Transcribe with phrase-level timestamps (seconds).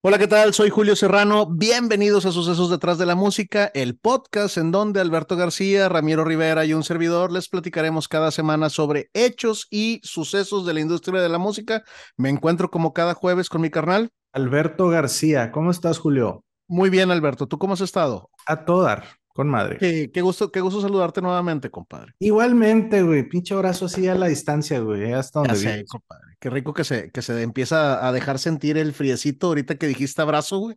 [0.00, 0.54] Hola, ¿qué tal?
[0.54, 1.48] Soy Julio Serrano.
[1.50, 6.64] Bienvenidos a Sucesos detrás de la música, el podcast en donde Alberto García, Ramiro Rivera
[6.64, 11.28] y un servidor les platicaremos cada semana sobre hechos y sucesos de la industria de
[11.28, 11.82] la música.
[12.16, 14.10] Me encuentro como cada jueves con mi carnal.
[14.32, 16.44] Alberto García, ¿cómo estás, Julio?
[16.68, 17.48] Muy bien, Alberto.
[17.48, 18.30] ¿Tú cómo has estado?
[18.46, 19.04] A todo dar,
[19.34, 19.78] con madre.
[19.78, 22.12] Qué, qué gusto, qué gusto saludarte nuevamente, compadre.
[22.20, 26.27] Igualmente, güey, pinche abrazo así a la distancia, güey, hasta donde Ya sé, compadre.
[26.40, 30.22] Qué rico que se, que se empieza a dejar sentir el friecito ahorita que dijiste
[30.22, 30.76] abrazo, güey.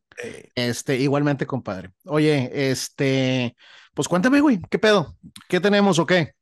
[0.55, 1.92] Este, igualmente, compadre.
[2.06, 3.56] Oye, este,
[3.93, 5.15] pues cuéntame, güey, ¿qué pedo?
[5.47, 6.34] ¿Qué tenemos o qué?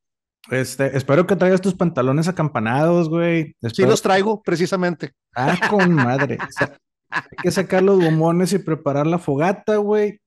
[0.49, 3.55] Este, espero que traigas tus pantalones acampanados, güey.
[3.73, 5.13] Sí los traigo, precisamente.
[5.35, 6.37] Ah, con madre.
[6.41, 6.77] O sea,
[7.09, 10.21] hay que sacar los bombones y preparar la fogata, güey.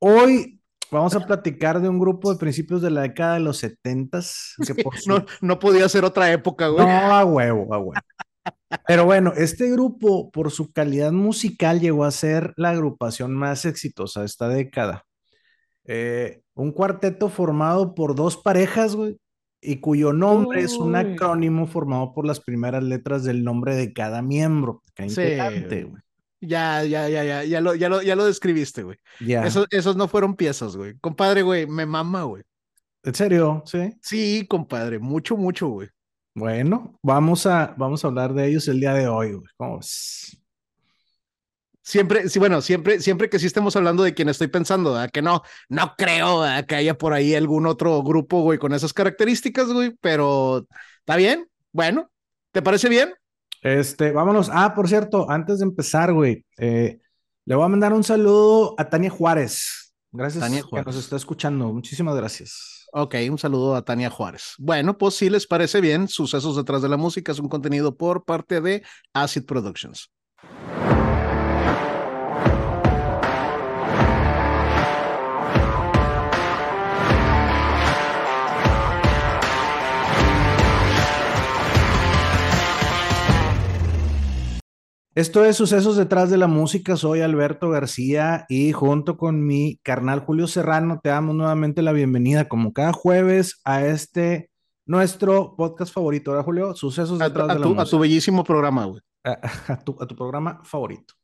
[0.00, 0.60] Hoy
[0.90, 4.74] vamos a platicar de un grupo de principios de la década de los setentas, su
[5.06, 6.86] No, no podía ser otra época, güey.
[6.86, 7.92] No, a huevo, a huevo.
[8.86, 14.20] Pero bueno, este grupo, por su calidad musical, llegó a ser la agrupación más exitosa
[14.20, 15.04] de esta década.
[15.84, 19.18] Eh, un cuarteto formado por dos parejas, güey,
[19.60, 24.22] y cuyo nombre es un acrónimo formado por las primeras letras del nombre de cada
[24.22, 26.02] miembro, cada Sí, güey.
[26.40, 28.96] Ya, ya, ya, ya, ya lo, ya lo, ya lo describiste, güey.
[29.18, 29.44] Ya.
[29.44, 30.96] Esos, esos no fueron piezas, güey.
[31.00, 32.44] Compadre, güey, me mama, güey.
[33.02, 33.62] ¿En serio?
[33.66, 33.92] Sí.
[34.02, 35.88] Sí, compadre, mucho, mucho, güey.
[36.38, 39.80] Bueno, vamos a, vamos a hablar de ellos el día de hoy, güey.
[41.82, 45.10] Siempre, sí, bueno, siempre, siempre que sí estemos hablando de quien estoy pensando, ¿verdad?
[45.10, 46.66] Que no, no creo ¿verdad?
[46.66, 50.66] que haya por ahí algún otro grupo, güey, con esas características, güey, pero
[50.98, 51.48] está bien.
[51.72, 52.10] Bueno,
[52.52, 53.14] ¿te parece bien?
[53.62, 54.50] Este, vámonos.
[54.52, 57.00] Ah, por cierto, antes de empezar, güey, eh,
[57.46, 59.94] le voy a mandar un saludo a Tania Juárez.
[60.12, 60.86] Gracias Tania que Juárez.
[60.86, 61.72] nos está escuchando.
[61.72, 62.77] Muchísimas gracias.
[62.92, 64.54] Ok, un saludo a Tania Juárez.
[64.58, 68.24] Bueno, pues si les parece bien, Sucesos detrás de la música es un contenido por
[68.24, 70.10] parte de Acid Productions.
[85.18, 86.96] Esto es Sucesos detrás de la música.
[86.96, 92.48] Soy Alberto García y junto con mi carnal Julio Serrano te damos nuevamente la bienvenida,
[92.48, 94.52] como cada jueves, a este
[94.86, 96.30] nuestro podcast favorito.
[96.30, 96.74] ¿Verdad, Julio?
[96.76, 97.90] Sucesos detrás a de la tu, a música.
[97.90, 99.00] tu bellísimo programa, güey.
[99.24, 99.40] a,
[99.72, 101.14] a tu, a tu programa favorito.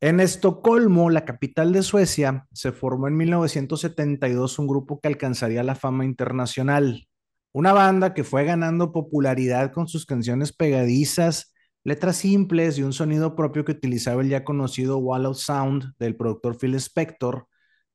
[0.00, 5.76] En Estocolmo, la capital de Suecia, se formó en 1972 un grupo que alcanzaría la
[5.76, 7.06] fama internacional.
[7.52, 11.51] Una banda que fue ganando popularidad con sus canciones pegadizas,
[11.84, 16.56] letras simples y un sonido propio que utilizaba el ya conocido Wallow Sound del productor
[16.58, 17.46] Phil Spector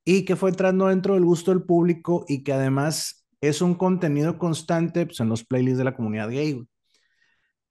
[0.05, 4.37] y que fue entrando dentro del gusto del público y que además es un contenido
[4.37, 6.65] constante pues, en los playlists de la comunidad gay.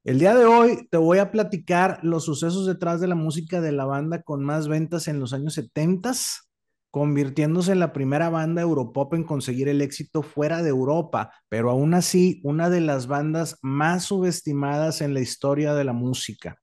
[0.04, 3.72] El día de hoy te voy a platicar los sucesos detrás de la música de
[3.72, 6.12] la banda con más ventas en los años 70,
[6.96, 11.92] convirtiéndose en la primera banda Europop en conseguir el éxito fuera de Europa, pero aún
[11.92, 16.58] así una de las bandas más subestimadas en la historia de la música.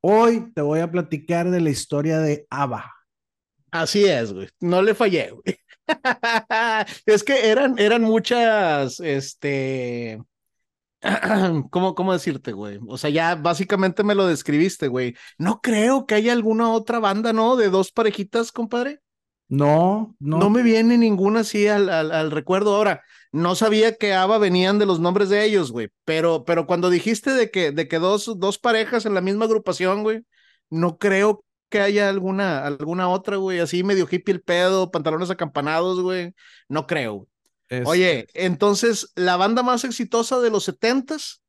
[0.00, 2.92] Hoy te voy a platicar de la historia de ABBA.
[3.70, 4.48] Así es, güey.
[4.58, 5.56] No le fallé, güey.
[7.06, 10.20] es que eran, eran muchas, este,
[11.70, 12.80] ¿cómo, cómo decirte, güey?
[12.88, 15.14] O sea, ya básicamente me lo describiste, güey.
[15.38, 17.54] No creo que haya alguna otra banda, ¿no?
[17.54, 18.98] De dos parejitas, compadre.
[19.50, 22.74] No, no, No me viene ninguna así al, al, al recuerdo.
[22.76, 23.02] Ahora,
[23.32, 25.88] no sabía que ABBA venían de los nombres de ellos, güey.
[26.04, 30.02] Pero, pero cuando dijiste de que, de que dos, dos parejas en la misma agrupación,
[30.04, 30.22] güey,
[30.70, 36.00] no creo que haya alguna, alguna otra, güey, así medio hippie el pedo, pantalones acampanados,
[36.00, 36.34] güey.
[36.68, 37.28] No creo.
[37.68, 41.39] es- Oye, entonces, la banda más exitosa de los setentas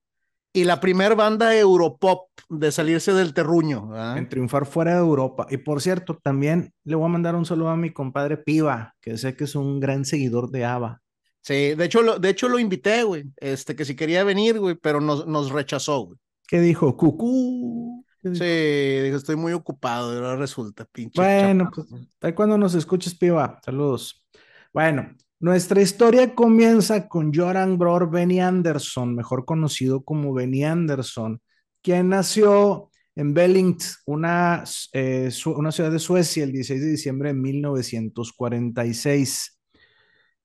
[0.54, 3.88] y la primer banda Europop de salirse del terruño.
[3.88, 4.18] ¿verdad?
[4.18, 5.48] en triunfar fuera de Europa.
[5.50, 9.18] Y por cierto, también le voy a mandar un saludo a mi compadre Piva, que
[9.18, 11.02] sé que es un gran seguidor de ABBA.
[11.42, 14.76] Sí, de hecho, lo, de hecho lo invité, güey, este, que si quería venir, güey,
[14.76, 16.20] pero nos, nos rechazó, güey.
[16.48, 16.96] ¿Qué dijo?
[16.96, 18.06] Cucú.
[18.22, 18.44] ¿Qué dijo?
[18.44, 21.20] Sí, dijo, estoy muy ocupado, y ahora resulta, pinche.
[21.20, 21.88] Bueno, chaparro.
[21.90, 23.60] pues ahí cuando nos escuches, Piva.
[23.66, 24.24] Saludos.
[24.72, 31.42] Bueno, nuestra historia comienza con Joran Bror Benny Anderson, mejor conocido como Benny Anderson,
[31.82, 37.36] quien nació en Bellingt, una, eh, una ciudad de Suecia, el 16 de diciembre de
[37.40, 39.60] 1946.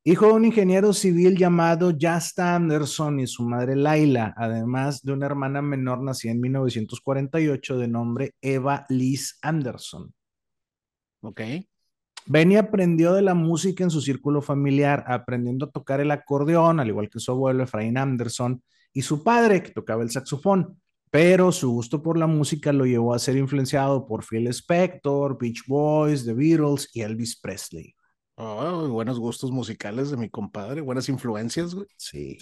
[0.04, 5.26] Hijo de un ingeniero civil llamado Jasta Anderson y su madre Laila, además de una
[5.26, 10.14] hermana menor nacida en 1948 de nombre Eva Liz Anderson.
[11.20, 11.42] Ok.
[12.26, 16.88] Benny aprendió de la música en su círculo familiar, aprendiendo a tocar el acordeón, al
[16.88, 18.62] igual que su abuelo Efraín Anderson
[18.92, 20.80] y su padre, que tocaba el saxofón.
[21.10, 25.62] pero su gusto por la música lo llevó a ser influenciado por Phil Spector, Beach
[25.66, 27.94] Boys, The Beatles y Elvis Presley.
[28.34, 31.86] Oh, buenos gustos musicales de mi compadre, buenas influencias, güey.
[31.96, 32.36] Sí.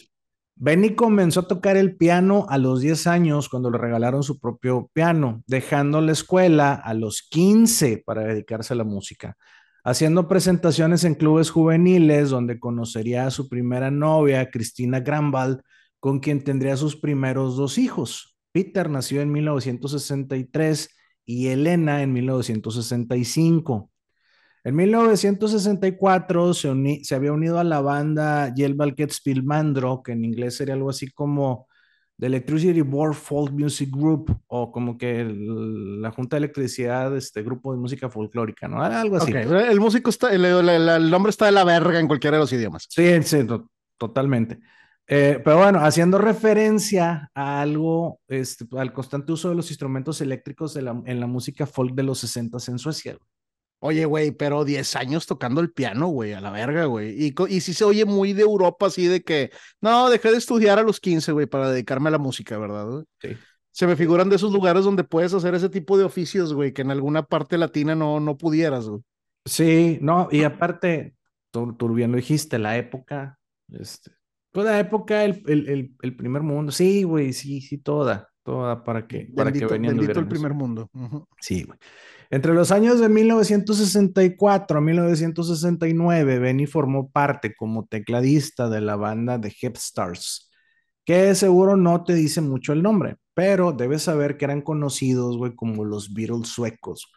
[0.57, 4.91] Benny comenzó a tocar el piano a los 10 años cuando le regalaron su propio
[4.93, 9.37] piano, dejando la escuela a los 15 para dedicarse a la música,
[9.85, 15.61] haciendo presentaciones en clubes juveniles donde conocería a su primera novia, Cristina Grambald,
[16.01, 18.37] con quien tendría sus primeros dos hijos.
[18.51, 20.89] Peter nació en 1963
[21.27, 23.91] y Elena en 1965.
[24.65, 30.75] En 1964 se, se había unido a la banda Jelbalket Spilmandro, que en inglés sería
[30.75, 31.69] algo así como
[32.19, 37.73] The Electricity Board Folk Music Group, o como que la Junta de Electricidad, este grupo
[37.73, 38.83] de música folclórica, ¿no?
[38.83, 39.33] Algo así.
[39.33, 42.87] El músico está, el, nombre está de la verga en cualquiera de los idiomas.
[42.89, 43.39] Sí, sí,
[43.99, 44.61] totalmente.
[45.07, 50.77] Eh, pero bueno, haciendo referencia a algo, este, al constante uso de los instrumentos eléctricos
[50.77, 53.19] en la música folk de los 60 en Suecia.
[53.87, 57.23] Oye, güey, pero 10 años tocando el piano, güey, a la verga, güey.
[57.23, 59.51] Y, y sí se oye muy de Europa, así de que,
[59.83, 63.05] no, dejé de estudiar a los 15, güey, para dedicarme a la música, ¿verdad?
[63.21, 63.37] Sí.
[63.73, 66.81] Se me figuran de esos lugares donde puedes hacer ese tipo de oficios, güey, que
[66.81, 69.03] en alguna parte latina no, no pudieras, güey.
[69.45, 71.15] Sí, no, y aparte,
[71.51, 73.39] tú, tú bien lo dijiste, la época,
[73.71, 74.13] este,
[74.51, 79.07] toda la época, el, el, el, primer mundo, sí, güey, sí, sí, toda, toda para
[79.07, 80.89] que, para que venían bendito el primer mundo.
[81.41, 81.79] Sí, güey.
[82.31, 89.39] Entre los años de 1964 a 1969, Benny formó parte como tecladista de la banda
[89.39, 90.51] de Hip Stars,
[91.05, 95.55] que seguro no te dice mucho el nombre, pero debes saber que eran conocidos, güey,
[95.55, 97.11] como los Beatles suecos.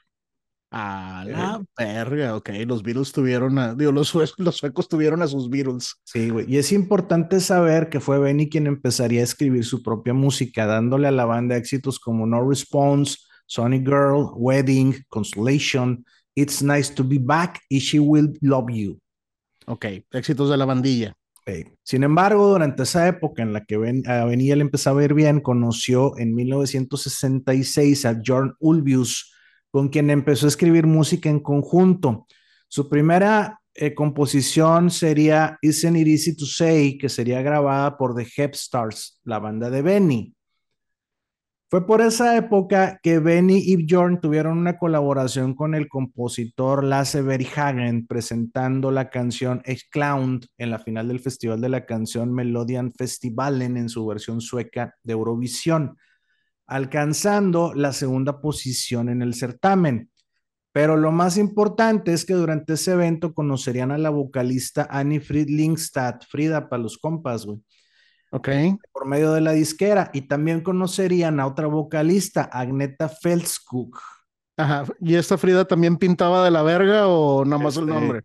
[0.69, 2.49] A la verga, ok.
[2.65, 5.95] Los Beatles tuvieron a, digo, los, los suecos tuvieron a sus Beatles.
[6.03, 6.45] Sí, güey.
[6.47, 11.07] Y es importante saber que fue Benny quien empezaría a escribir su propia música, dándole
[11.07, 16.05] a la banda éxitos como No Response, Sonny Girl, Wedding, Consolation,
[16.35, 18.99] It's Nice to Be Back y She Will Love You.
[19.67, 21.13] Ok, éxitos de la bandilla.
[21.83, 25.13] Sin embargo, durante esa época en la que ben, a Benny le empezaba a ir
[25.13, 29.33] bien, conoció en 1966 a John Ulvius,
[29.77, 32.25] con quien empezó a escribir música en conjunto.
[32.67, 38.27] Su primera eh, composición sería Isn't It Easy to Say, que sería grabada por The
[38.35, 40.35] Hep Stars, la banda de Benny.
[41.69, 47.21] Fue por esa época que Benny y Bjorn tuvieron una colaboración con el compositor Lasse
[47.21, 52.93] Berghagen presentando la canción Ex Clown en la final del Festival de la Canción Melodian
[52.93, 55.97] Festivalen en su versión sueca de Eurovisión,
[56.67, 60.11] alcanzando la segunda posición en el certamen.
[60.71, 66.19] Pero lo más importante es que durante ese evento conocerían a la vocalista Annie Friedlingstad,
[66.29, 67.59] Frida para los compas, güey
[68.31, 68.49] Ok.
[68.91, 70.09] Por medio de la disquera.
[70.13, 73.99] Y también conocerían a otra vocalista, Agneta Feldskuk.
[74.57, 74.85] Ajá.
[74.99, 78.21] ¿Y esta Frida también pintaba de la verga o nada más el este, nombre?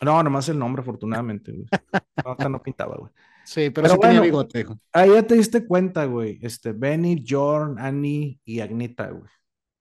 [0.00, 1.66] No, nada más el nombre, afortunadamente, güey.
[2.38, 3.12] No, no pintaba, güey.
[3.46, 4.66] Sí, pero, sí tenía bigote.
[4.92, 6.40] Ahí ya te diste cuenta, güey.
[6.42, 9.30] Este, Benny, Jorn, Annie y Agneta, güey.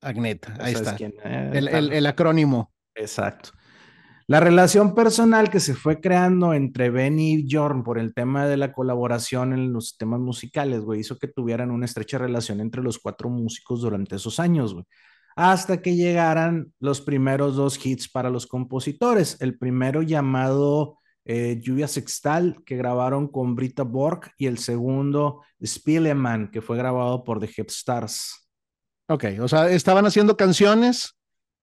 [0.02, 0.96] Agneta, ahí está.
[1.00, 2.72] Eh, el, el, el acrónimo.
[2.94, 3.50] Exacto.
[4.28, 8.58] La relación personal que se fue creando entre Benny y Jorn por el tema de
[8.58, 13.00] la colaboración en los temas musicales, güey, hizo que tuvieran una estrecha relación entre los
[13.00, 14.86] cuatro músicos durante esos años, güey.
[15.36, 19.38] Hasta que llegaran los primeros dos hits para los compositores.
[19.42, 26.50] El primero llamado eh, Lluvia Sextal, que grabaron con Brita Borg, y el segundo Spieleman,
[26.52, 28.48] que fue grabado por The Hip Stars.
[29.08, 31.16] Ok, o sea, estaban haciendo canciones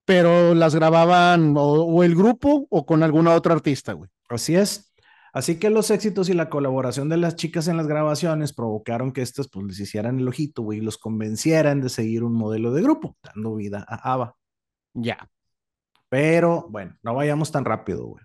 [0.05, 4.11] pero las grababan o, el grupo o con alguna otra artista, güey.
[4.29, 4.93] Así es.
[5.33, 9.23] Así que los éxitos y la colaboración de las chicas en las grabaciones provocaron que
[9.23, 12.83] estas pues les hicieran el ojito, güey, y los convencieran de seguir un modelo de
[12.83, 14.37] grupo, dando vida a ABBA.
[14.95, 15.31] Ya.
[16.11, 18.25] Pero bueno, no vayamos tan rápido, güey.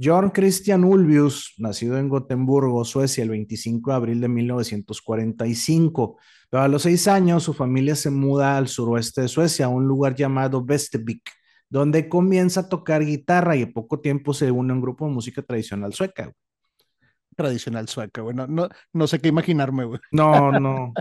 [0.00, 6.18] John Christian Ulvius, nacido en Gotemburgo, Suecia, el 25 de abril de 1945.
[6.48, 9.88] Pero a los seis años, su familia se muda al suroeste de Suecia, a un
[9.88, 11.28] lugar llamado Västervik,
[11.68, 15.14] donde comienza a tocar guitarra y en poco tiempo se une a un grupo de
[15.14, 16.32] música tradicional sueca.
[17.34, 18.36] Tradicional sueca, güey.
[18.36, 20.00] No, no, sé qué imaginarme, güey.
[20.12, 20.92] No, no.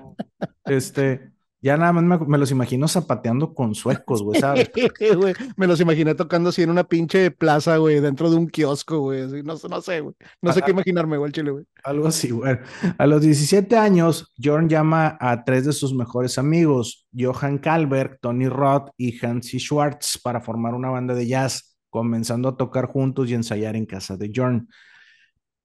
[0.65, 4.69] Este, ya nada más me, los imagino zapateando con suecos, güey, ¿sabes?
[5.57, 9.27] me los imaginé tocando así en una pinche plaza, güey, dentro de un kiosco, güey.
[9.43, 10.15] no, no sé, güey.
[10.41, 11.65] No sé qué imaginarme, güey, chile, güey.
[11.83, 12.57] Algo así, güey.
[12.97, 18.49] A los 17 años, Jorn llama a tres de sus mejores amigos, Johan Kalberg, Tony
[18.49, 23.33] Roth y Hansi Schwartz, para formar una banda de jazz, comenzando a tocar juntos y
[23.33, 24.67] ensayar en casa de Jorn.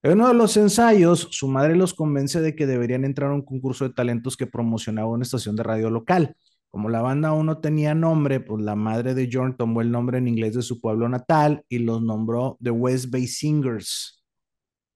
[0.05, 3.43] En uno de los ensayos, su madre los convence de que deberían entrar a un
[3.43, 6.37] concurso de talentos que promocionaba una estación de radio local.
[6.71, 10.19] Como la banda aún no tenía nombre, pues la madre de John tomó el nombre
[10.19, 14.25] en inglés de su pueblo natal y los nombró The West Bay Singers.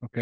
[0.00, 0.18] Ok.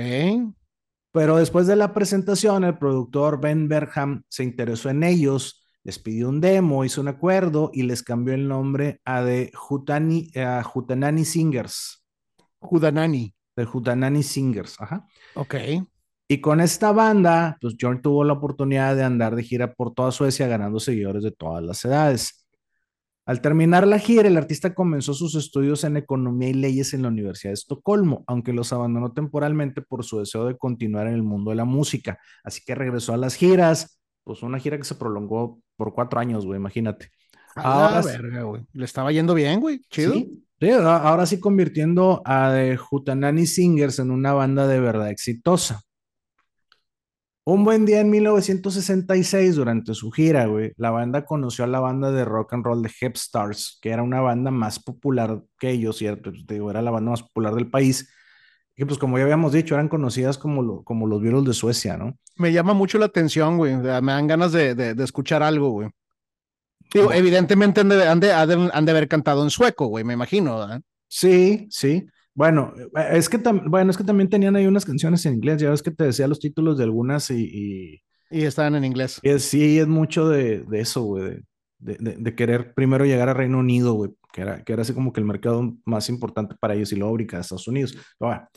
[1.12, 6.29] Pero después de la presentación, el productor Ben Berham se interesó en ellos, les pidió
[6.29, 11.25] un demo, hizo un acuerdo y les cambió el nombre a The Jutani, a Jutanani
[11.25, 12.05] Singers.
[12.59, 13.34] Judanani.
[13.55, 15.07] The Jutanani Singers, ajá.
[15.35, 15.55] Ok.
[16.27, 20.11] Y con esta banda, pues John tuvo la oportunidad de andar de gira por toda
[20.11, 22.47] Suecia ganando seguidores de todas las edades.
[23.27, 27.09] Al terminar la gira, el artista comenzó sus estudios en economía y leyes en la
[27.09, 31.51] Universidad de Estocolmo, aunque los abandonó temporalmente por su deseo de continuar en el mundo
[31.51, 32.19] de la música.
[32.43, 36.45] Así que regresó a las giras, pues una gira que se prolongó por cuatro años,
[36.45, 37.11] güey, imagínate.
[37.55, 38.67] Ahora, verga, güey.
[38.73, 39.81] Le estaba yendo bien, güey.
[39.89, 40.13] Chido.
[40.13, 45.80] Sí, sí, ahora sí convirtiendo a The Jutanani Singers en una banda de verdad exitosa.
[47.47, 52.11] Un buen día en 1966, durante su gira, güey, la banda conoció a la banda
[52.11, 55.99] de rock and roll de Hep Stars, que era una banda más popular que ellos,
[55.99, 56.30] ¿cierto?
[56.30, 58.09] Pues, digo, era la banda más popular del país.
[58.76, 62.16] Y pues como ya habíamos dicho, eran conocidas como, como los Beatles de Suecia, ¿no?
[62.37, 63.76] Me llama mucho la atención, güey.
[63.76, 65.90] Me dan ganas de, de, escuchar algo, güey.
[66.95, 70.59] Digo, evidentemente han de, han, de, han de, haber cantado en sueco, güey, me imagino,
[70.59, 70.81] ¿verdad?
[71.09, 72.07] Sí, sí.
[72.35, 75.71] Bueno, eh, es que, bueno, es que también tenían ahí unas canciones en inglés, ya
[75.71, 78.01] ves que te decía los títulos de algunas y...
[78.31, 79.21] Y, estaban en inglés.
[79.39, 81.41] sí, es mucho de, eso, güey,
[81.79, 85.13] de, de, querer primero llegar a Reino Unido, güey, que era, que era así como
[85.13, 87.97] que el mercado más importante para ellos y luego a Estados Unidos.
[88.19, 88.49] Ahora,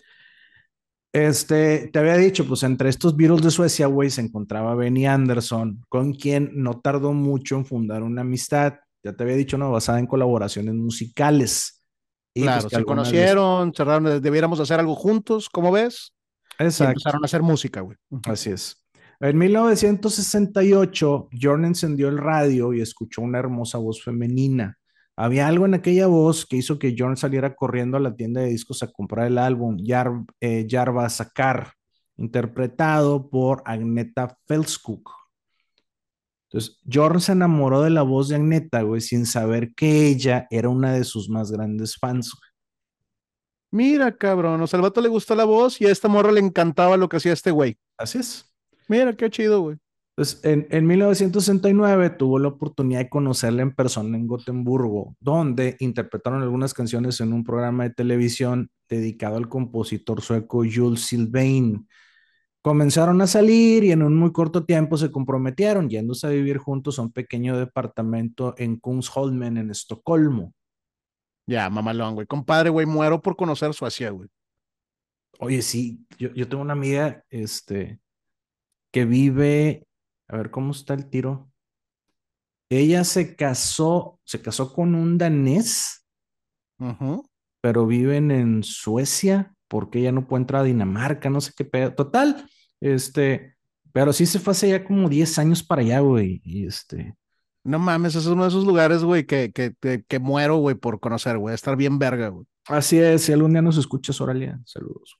[1.13, 5.83] este, te había dicho, pues entre estos Beatles de Suecia, güey, se encontraba Benny Anderson,
[5.89, 9.99] con quien no tardó mucho en fundar una amistad, ya te había dicho, no, basada
[9.99, 11.83] en colaboraciones musicales.
[12.33, 16.13] Pues, claro, se conocieron, cerraron, debiéramos hacer algo juntos, ¿cómo ves?
[16.59, 16.91] Exacto.
[16.91, 17.97] empezaron a hacer música, güey.
[18.25, 18.83] Así es.
[19.19, 24.76] En 1968, Jordan encendió el radio y escuchó una hermosa voz femenina.
[25.19, 28.49] Había algo en aquella voz que hizo que Jordan saliera corriendo a la tienda de
[28.49, 31.73] discos a comprar el álbum Yar, eh, Yarva Sakar,
[32.17, 35.11] interpretado por Agneta Felskuk.
[36.43, 40.69] Entonces, Jordan se enamoró de la voz de Agneta, güey, sin saber que ella era
[40.69, 42.47] una de sus más grandes fans, güey.
[43.69, 46.39] Mira, cabrón, o sea, al vato le gustó la voz y a esta morra le
[46.39, 47.77] encantaba lo que hacía este güey.
[47.97, 48.45] Así es.
[48.87, 49.77] Mira, qué chido, güey.
[50.17, 56.41] Entonces, en, en 1969 tuvo la oportunidad de conocerla en persona en Gotemburgo, donde interpretaron
[56.41, 61.87] algunas canciones en un programa de televisión dedicado al compositor sueco Jules Sylvain.
[62.63, 66.97] Comenzaron a salir y en un muy corto tiempo se comprometieron, yéndose a vivir juntos
[66.97, 70.51] a un pequeño departamento en Kungsholmen, en Estocolmo.
[71.45, 72.25] Ya, mamalón, güey.
[72.25, 74.27] Compadre, güey, muero por conocer Suecia, güey.
[75.37, 77.99] Oye, sí, yo, yo tengo una amiga, este,
[78.91, 79.86] que vive,
[80.27, 81.51] a ver, ¿cómo está el tiro?
[82.69, 86.05] Ella se casó, se casó con un danés,
[87.61, 91.93] pero viven en Suecia porque ella no puede entrar a Dinamarca, no sé qué pedo.
[91.93, 92.45] Total,
[92.79, 93.55] este,
[93.91, 96.41] pero sí se fue hace ya como 10 años para allá, güey.
[96.43, 97.15] Y este.
[97.63, 99.73] No mames, es uno de esos lugares, güey, que, que,
[100.07, 101.53] que, muero, güey, por conocer, güey.
[101.53, 102.45] Estar bien verga, güey.
[102.67, 105.17] Así es, si algún día nos escuchas, Oralia, saludos.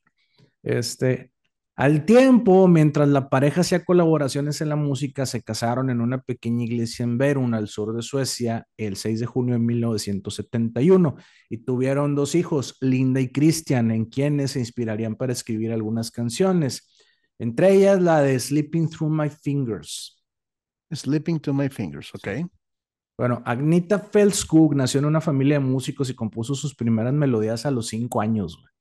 [0.63, 1.31] Este,
[1.77, 6.65] al tiempo, mientras la pareja hacía colaboraciones en la música, se casaron en una pequeña
[6.65, 11.15] iglesia en Verun, al sur de Suecia, el 6 de junio de 1971,
[11.49, 16.89] y tuvieron dos hijos, Linda y Christian, en quienes se inspirarían para escribir algunas canciones
[17.39, 20.23] entre ellas la de Sleeping Through My Fingers.
[20.91, 22.49] Sleeping Through My Fingers, ok.
[23.17, 27.71] Bueno, Agnita Felskug nació en una familia de músicos y compuso sus primeras melodías a
[27.71, 28.76] los cinco años, güey.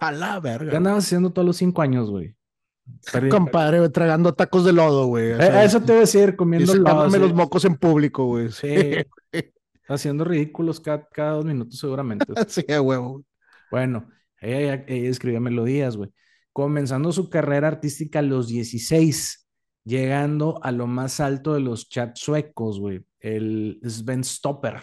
[0.00, 0.70] A la verga.
[0.70, 2.34] ¿Qué andabas haciendo todos los cinco años, güey?
[3.30, 5.32] Compadre, tragando tacos de lodo, güey.
[5.32, 7.08] Eh, eso te voy a decir, comiendo lodo.
[7.18, 8.50] los mocos en público, güey.
[8.50, 8.96] Sí.
[9.88, 12.26] haciendo ridículos cada, cada, dos minutos, seguramente.
[12.48, 13.24] sí, huevo.
[13.70, 14.08] Bueno,
[14.40, 16.12] ella, ella escribía melodías, güey
[16.54, 19.48] comenzando su carrera artística a los 16,
[19.84, 24.80] llegando a lo más alto de los chats suecos, güey, el Sven Stopper,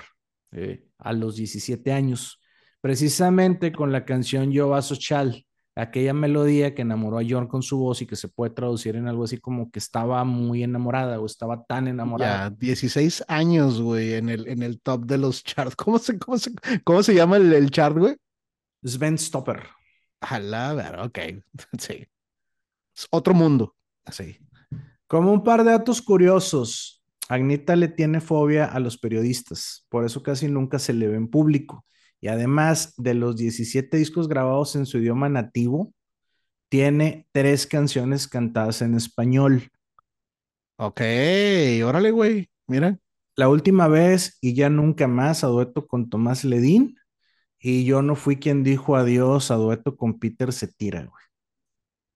[0.51, 2.40] eh, a los 17 años,
[2.81, 5.45] precisamente con la canción Yo Vaso Chal,
[5.75, 9.07] aquella melodía que enamoró a John con su voz y que se puede traducir en
[9.07, 12.49] algo así como que estaba muy enamorada o estaba tan enamorada.
[12.49, 15.75] Ya, 16 años, güey, en el, en el top de los charts.
[15.75, 16.51] ¿Cómo se, cómo se,
[16.83, 18.15] cómo se llama el, el chart, güey?
[18.83, 19.63] Sven Stopper.
[20.29, 21.19] Ver, ok.
[21.79, 22.07] Sí.
[22.95, 23.75] Es otro mundo.
[24.11, 24.37] Sí.
[25.07, 30.21] Como un par de datos curiosos, Agnita le tiene fobia a los periodistas, por eso
[30.21, 31.85] casi nunca se le ve en público.
[32.21, 35.91] Y además de los 17 discos grabados en su idioma nativo,
[36.69, 39.69] tiene tres canciones cantadas en español.
[40.77, 41.01] Ok,
[41.83, 42.49] órale, güey.
[42.67, 42.97] Mira.
[43.35, 46.97] La última vez y ya nunca más a dueto con Tomás Ledín.
[47.59, 51.23] Y yo no fui quien dijo adiós a dueto con Peter Cetira, güey.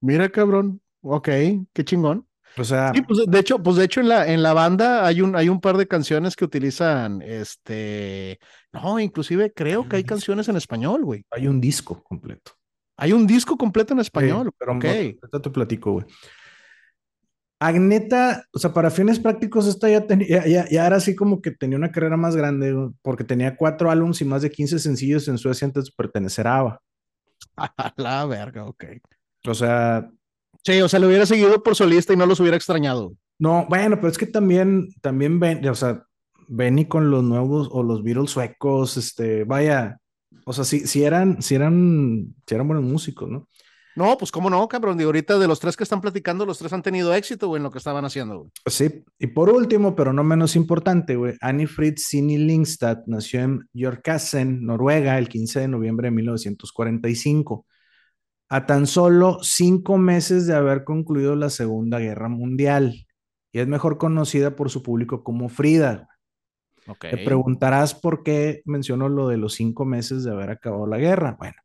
[0.01, 0.81] Mira, cabrón.
[1.01, 1.29] Ok,
[1.73, 2.27] qué chingón.
[2.57, 5.21] O sea, Sí, pues de hecho, pues de hecho en la, en la banda hay
[5.21, 8.39] un, hay un par de canciones que utilizan, este,
[8.81, 11.23] no, inclusive creo que hay canciones en español, güey.
[11.31, 12.51] hay un disco completo.
[12.97, 14.85] Hay un disco completo en español, Sí, pero ok.
[14.85, 16.05] ahorita te platico, güey.
[17.59, 21.51] Agneta, o sea, para fines prácticos, esta ya, tenía, ya, ya era así como que
[21.51, 25.37] tenía una carrera más grande, porque tenía cuatro álbumes y más de 15 sencillos en
[25.37, 26.81] Suecia antes de pertenecer a ABBA.
[27.57, 28.83] A la verga, ok.
[29.47, 30.09] O sea,
[30.63, 33.13] Sí, o sea, lo hubiera seguido por solista y no los hubiera extrañado.
[33.39, 36.03] no, bueno, pero es que también, también ven, o sea,
[36.47, 39.99] Benny con los nuevos o los Beatles suecos, este, vaya,
[40.45, 43.47] o sea, si, si eran, si eran, si eran buenos músicos, ¿no?
[43.95, 44.97] No, pues cómo no, cabrón.
[44.97, 47.63] De ahorita de los tres que están platicando, los tres han tenido éxito, güey, en
[47.63, 48.51] lo que estaban haciendo, güey.
[48.67, 53.69] Sí, y por último, pero no menos importante, güey, Annie Fritz Sini Lingstad nació en
[53.73, 57.65] Jorkasen, Noruega, el 15 de noviembre de 1945,
[58.49, 63.07] a tan solo cinco meses de haber concluido la Segunda Guerra Mundial,
[63.53, 66.09] y es mejor conocida por su público como Frida.
[66.87, 67.05] Ok.
[67.09, 71.35] Te preguntarás por qué menciono lo de los cinco meses de haber acabado la guerra.
[71.39, 71.55] Bueno,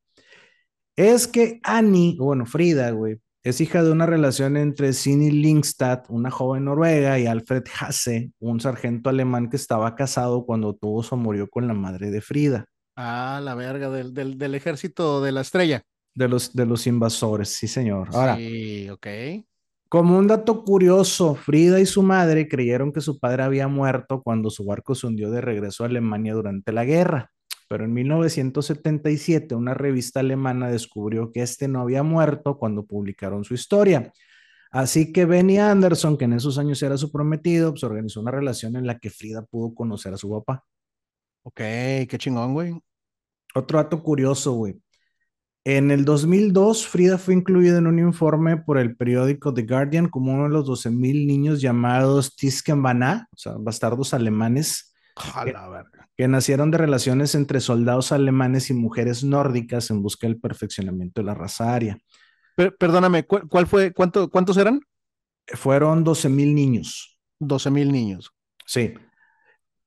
[0.96, 6.02] es que Annie, o bueno, Frida, güey, es hija de una relación entre Sini Lingstad,
[6.08, 11.14] una joven noruega, y Alfred Hasse, un sargento alemán que estaba casado cuando tuvo su
[11.14, 15.40] amorío con la madre de Frida, Ah, la verga del, del, del ejército de la
[15.40, 15.82] estrella.
[16.14, 18.08] de los, de los invasores, sí, señor.
[18.12, 19.06] Ahora, Sí, ok.
[19.90, 24.48] Como un dato curioso, Frida y su madre creyeron que su padre había muerto cuando
[24.48, 27.32] su barco se hundió de regreso a Alemania durante la guerra.
[27.68, 33.54] Pero en 1977 una revista alemana descubrió que este no había muerto cuando publicaron su
[33.54, 34.12] historia.
[34.70, 38.76] Así que Benny Anderson, que en esos años era su prometido, pues organizó una relación
[38.76, 40.64] en la que Frida pudo conocer a su papá.
[41.42, 42.80] Ok, qué chingón, güey.
[43.56, 44.80] Otro dato curioso, güey.
[45.64, 50.32] En el 2002, Frida fue incluida en un informe por el periódico The Guardian como
[50.32, 54.94] uno de los 12.000 niños llamados Tiskenbana, o sea, bastardos alemanes,
[56.16, 61.26] que nacieron de relaciones entre soldados alemanes y mujeres nórdicas en busca del perfeccionamiento de
[61.26, 61.98] la raza aria.
[62.56, 64.80] Per- perdóname, ¿cuál, cuál fue, cuánto, cuántos eran?
[65.46, 67.18] Fueron 12.000 niños.
[67.42, 68.30] 12 mil niños.
[68.66, 68.92] Sí.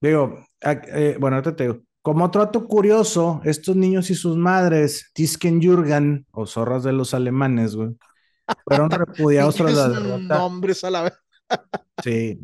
[0.02, 1.82] Digo, eh, bueno, ahorita te digo.
[2.04, 7.78] Como otro dato curioso, estos niños y sus madres, Tiskenjurgen, o zorras de los alemanes,
[7.78, 7.96] güey,
[8.66, 10.38] fueron repudiados tras la derrota.
[10.38, 11.20] Nombres a la verga.
[12.04, 12.39] Sí.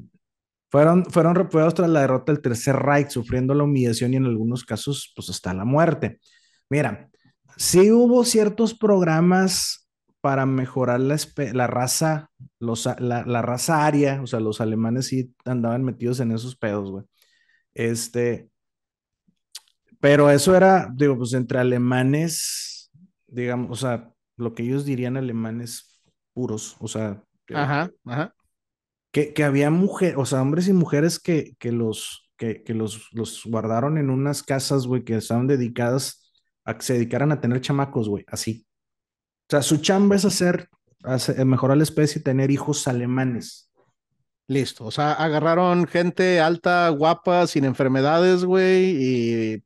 [0.71, 4.63] Fueron, fueron repudiados tras la derrota del Tercer Reich, sufriendo la humillación y en algunos
[4.63, 6.21] casos, pues hasta la muerte.
[6.69, 7.09] Mira,
[7.57, 9.89] sí hubo ciertos programas
[10.21, 11.17] para mejorar la,
[11.53, 16.31] la raza, los, la, la raza aria, o sea, los alemanes sí andaban metidos en
[16.31, 17.03] esos pedos, güey.
[17.73, 18.48] Este,
[19.99, 22.91] pero eso era, digo, pues entre alemanes,
[23.27, 26.01] digamos, o sea, lo que ellos dirían alemanes
[26.33, 28.33] puros, o sea, que- Ajá, ajá.
[29.11, 33.09] que, que había mujeres, o sea, hombres y mujeres que, que los, que, que los,
[33.11, 36.31] los guardaron en unas casas, güey, que estaban dedicadas
[36.63, 38.65] a que se dedicaran a tener chamacos, güey, así.
[39.47, 40.69] O sea, su chamba es hacer,
[41.03, 43.71] hacer- mejorar la especie y tener hijos alemanes.
[44.47, 44.85] Listo.
[44.85, 48.95] O sea, agarraron gente alta, guapa, sin enfermedades, güey,
[49.55, 49.63] y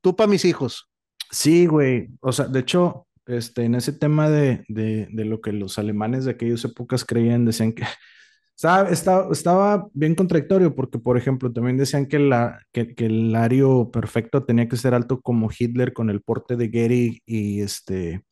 [0.00, 0.88] tú para mis hijos.
[1.30, 2.08] Sí, güey.
[2.20, 6.24] O sea, de hecho, este, en ese tema de, de, de lo que los alemanes
[6.24, 7.84] de aquellas épocas creían, decían que
[8.56, 13.34] estaba, estaba, estaba bien contradictorio, porque, por ejemplo, también decían que, la, que, que el
[13.34, 18.22] ario perfecto tenía que ser alto como Hitler con el porte de Gehrig y este,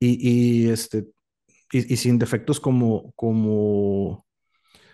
[0.00, 0.28] y,
[0.66, 1.06] y este,
[1.70, 4.24] y, y sin defectos como, como,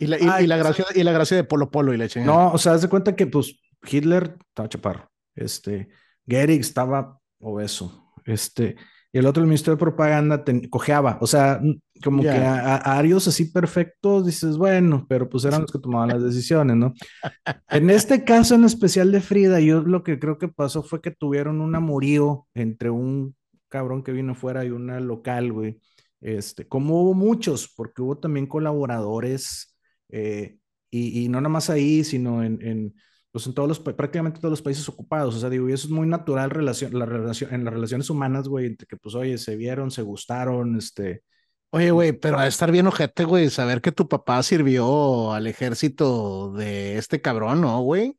[0.01, 2.09] Y la, y, Ay, y la gracia, y la gracia de Polo Polo y la
[2.09, 2.33] chingada.
[2.33, 5.89] No, o sea, haz de cuenta que pues Hitler estaba chaparro, este,
[6.27, 8.77] Gehrig estaba obeso, este,
[9.13, 11.61] y el otro, el ministro de propaganda, cojeaba, o sea,
[12.03, 12.33] como Ya.
[12.33, 16.23] que a, a arios así perfectos, dices, bueno, pero pues eran los que tomaban las
[16.23, 16.95] decisiones, ¿no?
[17.69, 21.13] En este caso en especial de Frida, yo lo que creo que pasó fue que
[21.13, 23.37] tuvieron un amorío entre un
[23.69, 25.81] cabrón que vino fuera y una local, güey.
[26.21, 29.77] Este, como hubo muchos, porque hubo también colaboradores,
[30.09, 30.59] eh,
[30.91, 32.95] y, y no nada más ahí, sino en, en,
[33.35, 35.35] pues en todos los, prácticamente todos los países ocupados.
[35.35, 38.47] O sea, digo, y eso es muy natural relación, la relación, en las relaciones humanas,
[38.47, 41.25] güey, entre que pues, oye, se vieron, se gustaron, este,
[41.71, 46.53] Oye, güey, pero a estar bien ojete, güey, saber que tu papá sirvió al ejército
[46.53, 48.17] de este cabrón, ¿no, güey?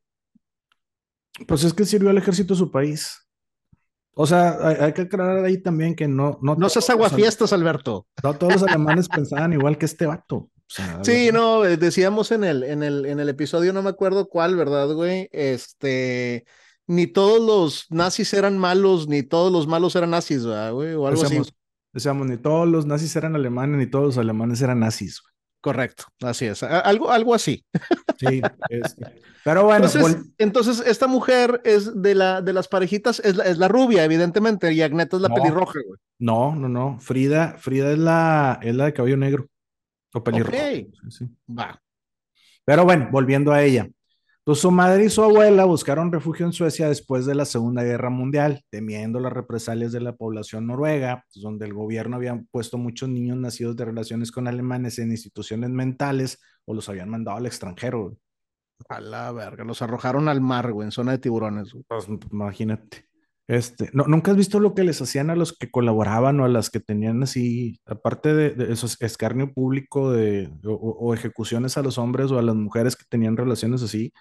[1.48, 3.26] pues es que sirvió al ejército de su país.
[4.14, 6.38] O sea, hay, que aclarar ahí también que no...
[6.42, 8.08] No, no seas aguafiestas, Alberto.
[8.22, 10.50] No todos los alemanes pensaban igual que este vato.
[10.68, 14.56] Sí, no, eh, decíamos en el, en, el, en el episodio, no me acuerdo cuál,
[14.56, 15.30] ¿verdad, güey?
[15.32, 16.46] Este,
[16.88, 20.94] ni todos los nazis eran malos, ni todos los malos eran nazis, ¿verdad, güey?
[20.94, 21.42] O algo así.
[21.94, 25.22] Decíamos, ni todos los nazis eran alemanes, ni todos los alemanes eran nazis.
[25.62, 26.62] Correcto, así es.
[26.62, 27.66] Algo, algo así.
[28.20, 29.88] Sí, este, pero bueno.
[30.38, 34.72] Entonces, esta mujer es de, la, de las parejitas, es la, es la rubia, evidentemente,
[34.74, 36.00] y Agneta es la pelirroja, güey.
[36.20, 37.00] No, no, no.
[37.00, 39.48] Frida, Frida es la, es la de cabello negro.
[40.16, 40.58] O pelirroja.
[41.48, 41.82] Va.
[42.64, 43.88] Pero bueno, volviendo a ella.
[44.46, 48.12] Pues su madre y su abuela buscaron refugio en Suecia después de la Segunda Guerra
[48.12, 53.10] Mundial, temiendo las represalias de la población noruega, pues, donde el gobierno había puesto muchos
[53.10, 58.16] niños nacidos de relaciones con alemanes en instituciones mentales o los habían mandado al extranjero.
[58.88, 61.76] A la verga, los arrojaron al mar, güey, en zona de tiburones.
[61.88, 63.08] Pues, imagínate.
[63.48, 66.50] Este, no, ¿Nunca has visto lo que les hacían a los que colaboraban o a
[66.50, 72.00] las que tenían así, aparte de, de esos escarnio público de, o, ejecuciones a los
[72.00, 74.12] hombres o a las mujeres que tenían relaciones así?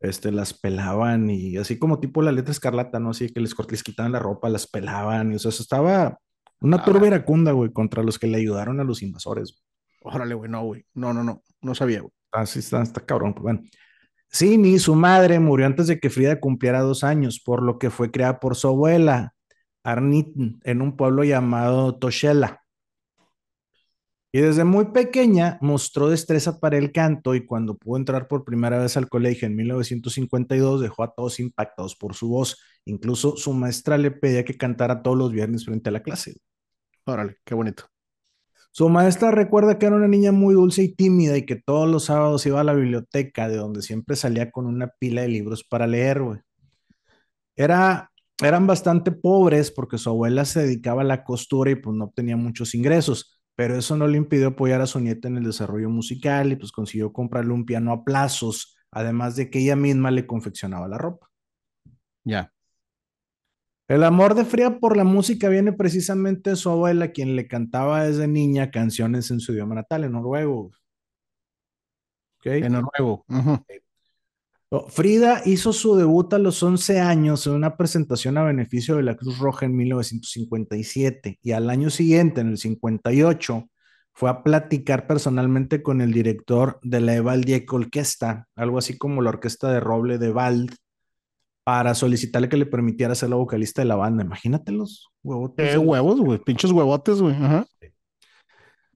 [0.00, 3.10] este, las pelaban y así como tipo la letra escarlata, ¿no?
[3.10, 6.18] Así que les, les quitaban la ropa, las pelaban y o sea, eso estaba
[6.60, 9.62] una turba iracunda, güey, contra los que le ayudaron a los invasores.
[10.02, 12.12] Órale, güey, no, güey, no, no, no, no sabía, güey.
[12.32, 13.60] Así está, está cabrón, pues bueno.
[14.30, 17.90] Sí, ni su madre murió antes de que Frida cumpliera dos años, por lo que
[17.90, 19.34] fue creada por su abuela,
[19.84, 20.28] Arnit,
[20.64, 22.62] en un pueblo llamado Toshela.
[24.30, 28.78] Y desde muy pequeña mostró destreza para el canto y cuando pudo entrar por primera
[28.78, 32.58] vez al colegio en 1952 dejó a todos impactados por su voz.
[32.84, 36.34] Incluso su maestra le pedía que cantara todos los viernes frente a la clase.
[37.06, 37.84] Órale, qué bonito.
[38.78, 42.04] Su maestra recuerda que era una niña muy dulce y tímida y que todos los
[42.04, 45.88] sábados iba a la biblioteca de donde siempre salía con una pila de libros para
[45.88, 46.22] leer,
[47.56, 52.12] Era, eran bastante pobres porque su abuela se dedicaba a la costura y pues no
[52.14, 55.90] tenía muchos ingresos pero eso no le impidió apoyar a su nieta en el desarrollo
[55.90, 60.24] musical y pues consiguió comprarle un piano a plazos, además de que ella misma le
[60.24, 61.28] confeccionaba la ropa.
[62.22, 62.52] Ya.
[63.88, 68.04] El amor de Fría por la música viene precisamente de su abuela, quien le cantaba
[68.04, 70.70] desde niña canciones en su idioma natal, en noruego.
[72.44, 73.24] En noruego.
[74.88, 79.16] Frida hizo su debut a los 11 años en una presentación a beneficio de la
[79.16, 83.70] Cruz Roja en 1957 y al año siguiente, en el 58,
[84.12, 89.30] fue a platicar personalmente con el director de la Evaldiek Orquesta, algo así como la
[89.30, 90.76] orquesta de roble de Vald,
[91.68, 94.24] para solicitarle que le permitiera ser la vocalista de la banda.
[94.24, 95.72] Imagínate los huevotes.
[95.72, 96.38] ¿Qué huevos, güey?
[96.38, 97.34] Pinches huevotes, güey.
[97.34, 97.66] Ajá.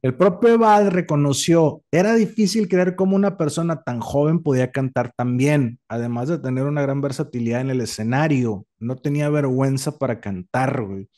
[0.00, 5.36] El propio Val reconoció, era difícil creer cómo una persona tan joven podía cantar tan
[5.36, 8.64] bien, además de tener una gran versatilidad en el escenario.
[8.78, 11.10] No tenía vergüenza para cantar, güey.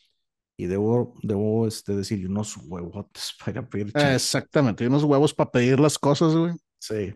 [0.59, 3.93] Y debo, debo este, decirle unos huevotes para pedir.
[3.95, 6.55] Exactamente, unos huevos para pedir las cosas, güey.
[6.81, 7.15] Sí.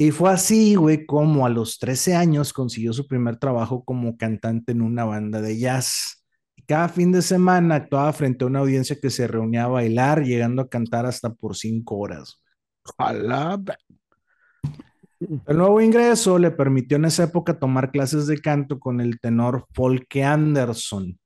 [0.00, 4.72] Y fue así, güey, como a los 13 años consiguió su primer trabajo como cantante
[4.72, 6.24] en una banda de jazz.
[6.66, 10.62] Cada fin de semana actuaba frente a una audiencia que se reunía a bailar, llegando
[10.62, 12.42] a cantar hasta por cinco horas.
[12.82, 13.60] Ojalá.
[15.46, 19.66] El nuevo ingreso le permitió en esa época tomar clases de canto con el tenor
[19.74, 21.18] Folke Anderson.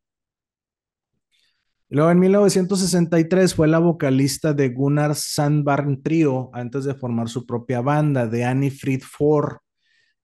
[1.91, 7.83] Luego en 1963 fue la vocalista de Gunnar Sandbarn Trio antes de formar su propia
[7.83, 9.61] banda, de Annie Fried Four.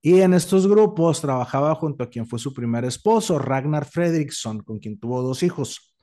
[0.01, 4.79] Y en estos grupos trabajaba junto a quien fue su primer esposo, Ragnar Fredriksson, con
[4.79, 5.95] quien tuvo dos hijos.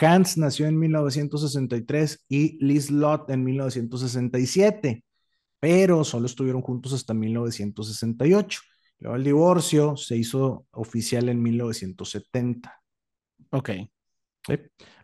[0.00, 5.02] Hans nació en 1963 y Liz Lott en 1967,
[5.58, 8.60] pero solo estuvieron juntos hasta 1968.
[9.00, 12.82] Luego el divorcio se hizo oficial en 1970.
[13.50, 13.70] Ok.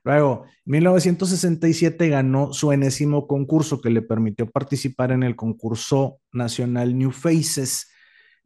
[0.05, 6.97] Luego, en 1967 ganó su enésimo concurso que le permitió participar en el concurso nacional
[6.97, 7.89] New Faces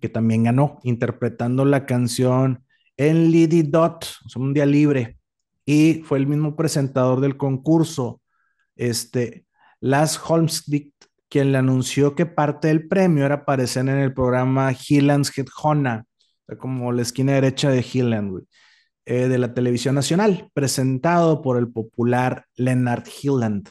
[0.00, 2.64] que también ganó, interpretando la canción
[2.96, 4.06] en Lady Dot,
[4.36, 5.18] un día libre,
[5.64, 8.20] y fue el mismo presentador del concurso,
[8.76, 9.44] este,
[9.80, 10.94] Lars Holmsvik,
[11.28, 15.46] quien le anunció que parte del premio era aparecer en el programa Hilland's Head
[16.58, 18.44] como la esquina derecha de Hilland,
[19.10, 23.70] eh, de la televisión nacional, presentado por el popular Leonard Hilland.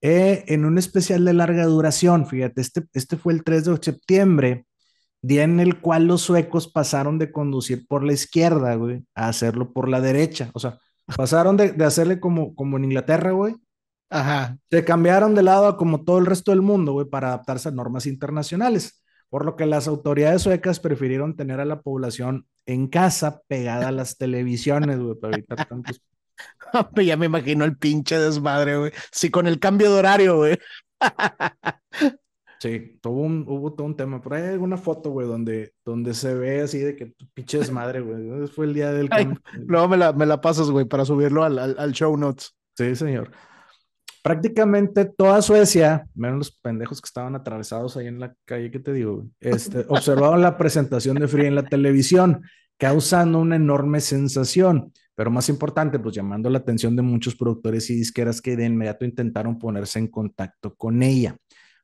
[0.00, 4.66] Eh, en un especial de larga duración, fíjate, este, este fue el 3 de septiembre
[5.20, 9.72] día en el cual los suecos pasaron de conducir por la izquierda, güey, a hacerlo
[9.72, 10.50] por la derecha.
[10.54, 10.78] O sea,
[11.16, 13.56] pasaron de, hacerle como, como en Inglaterra, güey.
[14.10, 14.56] Ajá.
[14.70, 17.72] Se cambiaron de lado a como todo el resto del mundo, güey, para adaptarse a
[17.72, 19.02] normas internacionales.
[19.36, 23.92] Por lo que las autoridades suecas prefirieron tener a la población en casa pegada a
[23.92, 26.00] las televisiones, güey, para evitar tantos.
[27.04, 28.92] ya me imagino el pinche desmadre, güey.
[29.12, 30.58] Sí, con el cambio de horario, güey.
[32.58, 34.22] Sí, tuvo un, hubo todo un tema.
[34.22, 38.00] Por ahí hay alguna foto, güey, donde, donde se ve así de que pinche desmadre,
[38.00, 38.48] güey.
[38.48, 39.38] Fue el día del cambio.
[39.66, 42.56] Luego me la, me la pasas, güey, para subirlo al, al, al show notes.
[42.74, 43.30] Sí, señor
[44.26, 48.92] prácticamente toda Suecia, menos los pendejos que estaban atravesados ahí en la calle que te
[48.92, 52.42] digo, este, observaron la presentación de Free en la televisión,
[52.76, 57.94] causando una enorme sensación, pero más importante, pues llamando la atención de muchos productores y
[57.94, 61.36] disqueras que de inmediato intentaron ponerse en contacto con ella.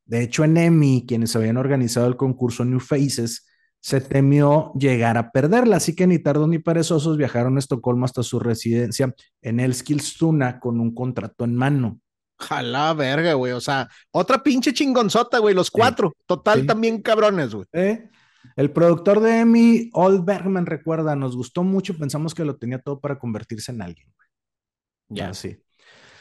[0.03, 3.47] De hecho, en EMI, quienes habían organizado el concurso New Faces,
[3.79, 8.21] se temió llegar a perderla, así que ni tardo ni perezosos viajaron a Estocolmo hasta
[8.21, 12.01] su residencia en Eskilstuna con un contrato en mano.
[12.47, 13.53] Jala, verga, güey.
[13.53, 15.55] O sea, otra pinche chingonzota, güey.
[15.55, 16.13] Los cuatro.
[16.25, 17.65] Total, también cabrones, güey.
[17.73, 18.09] ¿Eh?
[18.55, 21.97] El productor de Emmy, Old Bergman, recuerda, nos gustó mucho.
[21.97, 24.07] Pensamos que lo tenía todo para convertirse en alguien.
[25.09, 25.57] Ya, sí.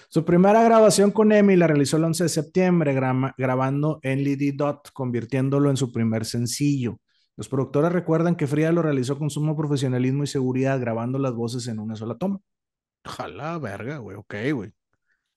[0.09, 2.95] Su primera grabación con Emmy la realizó el 11 de septiembre,
[3.37, 7.01] grabando en Lady Dot, convirtiéndolo en su primer sencillo.
[7.35, 11.67] Los productores recuerdan que Fría lo realizó con sumo profesionalismo y seguridad, grabando las voces
[11.67, 12.41] en una sola toma.
[13.05, 14.19] Jala, verga, güey.
[14.19, 14.73] Ok, güey.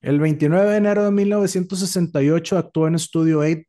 [0.01, 3.61] El 29 de enero de 1968 actuó en Estudio, 8,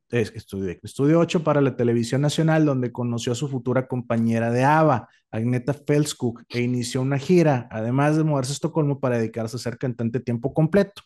[0.82, 5.72] Estudio, 8 para la televisión nacional, donde conoció a su futura compañera de ABBA, Agneta
[5.72, 10.20] Felskuk, e inició una gira, además de mudarse a Estocolmo para dedicarse a ser cantante
[10.20, 11.02] tiempo completo.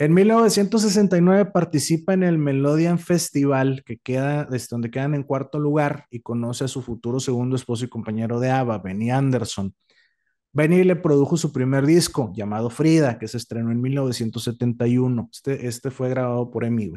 [0.00, 6.06] En 1969 participa en el Melodian Festival, que queda, desde donde quedan en cuarto lugar,
[6.08, 9.74] y conoce a su futuro segundo esposo y compañero de ABBA, Benny Anderson.
[10.52, 15.28] Benny le produjo su primer disco llamado Frida, que se estrenó en 1971.
[15.32, 16.92] Este, este fue grabado por Emi,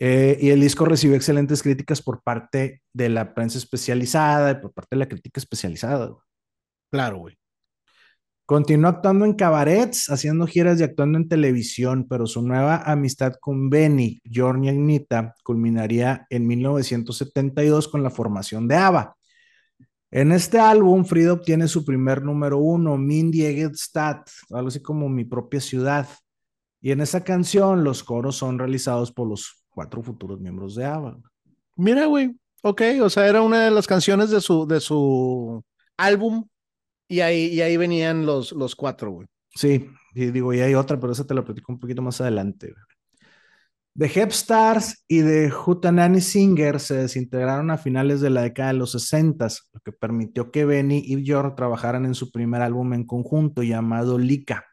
[0.00, 4.72] eh, y el disco recibió excelentes críticas por parte de la prensa especializada y por
[4.72, 6.10] parte de la crítica especializada.
[6.90, 7.36] Claro, güey.
[8.46, 13.68] Continuó actuando en cabarets, haciendo giras y actuando en televisión, pero su nueva amistad con
[13.68, 19.17] Benny, Jorn y Agnita culminaría en 1972 con la formación de ABBA.
[20.10, 23.30] En este álbum, Frida obtiene su primer número uno, Min
[23.74, 26.08] Stad, algo así como Mi propia ciudad.
[26.80, 31.18] Y en esa canción, los coros son realizados por los cuatro futuros miembros de ABBA.
[31.76, 35.62] Mira, güey, ok, o sea, era una de las canciones de su, de su
[35.96, 36.46] álbum
[37.06, 39.28] y ahí, y ahí venían los, los cuatro, güey.
[39.54, 42.74] Sí, y digo, y hay otra, pero esa te la platico un poquito más adelante.
[43.98, 48.92] The Hepstars y The Hootenanny Singer se desintegraron a finales de la década de los
[48.92, 53.64] 60, lo que permitió que Benny y Björn trabajaran en su primer álbum en conjunto
[53.64, 54.66] llamado Lika,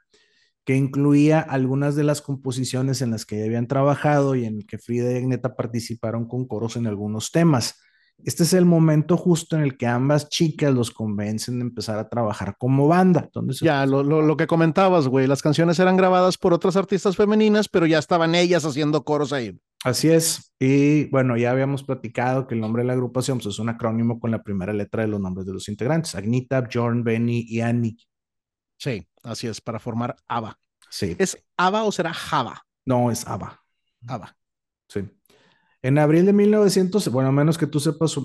[0.63, 4.77] que incluía algunas de las composiciones en las que ya habían trabajado y en que
[4.77, 7.79] Frida y Agneta participaron con coros en algunos temas.
[8.23, 12.09] Este es el momento justo en el que ambas chicas los convencen de empezar a
[12.09, 13.29] trabajar como banda.
[13.61, 17.85] ya, lo, lo, que comentabas, güey, las canciones eran grabadas por otras artistas femeninas, pero
[17.85, 19.59] ya estaban ellas haciendo coros ahí.
[19.83, 20.51] Así es.
[20.59, 24.19] Y bueno, ya habíamos platicado que el nombre de la agrupación pues, es un acrónimo
[24.19, 27.95] con la primera letra de los nombres de los integrantes, Agnita, Bjorn, Benny y Annie.
[28.77, 30.57] Sí, así es, para formar ABBA.
[30.89, 31.15] Sí.
[31.19, 32.65] ¿Es ABBA o será Java?
[32.85, 33.61] No, es ABBA.
[34.07, 34.35] ABBA.
[34.87, 35.01] Sí.
[35.85, 38.19] En abril de 1900, bueno, a menos que tú sepas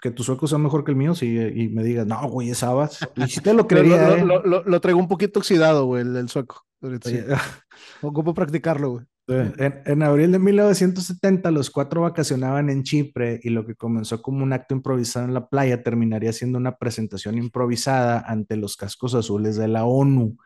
[0.00, 2.62] que tu sueco sea mejor que el mío, sí, y me digas, no, güey, es
[2.62, 3.00] Abbas.
[3.16, 4.16] Y si te lo creería.
[4.16, 4.24] ¿eh?
[4.24, 6.64] lo, traigo un poquito oxidado, güey, el, sueco.
[8.02, 9.04] Ocupo practicarlo, güey.
[9.26, 14.44] En, en, abril de 1970, los cuatro vacacionaban en Chipre y lo que comenzó como
[14.44, 19.56] un acto improvisado en la playa terminaría siendo una presentación improvisada ante los cascos azules
[19.56, 20.36] de la ONU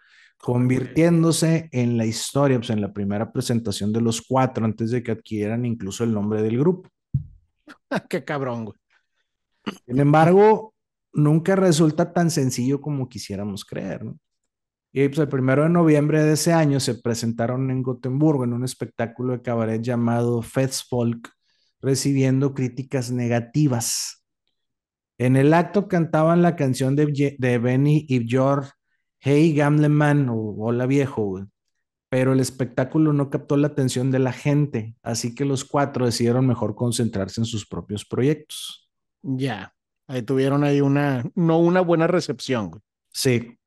[0.44, 5.12] convirtiéndose en la historia, pues en la primera presentación de los cuatro, antes de que
[5.12, 6.90] adquirieran incluso el nombre del grupo.
[8.10, 8.78] Qué cabrón, güey.
[9.86, 10.74] Sin embargo,
[11.14, 14.18] nunca resulta tan sencillo como quisiéramos creer, ¿no?
[14.92, 18.64] Y pues el primero de noviembre de ese año se presentaron en Gotemburgo en un
[18.64, 21.30] espectáculo de cabaret llamado Folk,
[21.80, 24.22] recibiendo críticas negativas.
[25.16, 28.72] En el acto cantaban la canción de, de Benny y George
[29.26, 31.46] Hey Gamleman o Hola Viejo,
[32.10, 36.46] Pero el espectáculo no captó la atención de la gente, así que los cuatro decidieron
[36.46, 38.90] mejor concentrarse en sus propios proyectos.
[39.22, 39.72] Ya,
[40.08, 42.68] ahí tuvieron ahí una, no una buena recepción.
[42.68, 42.82] Güey.
[43.14, 43.58] Sí.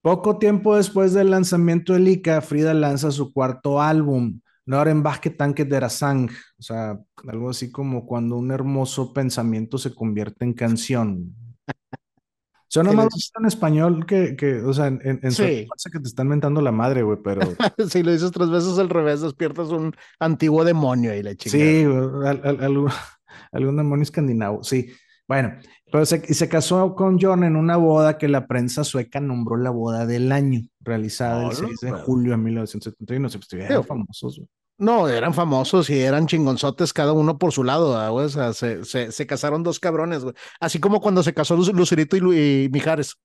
[0.00, 5.02] Poco tiempo después del lanzamiento de Lika, Frida lanza su cuarto álbum, Noren
[5.36, 10.54] Tanque de Rasang, o sea, algo así como cuando un hermoso pensamiento se convierte en
[10.54, 11.34] canción.
[12.70, 15.66] Suena que le más dices- bonito en español que, que o sea, en, en, Sí.
[15.92, 17.40] que te están mentando la madre, güey, pero
[17.90, 21.52] si lo dices tres veces al revés, despiertas un antiguo demonio y le chingas.
[21.60, 22.90] sí, güey, al- al- algún,
[23.52, 24.90] algún demonio escandinavo, sí.
[25.26, 25.52] Bueno,
[25.92, 29.56] pero se, y se casó con John en una boda que la prensa sueca nombró
[29.56, 32.02] la boda del año, realizada el Hola, 6 de güey.
[32.02, 33.28] julio de 1971.
[33.28, 33.58] Se Sí.
[33.86, 34.48] famosos, güey.
[34.80, 38.26] No, eran famosos y eran chingonzotes cada uno por su lado, ¿verdad, güey.
[38.26, 40.34] O sea, se, se, se casaron dos cabrones, güey.
[40.58, 43.16] Así como cuando se casó Lu- Lucerito y, Lu- y Mijares.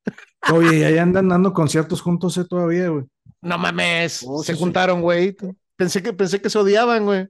[0.53, 3.05] Oye, y ahí andan dando conciertos juntos eh, todavía, güey.
[3.41, 4.59] No mames, Oh, se sí, sí.
[4.63, 5.35] juntaron, güey.
[5.77, 7.27] Pensé que, pensé que se odiaban, güey.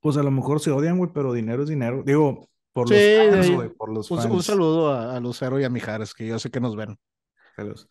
[0.00, 2.02] Pues a lo mejor se odian, güey, pero dinero es dinero.
[2.04, 4.30] Digo, por Sí, los fans, güey, por los Un, fans.
[4.34, 6.98] un saludo a, a Lucero y a Mijares, que yo sé que nos ven.
[7.56, 7.88] Saludos.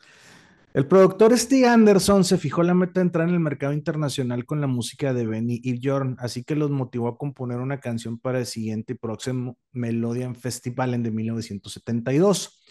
[0.73, 4.61] El productor Stig Anderson se fijó la meta de entrar en el mercado internacional con
[4.61, 8.39] la música de Benny y Bjorn, así que los motivó a componer una canción para
[8.39, 12.63] el siguiente y próximo Melodian Festival en de 1972,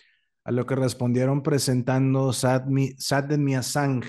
[0.45, 4.03] a lo que respondieron presentando Sad, Me, Sad Mia Sang,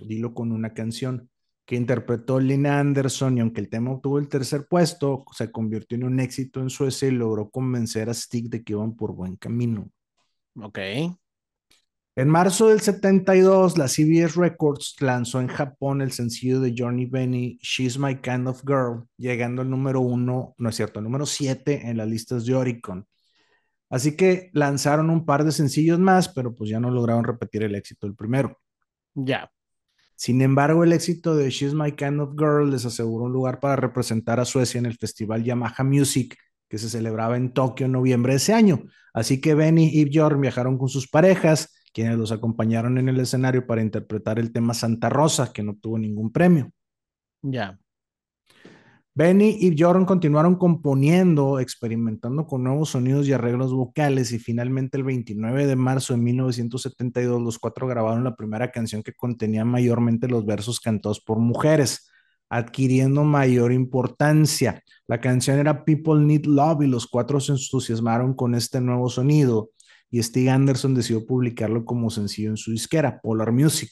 [0.00, 1.28] dilo con una canción,
[1.66, 6.04] que interpretó Lina Anderson y aunque el tema obtuvo el tercer puesto, se convirtió en
[6.04, 9.90] un éxito en Suecia y logró convencer a Stig de que iban por buen camino.
[10.56, 10.78] Ok.
[12.16, 17.58] En marzo del 72, la CBS Records lanzó en Japón el sencillo de Johnny Benny,
[17.60, 21.88] She's My Kind of Girl, llegando al número uno, no es cierto, al número siete
[21.88, 23.08] en las listas de Oricon.
[23.90, 27.74] Así que lanzaron un par de sencillos más, pero pues ya no lograron repetir el
[27.74, 28.60] éxito del primero.
[29.14, 29.50] Ya.
[30.14, 33.74] Sin embargo, el éxito de She's My Kind of Girl les aseguró un lugar para
[33.74, 36.36] representar a Suecia en el festival Yamaha Music,
[36.68, 38.84] que se celebraba en Tokio en noviembre de ese año.
[39.12, 43.66] Así que Benny y Bjorn viajaron con sus parejas, quienes los acompañaron en el escenario
[43.66, 46.70] para interpretar el tema Santa Rosa, que no obtuvo ningún premio.
[47.40, 47.78] Ya.
[49.16, 55.04] Benny y Bjorn continuaron componiendo, experimentando con nuevos sonidos y arreglos vocales y finalmente el
[55.04, 60.44] 29 de marzo de 1972 los cuatro grabaron la primera canción que contenía mayormente los
[60.44, 62.10] versos cantados por mujeres,
[62.48, 64.82] adquiriendo mayor importancia.
[65.06, 69.70] La canción era People Need Love y los cuatro se entusiasmaron con este nuevo sonido
[70.10, 73.90] y Stig Anderson decidió publicarlo como sencillo en su disquera, Polar Music.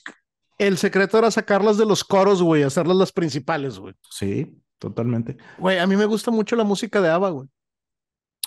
[0.59, 3.95] El secreto era sacarlas de los coros, güey, hacerlas las principales, güey.
[4.11, 5.37] Sí, totalmente.
[5.59, 7.49] Güey, a mí me gusta mucho la música de ABBA, güey.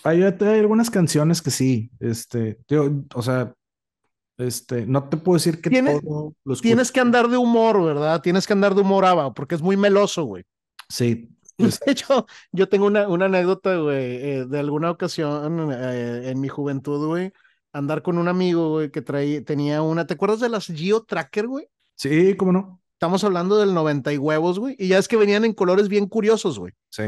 [0.04, 3.54] Hay, hay algunas canciones que sí, este, yo, o sea,
[4.38, 6.68] este, no te puedo decir que Tiene- todo lo escucho.
[6.68, 8.22] Tienes que andar de humor, ¿verdad?
[8.22, 10.44] Tienes que andar de humor ABBA, porque es muy meloso, güey.
[10.90, 16.40] Sí, De hecho, yo tengo una, una anécdota, güey, eh, de alguna ocasión eh, en
[16.42, 17.32] mi juventud, güey,
[17.76, 21.48] andar con un amigo, güey, que traía, tenía una, ¿te acuerdas de las Geo Tracker,
[21.48, 21.68] güey?
[21.96, 22.82] sí, cómo no.
[22.94, 26.08] Estamos hablando del 90 y huevos, güey, y ya es que venían en colores bien
[26.08, 26.72] curiosos, güey.
[26.90, 27.04] Sí.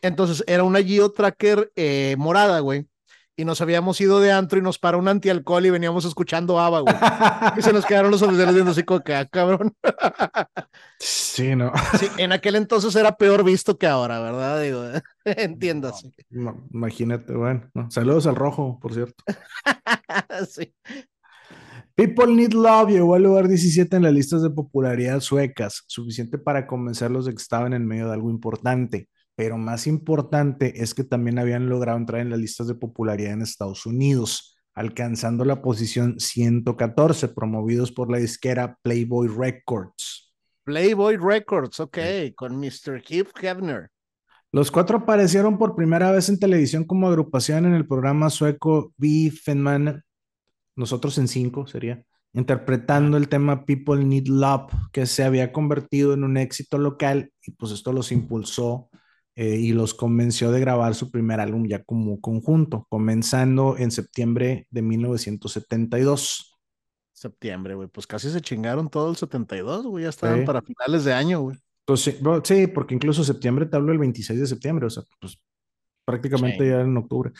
[0.00, 2.86] Entonces era una Geo Tracker eh, morada, güey,
[3.36, 6.80] y nos habíamos ido de antro y nos para un antialcohol y veníamos escuchando ABBA,
[6.80, 6.94] güey.
[7.56, 9.74] Y se nos quedaron los oficiales viendo así como que, ah, cabrón.
[10.98, 11.72] sí, no.
[11.98, 14.60] Sí, en aquel entonces era peor visto que ahora, ¿verdad?
[14.60, 14.84] Digo,
[15.24, 16.12] entiéndase.
[16.30, 17.90] No, imagínate, bueno, no.
[17.90, 19.24] Saludos al rojo, por cierto.
[20.48, 20.74] Sí.
[21.94, 26.66] People Need Love llegó al lugar 17 en las listas de popularidad suecas, suficiente para
[26.66, 29.08] convencerlos de que estaban en medio de algo importante.
[29.34, 33.42] Pero más importante es que también habían logrado entrar en las listas de popularidad en
[33.42, 40.32] Estados Unidos, alcanzando la posición 114, promovidos por la disquera Playboy Records.
[40.64, 41.98] Playboy Records, ok,
[42.36, 43.02] con Mr.
[43.02, 43.90] Keith Hefner.
[44.54, 48.92] Los cuatro aparecieron por primera vez en televisión como agrupación en el programa sueco
[49.42, 50.04] Fenman,
[50.76, 56.22] nosotros en cinco sería, interpretando el tema People Need Love, que se había convertido en
[56.22, 58.90] un éxito local y pues esto los impulsó
[59.34, 64.66] eh, y los convenció de grabar su primer álbum ya como conjunto, comenzando en septiembre
[64.70, 66.58] de 1972.
[67.12, 70.46] Septiembre, güey, pues casi se chingaron todo el 72, güey, ya estaban Sí.
[70.46, 71.56] para finales de año, güey.
[71.86, 75.38] Entonces, sí, sí, porque incluso septiembre te hablo el 26 de septiembre, o sea, pues
[76.04, 76.70] prácticamente Sí.
[76.70, 77.32] ya en octubre.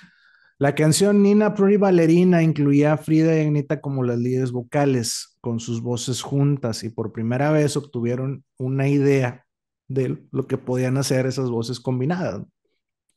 [0.59, 5.59] La canción Nina Pretty Ballerina incluía a Frida y Agneta como las líderes vocales, con
[5.59, 9.45] sus voces juntas, y por primera vez obtuvieron una idea
[9.93, 12.43] de lo que podían hacer esas voces combinadas.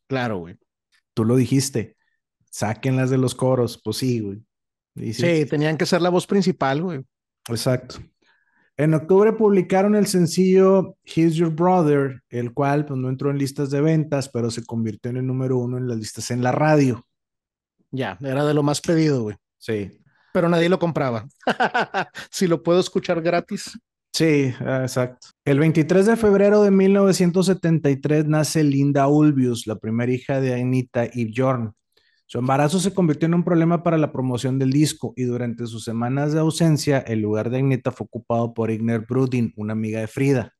[0.06, 0.56] Claro, güey.
[1.14, 1.96] Tú lo dijiste,
[2.50, 4.42] sáquenlas de los coros, pues sí, güey.
[5.12, 7.04] Sí, tenían que ser la voz principal, güey.
[7.48, 7.98] Exacto.
[8.78, 13.70] En octubre publicaron el sencillo He's Your Brother, el cual pues, no entró en listas
[13.70, 17.06] de ventas, pero se convirtió en el número uno en las listas en la radio.
[17.90, 19.36] Ya, era de lo más pedido, güey.
[19.58, 19.98] Sí.
[20.32, 21.26] Pero nadie lo compraba.
[22.30, 23.78] si lo puedo escuchar gratis.
[24.12, 25.28] Sí, ah, exacto.
[25.46, 31.26] El 23 de febrero de 1973 nace Linda Ulvius, la primera hija de Anita y
[31.26, 31.72] Bjorn.
[32.26, 35.84] Su embarazo se convirtió en un problema para la promoción del disco y durante sus
[35.84, 40.08] semanas de ausencia, el lugar de Agneta fue ocupado por Igner Brudin, una amiga de
[40.08, 40.52] Frida.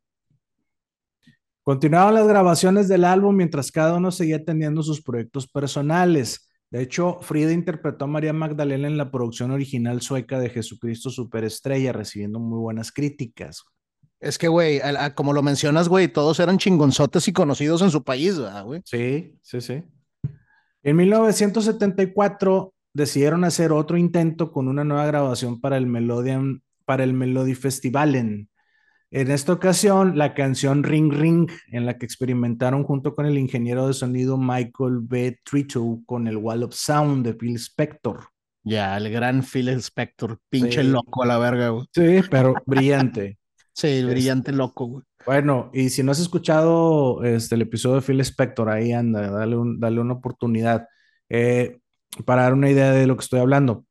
[1.64, 6.48] Continuaron las grabaciones del álbum mientras cada uno seguía teniendo sus proyectos personales.
[6.70, 11.92] De hecho, Frida interpretó a María Magdalena en la producción original sueca de Jesucristo Superestrella,
[11.92, 13.64] recibiendo muy buenas críticas.
[14.20, 14.80] Es que, güey,
[15.14, 18.80] como lo mencionas, güey, todos eran chingonzotes y conocidos en su país, güey?
[18.84, 19.82] Sí, sí, sí.
[20.82, 27.12] En 1974 decidieron hacer otro intento con una nueva grabación para el Melodian, para el
[27.12, 28.48] Melody Festivalen.
[29.10, 33.86] En esta ocasión, la canción Ring Ring, en la que experimentaron junto con el ingeniero
[33.86, 35.38] de sonido Michael B.
[35.44, 38.28] Trito con el Wall of Sound de Phil Spector.
[38.64, 41.86] Ya, el gran Phil Spector, pinche loco a la verga, güey.
[41.92, 43.38] Sí, pero brillante.
[43.76, 45.04] Sí, brillante loco, güey.
[45.26, 49.56] Bueno, y si no has escuchado este, el episodio de Phil Spector, ahí anda, dale,
[49.78, 50.86] dale una oportunidad
[51.28, 51.78] eh,
[52.24, 53.84] para dar una idea de lo que estoy hablando.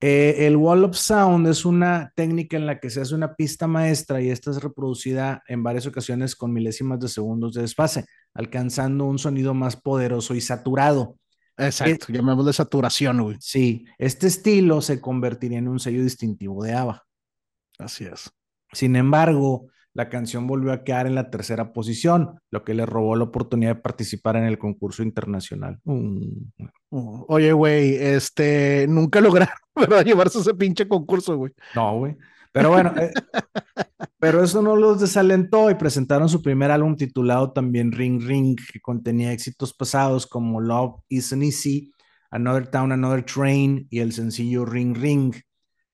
[0.00, 3.66] Eh, el Wall of Sound es una técnica en la que se hace una pista
[3.66, 8.04] maestra y esta es reproducida en varias ocasiones con milésimas de segundos de desfase,
[8.34, 11.16] alcanzando un sonido más poderoso y saturado.
[11.56, 13.36] Exacto, llamamos de saturación, güey.
[13.40, 17.06] Sí, este estilo se convertiría en un sello distintivo de ABBA.
[17.78, 18.30] Así es.
[18.74, 23.14] Sin embargo, la canción volvió a quedar en la tercera posición, lo que le robó
[23.14, 25.78] la oportunidad de participar en el concurso internacional.
[25.84, 26.18] Mm.
[26.90, 29.54] Oh, oye, güey, este, nunca lograron
[30.04, 31.52] llevarse ese pinche concurso, güey.
[31.74, 32.16] No, güey.
[32.54, 33.10] Pero bueno, eh,
[34.20, 38.80] pero eso no los desalentó y presentaron su primer álbum titulado también Ring Ring, que
[38.80, 41.92] contenía éxitos pasados como Love Isn't Easy,
[42.30, 45.34] Another Town, Another Train y el sencillo Ring Ring.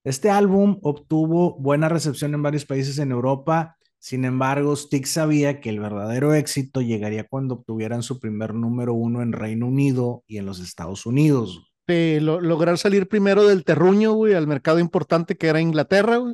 [0.03, 5.69] Este álbum obtuvo buena recepción en varios países en Europa sin embargo, Stig sabía que
[5.69, 10.47] el verdadero éxito llegaría cuando obtuvieran su primer número uno en Reino Unido y en
[10.47, 11.71] los Estados Unidos.
[11.87, 16.33] Lograr salir primero del terruño, güey, al mercado importante que era Inglaterra, güey,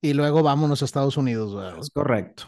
[0.00, 1.78] y luego vámonos a Estados Unidos, güey.
[1.78, 2.44] Es correcto.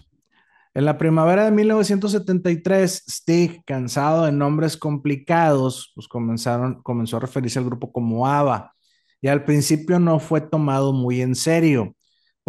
[0.73, 7.59] En la primavera de 1973, Stig, cansado de nombres complicados, pues comenzaron, comenzó a referirse
[7.59, 8.75] al grupo como ABBA,
[9.21, 11.95] y al principio no fue tomado muy en serio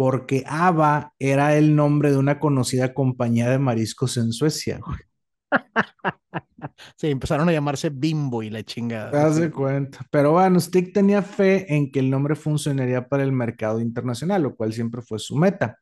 [0.00, 4.80] porque Ava era el nombre de una conocida compañía de mariscos en Suecia.
[6.96, 9.10] Sí, empezaron a llamarse Bimbo y la chingada.
[9.10, 10.00] Te das cuenta.
[10.10, 14.54] Pero bueno, Stick tenía fe en que el nombre funcionaría para el mercado internacional, lo
[14.54, 15.78] cual siempre fue su meta.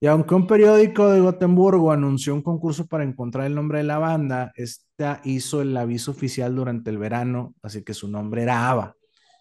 [0.00, 3.98] Y aunque un periódico de Gotemburgo anunció un concurso para encontrar el nombre de la
[3.98, 8.96] banda, esta hizo el aviso oficial durante el verano, así que su nombre era Ava.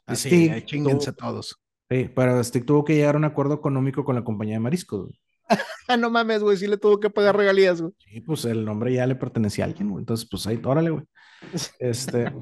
[0.05, 1.59] Así, chinguense todos.
[1.89, 5.11] Sí, pero Stick tuvo que llegar a un acuerdo económico con la compañía de mariscos.
[5.99, 7.93] no mames, güey, sí le tuvo que pagar regalías, güey.
[7.99, 10.01] Sí, pues el nombre ya le pertenecía a alguien, güey.
[10.01, 11.03] Entonces, pues ahí, órale, güey.
[11.79, 12.33] Este,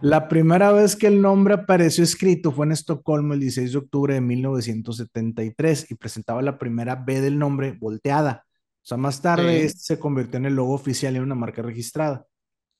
[0.00, 4.14] la primera vez que el nombre apareció escrito fue en Estocolmo el 16 de octubre
[4.14, 8.44] de 1973 y presentaba la primera B del nombre volteada.
[8.82, 11.62] O sea, más tarde este se convirtió en el logo oficial y en una marca
[11.62, 12.26] registrada.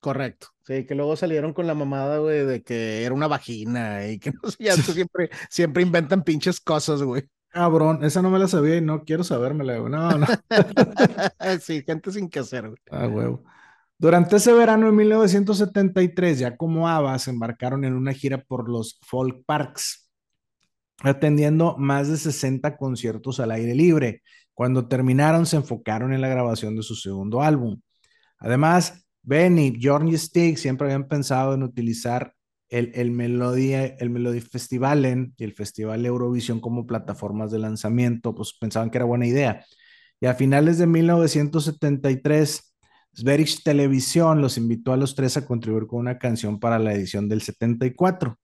[0.04, 0.48] Correcto.
[0.66, 4.32] Sí, que luego salieron con la mamada, güey, de que era una vagina y que
[4.32, 7.22] no sé, ya siempre, siempre inventan pinches cosas, güey.
[7.48, 9.90] Cabrón, esa no me la sabía y no quiero sabérmela, güey.
[9.90, 10.26] No, no.
[11.62, 12.78] sí, gente sin que hacer, güey.
[12.90, 13.44] Ah, huevo.
[13.96, 18.98] Durante ese verano de 1973, ya como ABBA, se embarcaron en una gira por los
[19.06, 20.10] folk parks,
[21.00, 24.20] atendiendo más de 60 conciertos al aire libre.
[24.52, 27.80] Cuando terminaron, se enfocaron en la grabación de su segundo álbum.
[28.38, 32.34] Además, Ben y Jorge Stig siempre habían pensado en utilizar
[32.68, 38.52] el, el, Melody, el Melody Festivalen y el Festival Eurovisión como plataformas de lanzamiento, pues
[38.58, 39.64] pensaban que era buena idea.
[40.20, 42.76] Y a finales de 1973,
[43.14, 47.28] Sveriges Televisión los invitó a los tres a contribuir con una canción para la edición
[47.28, 48.38] del 74.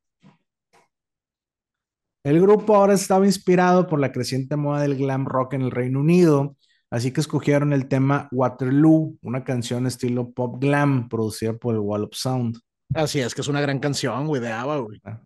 [2.23, 6.01] El grupo ahora estaba inspirado por la creciente moda del glam rock en el Reino
[6.01, 6.57] Unido
[6.91, 12.05] Así que escogieron el tema Waterloo, una canción estilo pop glam producida por el Wall
[12.05, 12.59] of Sound.
[12.93, 15.01] Así es, que es una gran canción, güey, de ABBA, güey.
[15.05, 15.21] Ah.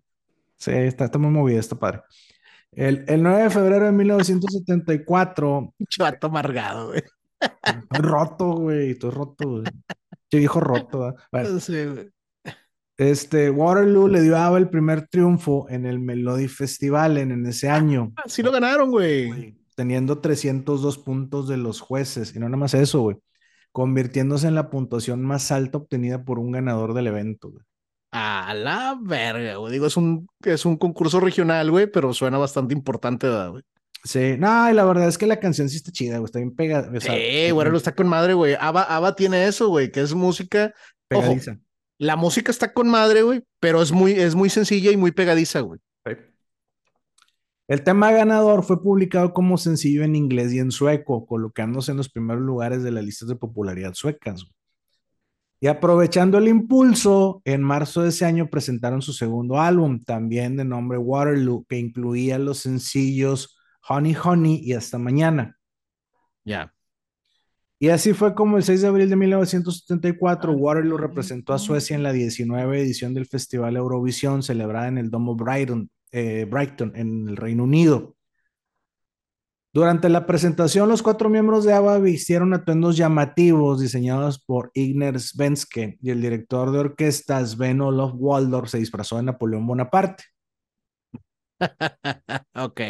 [0.59, 2.03] Sí, está, está muy movida, está padre.
[2.71, 5.75] El, el, 9 de febrero de 1974.
[5.89, 7.03] Chato amargado, güey.
[7.41, 9.65] Estoy roto, güey, estoy roto, güey.
[10.31, 12.11] Che viejo roto, bueno, sí, güey.
[12.97, 17.47] Este, Waterloo le dio a ABBA el primer triunfo en el Melody Festival en, en
[17.47, 18.13] ese año.
[18.17, 22.75] Ah, sí lo ganaron, güey teniendo 302 puntos de los jueces, y no nada más
[22.75, 23.17] eso, güey,
[23.73, 27.65] convirtiéndose en la puntuación más alta obtenida por un ganador del evento, güey.
[28.13, 29.73] A la verga, güey.
[29.73, 33.63] Digo, es un, es un concurso regional, güey, pero suena bastante importante, güey.
[34.05, 36.55] Sí, no, y la verdad es que la canción sí está chida, güey, está bien
[36.55, 36.89] pegada.
[37.01, 38.55] Sí, güey, lo está con madre, güey.
[38.61, 40.73] Ava, Ava tiene eso, güey, que es música.
[41.09, 41.59] Pegadiza.
[41.99, 45.61] La música está con madre, güey, pero es muy, es muy sencilla y muy pegadiza,
[45.61, 45.81] güey.
[47.67, 52.11] El tema ganador fue publicado como sencillo en inglés y en sueco, colocándose en los
[52.11, 54.45] primeros lugares de las listas de popularidad suecas.
[55.61, 60.65] Y aprovechando el impulso, en marzo de ese año presentaron su segundo álbum, también de
[60.67, 63.57] nombre Waterloo, que incluía los sencillos
[63.89, 65.57] Honey Honey y Hasta Mañana.
[66.45, 66.75] Ya.
[67.79, 72.03] Y así fue como el 6 de abril de 1974, Waterloo representó a Suecia en
[72.03, 77.37] la 19 edición del Festival Eurovisión, celebrada en el Domo Brighton, eh, Brighton, en el
[77.37, 78.15] Reino Unido.
[79.73, 85.99] Durante la presentación, los cuatro miembros de ABBA vistieron atuendos llamativos diseñados por Igner Svenske
[86.01, 90.23] y el director de orquesta Sven Olof Waldorf se disfrazó de Napoleón Bonaparte.
[92.55, 92.81] ok.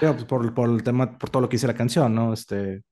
[0.00, 2.34] Pues, por, por, el tema, por todo lo que hice la canción, ¿no?
[2.34, 2.82] Este,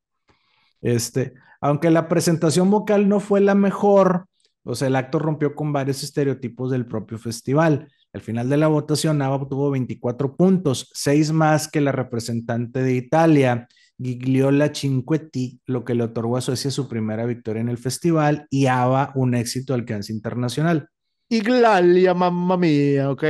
[0.80, 4.24] este, aunque la presentación vocal no fue la mejor,
[4.62, 7.88] o sea, el acto rompió con varios estereotipos del propio festival.
[8.14, 12.94] Al final de la votación, Ava obtuvo 24 puntos, seis más que la representante de
[12.94, 13.66] Italia,
[14.00, 18.66] Gigliola Cinquetti, lo que le otorgó a Suecia su primera victoria en el festival y
[18.66, 20.88] Ava un éxito de alcance internacional.
[21.28, 23.24] Iglalia, mamma mía, ¿ok?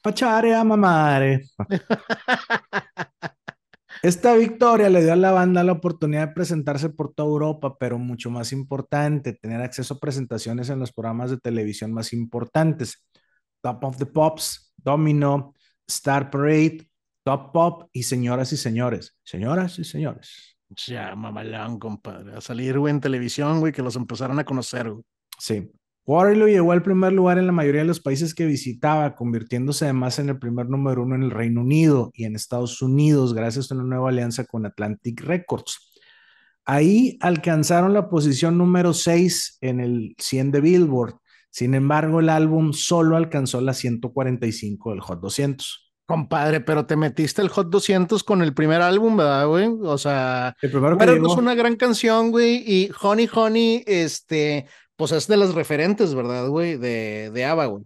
[0.00, 1.42] Pachare a mamare.
[4.02, 7.98] Esta victoria le dio a la banda la oportunidad de presentarse por toda Europa, pero
[7.98, 13.04] mucho más importante, tener acceso a presentaciones en los programas de televisión más importantes.
[13.66, 15.52] Top of the Pops, Domino,
[15.88, 16.88] Star Parade,
[17.24, 19.16] Top Pop y señoras y señores.
[19.24, 20.56] Señoras y señores.
[20.86, 22.36] Ya, mamalán, compadre.
[22.36, 25.02] A salir, güey, en televisión, güey, que los empezaron a conocer, güey.
[25.36, 25.68] Sí.
[26.04, 30.20] Waterloo llegó al primer lugar en la mayoría de los países que visitaba, convirtiéndose además
[30.20, 33.74] en el primer número uno en el Reino Unido y en Estados Unidos, gracias a
[33.74, 35.92] una nueva alianza con Atlantic Records.
[36.64, 41.16] Ahí alcanzaron la posición número 6 en el 100 de Billboard
[41.56, 45.90] sin embargo, el álbum solo alcanzó la 145 del Hot 200.
[46.04, 49.66] Compadre, pero te metiste el Hot 200 con el primer álbum, ¿verdad, güey?
[49.80, 55.12] O sea, el primero que es una gran canción, güey, y Honey Honey, este, pues
[55.12, 56.76] es de las referentes, ¿verdad, güey?
[56.76, 57.84] De, de ABBA, güey.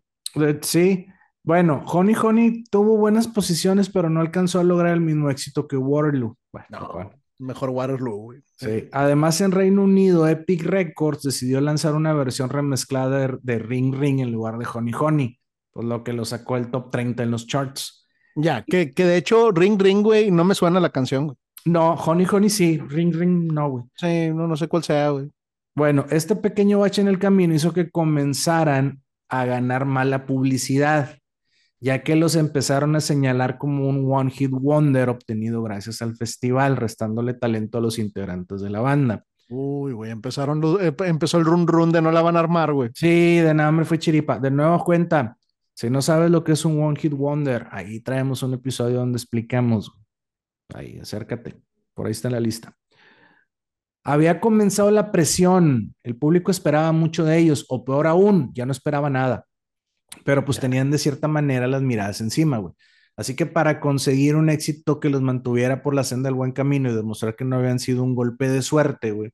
[0.62, 1.07] Sí,
[1.45, 5.77] bueno, Honey Honey tuvo buenas posiciones, pero no alcanzó a lograr el mismo éxito que
[5.77, 6.37] Waterloo.
[6.51, 8.41] Bueno, no mejor Waterloo, güey.
[8.57, 8.88] Sí.
[8.93, 14.30] Además, en Reino Unido, Epic Records decidió lanzar una versión remezclada de, Ring Ring en
[14.30, 15.38] lugar de Honey Honey,
[15.72, 18.07] por lo que lo sacó el top 30 en los charts.
[18.36, 21.36] Ya, que, que de hecho Ring Ring, güey, no me suena la canción, güey.
[21.64, 23.84] No, Honey Honey sí, Ring Ring no, güey.
[23.97, 25.30] Sí, no, no sé cuál sea, güey.
[25.74, 31.20] Bueno, este pequeño bache en el camino hizo que comenzaran a ganar mala publicidad
[31.81, 36.76] ya que los empezaron a señalar como un One Hit Wonder obtenido gracias al festival,
[36.76, 39.24] restándole talento a los integrantes de la banda.
[39.49, 42.91] Uy, güey, empezaron, eh, empezó el run run de no la van a armar, güey.
[42.95, 44.39] Sí, de nada me fue chiripa.
[44.39, 45.37] De nuevo cuenta,
[45.74, 49.16] si no sabes lo que es un One Hit Wonder, ahí traemos un episodio donde
[49.16, 49.91] explicamos.
[50.74, 51.61] Ahí, acércate.
[51.95, 52.76] Por ahí está en la lista.
[54.05, 58.72] Había comenzado la presión, el público esperaba mucho de ellos, o peor aún, ya no
[58.72, 59.47] esperaba nada
[60.25, 62.75] pero pues tenían de cierta manera las miradas encima, güey.
[63.16, 66.91] Así que para conseguir un éxito que los mantuviera por la senda del buen camino
[66.91, 69.33] y demostrar que no habían sido un golpe de suerte, güey,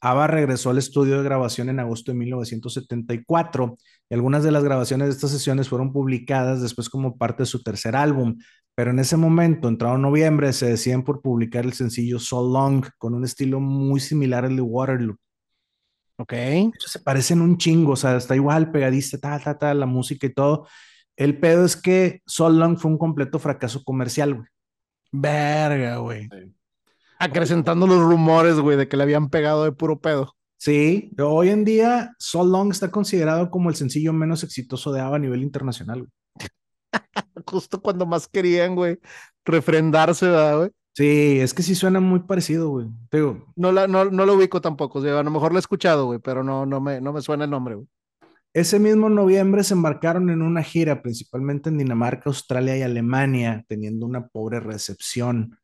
[0.00, 3.76] Ava regresó al estudio de grabación en agosto de 1974
[4.08, 7.62] y algunas de las grabaciones de estas sesiones fueron publicadas después como parte de su
[7.62, 8.38] tercer álbum,
[8.74, 13.14] pero en ese momento, entrado noviembre, se decían por publicar el sencillo So Long con
[13.14, 15.16] un estilo muy similar al de Waterloo.
[16.18, 16.32] Ok.
[16.78, 20.32] se parecen un chingo, o sea, está igual, pegadista, ta, ta, ta, la música y
[20.32, 20.66] todo.
[21.16, 24.48] El pedo es que So Long fue un completo fracaso comercial, güey.
[25.12, 26.28] Verga, güey.
[27.18, 30.36] Acrecentando los rumores, güey, de que le habían pegado de puro pedo.
[30.58, 35.16] Sí, hoy en día So Long está considerado como el sencillo menos exitoso de ABBA
[35.16, 36.10] a nivel internacional, güey.
[37.46, 38.98] Justo cuando más querían, güey,
[39.44, 40.70] refrendarse, ¿verdad, güey?
[40.96, 42.86] Sí, es que sí suena muy parecido, güey.
[43.54, 46.42] No, la, no, no lo ubico tampoco, a lo mejor lo he escuchado, güey, pero
[46.42, 47.86] no, no, me, no me suena el nombre, güey.
[48.54, 54.06] Ese mismo noviembre se embarcaron en una gira, principalmente en Dinamarca, Australia y Alemania, teniendo
[54.06, 55.58] una pobre recepción.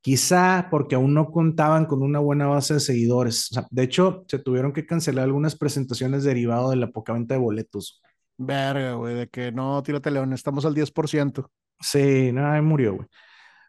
[0.00, 3.50] Quizá porque aún no contaban con una buena base de seguidores.
[3.70, 8.02] de hecho, se tuvieron que cancelar algunas presentaciones derivado de la poca venta de boletos.
[8.36, 11.48] Verga, güey, de que no, tírate león, estamos al 10%.
[11.80, 13.06] Sí, nada, murió, güey.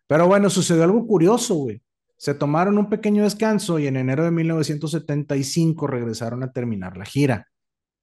[0.08, 1.82] Pero bueno, sucedió algo curioso, güey.
[2.18, 7.48] Se tomaron un pequeño descanso y en enero de 1975 regresaron a terminar la gira.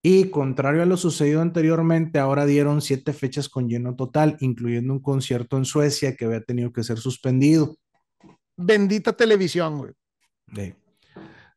[0.02, 5.00] Y contrario a lo sucedido anteriormente, ahora dieron siete fechas con lleno total, incluyendo un
[5.00, 7.76] concierto en Suecia que había tenido que ser suspendido.
[8.56, 10.74] Bendita televisión, güey.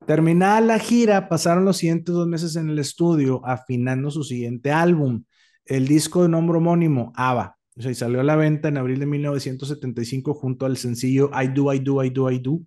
[0.05, 5.25] Terminada la gira, pasaron los siguientes dos meses en el estudio afinando su siguiente álbum,
[5.65, 7.57] el disco de nombre homónimo, ABBA.
[7.78, 11.49] O sea, y salió a la venta en abril de 1975 junto al sencillo I
[11.49, 12.59] Do, I Do, I Do, I Do,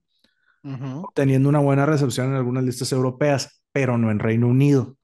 [1.14, 4.96] teniendo una buena recepción en algunas listas europeas, pero no en Reino Unido.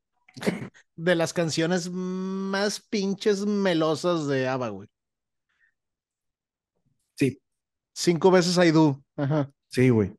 [0.94, 4.88] De las canciones más pinches melosas de ABBA, güey.
[7.14, 7.40] Sí.
[7.92, 9.02] Cinco veces I Do.
[9.16, 9.50] Ajá.
[9.68, 10.14] Sí, güey.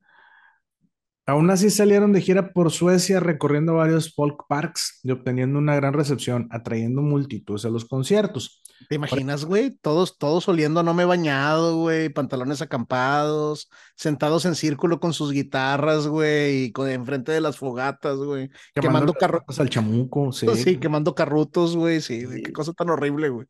[1.30, 5.94] Aún así salieron de gira por Suecia recorriendo varios folk parks y obteniendo una gran
[5.94, 8.62] recepción, atrayendo multitudes a los conciertos.
[8.88, 9.72] ¿Te imaginas, güey?
[9.82, 15.12] Todos, todos oliendo a no me he bañado, güey, pantalones acampados, sentados en círculo con
[15.12, 20.48] sus guitarras, güey, y con enfrente de las fogatas, güey, quemando, carrutos al chamuco, sí.
[20.56, 23.48] Sí, quemando carrutos, güey, sí, qué cosa tan horrible, güey.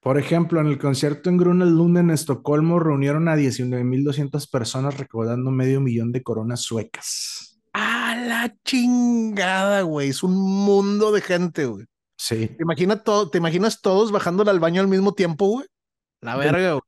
[0.00, 5.50] Por ejemplo, en el concierto en Grunel Lund en Estocolmo reunieron a 19.200 personas recaudando
[5.50, 7.60] medio millón de coronas suecas.
[7.74, 10.08] ¡A la chingada, güey!
[10.08, 11.84] Es un mundo de gente, güey.
[12.16, 12.48] Sí.
[12.48, 15.66] ¿Te, imagina todo, ¿Te imaginas todos bajándole al baño al mismo tiempo, güey?
[16.22, 16.82] La verga, güey.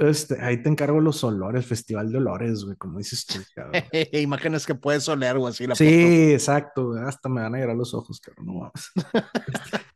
[0.00, 3.82] Este, ahí te encargo los olores, festival de olores, güey, como dices tú, cabrón.
[4.12, 7.92] Imágenes que puedes oler, güey, así la Sí, exacto, hasta me van a llorar los
[7.92, 8.90] ojos, cabrón, no mames.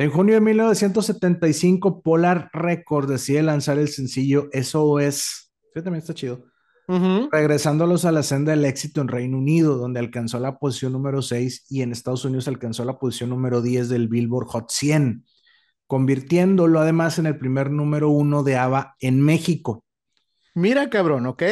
[0.00, 5.52] En junio de 1975, Polar Records decide lanzar el sencillo SOS.
[5.74, 6.46] Sí, también está chido.
[7.30, 11.66] Regresándolos a la senda del éxito en Reino Unido, donde alcanzó la posición número 6
[11.68, 15.26] y en Estados Unidos alcanzó la posición número 10 del Billboard Hot 100,
[15.86, 19.84] convirtiéndolo además en el primer número uno de ABBA en México.
[20.54, 21.42] Mira, cabrón, ok.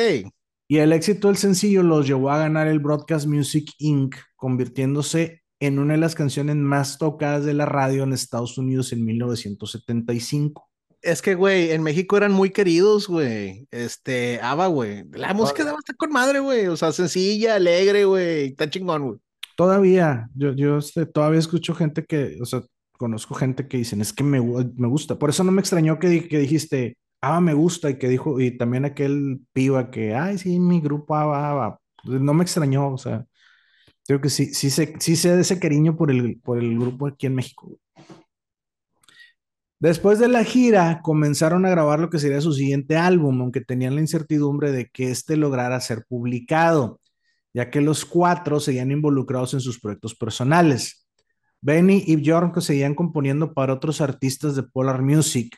[0.68, 5.78] Y el éxito del sencillo los llevó a ganar el Broadcast Music Inc., convirtiéndose en
[5.78, 10.68] una de las canciones más tocadas de la radio en Estados Unidos en 1975.
[11.00, 13.66] Es que, güey, en México eran muy queridos, güey.
[13.70, 15.04] Este, ABBA, güey.
[15.12, 16.66] La música de ABBA está con madre, güey.
[16.66, 18.48] O sea, sencilla, alegre, güey.
[18.48, 19.18] Está chingón, güey.
[19.56, 24.12] Todavía, yo, yo este, todavía escucho gente que, o sea, conozco gente que dicen, es
[24.12, 25.18] que me, me gusta.
[25.18, 28.56] Por eso no me extrañó que, que dijiste, ABBA me gusta, y que dijo, y
[28.56, 31.80] también aquel piba que, ay, sí, mi grupo ABBA, ABBA.
[32.04, 33.24] No me extrañó, o sea,
[34.08, 37.06] Creo que sí, sí sé, sí sé de ese cariño por el, por el grupo
[37.06, 37.78] aquí en México.
[39.78, 43.96] Después de la gira, comenzaron a grabar lo que sería su siguiente álbum, aunque tenían
[43.96, 47.02] la incertidumbre de que éste lograra ser publicado,
[47.52, 51.06] ya que los cuatro seguían involucrados en sus proyectos personales.
[51.60, 55.54] Benny y Bjorn seguían componiendo para otros artistas de Polar Music.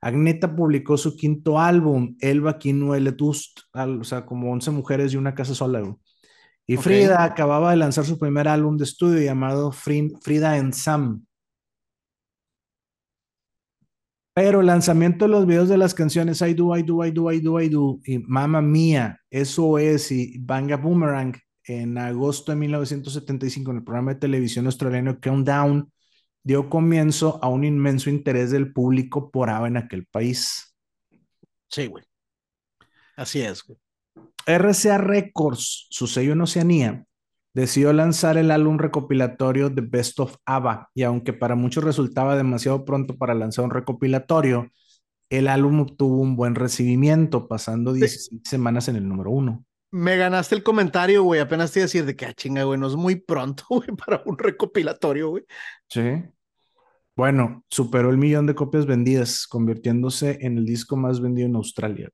[0.00, 5.36] Agneta publicó su quinto álbum, Elba Kinuele Dust, o sea, como 11 mujeres y una
[5.36, 5.80] casa sola.
[6.70, 11.24] Y Frida acababa de lanzar su primer álbum de estudio llamado Frida and Sam.
[14.34, 17.32] Pero el lanzamiento de los videos de las canciones I Do, I Do, I Do,
[17.32, 23.70] I Do, I Do y Mamma Mía, SOS y Banga Boomerang en agosto de 1975
[23.70, 25.90] en el programa de televisión australiano Countdown
[26.44, 30.76] dio comienzo a un inmenso interés del público por ABBA en aquel país.
[31.68, 32.04] Sí, güey.
[33.16, 33.78] Así es, güey.
[34.48, 37.04] RCA Records, su sello en Oceanía,
[37.52, 42.84] decidió lanzar el álbum recopilatorio The Best of ABBA, y aunque para muchos resultaba demasiado
[42.86, 44.70] pronto para lanzar un recopilatorio,
[45.28, 49.66] el álbum obtuvo un buen recibimiento, pasando 16 semanas en el número uno.
[49.90, 51.40] Me ganaste el comentario, güey.
[51.40, 53.88] Apenas te iba a decir de que, ah, chinga, güey, no es muy pronto, güey,
[53.88, 55.44] para un recopilatorio, güey.
[55.90, 56.22] Sí.
[57.14, 62.08] Bueno, superó el millón de copias vendidas, convirtiéndose en el disco más vendido en Australia.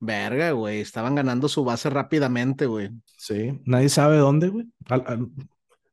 [0.00, 2.90] Verga, güey, estaban ganando su base rápidamente, güey.
[3.18, 4.66] Sí, nadie sabe dónde, güey.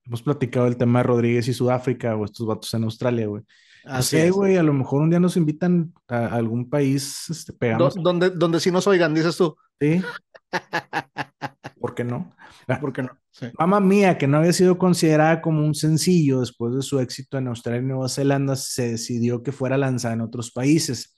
[0.05, 3.43] hemos platicado el tema de Rodríguez y Sudáfrica o estos vatos en Australia, güey.
[3.84, 7.95] Así es, güey, a lo mejor un día nos invitan a algún país, este, pegamos.
[7.95, 9.55] donde, donde sí nos oigan, dices tú.
[9.80, 10.01] Sí.
[11.80, 12.34] ¿Por qué no?
[12.68, 13.12] Ah, ¿Por qué no?
[13.60, 17.47] Mamá mía, que no había sido considerada como un sencillo después de su éxito en
[17.47, 21.16] Australia y Nueva Zelanda, se decidió que fuera lanzada en otros países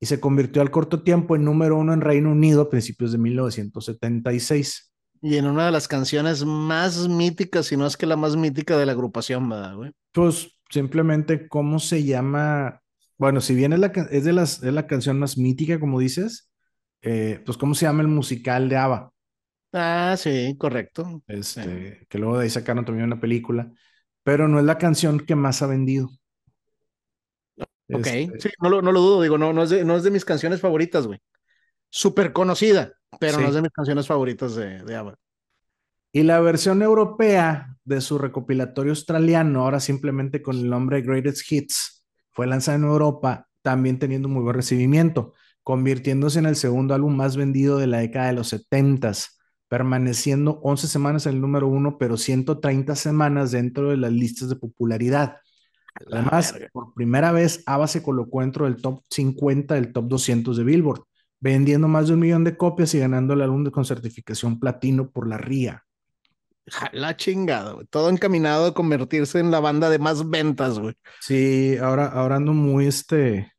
[0.00, 3.18] y se convirtió al corto tiempo en número uno en Reino Unido a principios de
[3.18, 4.92] 1976.
[5.22, 8.76] Y en una de las canciones más míticas, si no es que la más mítica
[8.76, 9.92] de la agrupación, ¿verdad, güey?
[10.12, 12.82] Pues simplemente cómo se llama,
[13.16, 16.50] bueno, si bien es, la, es, de las, es la canción más mítica, como dices,
[17.00, 19.12] eh, pues cómo se llama el musical de ABBA.
[19.72, 21.22] Ah, sí, correcto.
[21.26, 23.72] Este, Que luego de ahí sacaron también una película,
[24.22, 26.10] pero no es la canción que más ha vendido.
[27.92, 30.02] Ok, este sí, no lo, no lo dudo, digo, no, no, es de, no es
[30.02, 31.18] de mis canciones favoritas, güey.
[31.90, 35.16] Súper conocida, pero no es de mis canciones favoritas de, de ABBA.
[36.12, 42.04] Y la versión europea de su recopilatorio australiano, ahora simplemente con el nombre Greatest Hits,
[42.30, 47.36] fue lanzada en Europa, también teniendo muy buen recibimiento, convirtiéndose en el segundo álbum más
[47.36, 49.12] vendido de la década de los 70
[49.68, 54.54] permaneciendo 11 semanas en el número uno, pero 130 semanas dentro de las listas de
[54.54, 55.38] popularidad.
[56.10, 60.64] Además, por primera vez, ABBA se colocó dentro del top 50 del top 200 de
[60.64, 61.02] Billboard,
[61.40, 65.28] vendiendo más de un millón de copias y ganando el álbum con certificación platino por
[65.28, 65.84] la RIA.
[66.92, 67.86] La chingada, güey.
[67.86, 70.94] Todo encaminado a convertirse en la banda de más ventas, güey.
[71.20, 73.52] Sí, ahora, ahora ando muy este,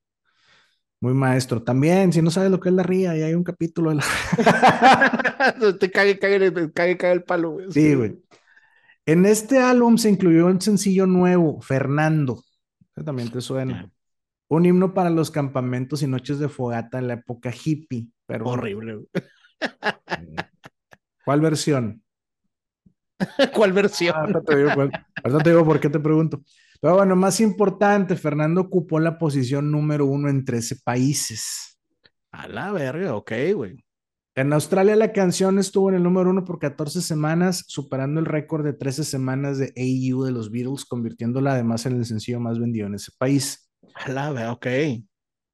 [1.00, 1.62] muy maestro.
[1.62, 4.04] También, si no sabes lo que es la ría, y hay un capítulo de la.
[5.80, 7.72] te cae, cae, cae, cae el palo, güey.
[7.72, 8.18] Sí, güey.
[9.06, 12.44] En este álbum se incluyó un sencillo nuevo, Fernando.
[13.06, 13.90] También te suena.
[14.48, 18.08] Un himno para los campamentos y noches de fogata en la época hippie.
[18.26, 19.06] Pero Horrible.
[21.26, 22.04] ¿Cuál versión?
[23.54, 24.16] ¿Cuál versión?
[24.16, 24.90] Ah, te digo,
[25.44, 26.42] te digo por qué te pregunto.
[26.82, 31.80] Pero bueno, más importante, Fernando ocupó la posición número uno en 13 países.
[32.32, 33.85] A la verga, ok, güey.
[34.36, 38.66] En Australia la canción estuvo en el número uno por 14 semanas, superando el récord
[38.66, 42.88] de 13 semanas de AU de los Beatles, convirtiéndola además en el sencillo más vendido
[42.88, 43.72] en ese país.
[43.94, 44.68] A la verga, ok.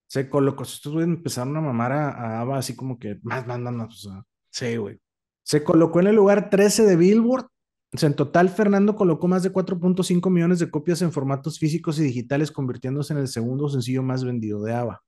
[0.07, 3.73] Se colocó, estos güeyes empezaron a mamar a, a así como que más, más, más,
[3.73, 4.05] más.
[4.49, 4.99] sí, güey.
[5.43, 7.47] Se colocó en el lugar 13 de Billboard
[7.93, 12.49] en total, Fernando colocó más de 4.5 millones de copias en formatos físicos y digitales,
[12.49, 15.03] convirtiéndose en el segundo sencillo más vendido de ABBA.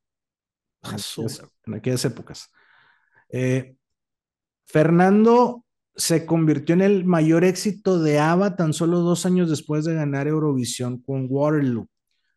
[1.66, 2.52] En aquellas, épocas.
[3.34, 3.76] Eh,
[4.66, 5.66] Fernando
[5.96, 10.28] se convirtió en el mayor éxito de ABBA tan solo dos años después de ganar
[10.28, 11.88] Eurovisión con Waterloo.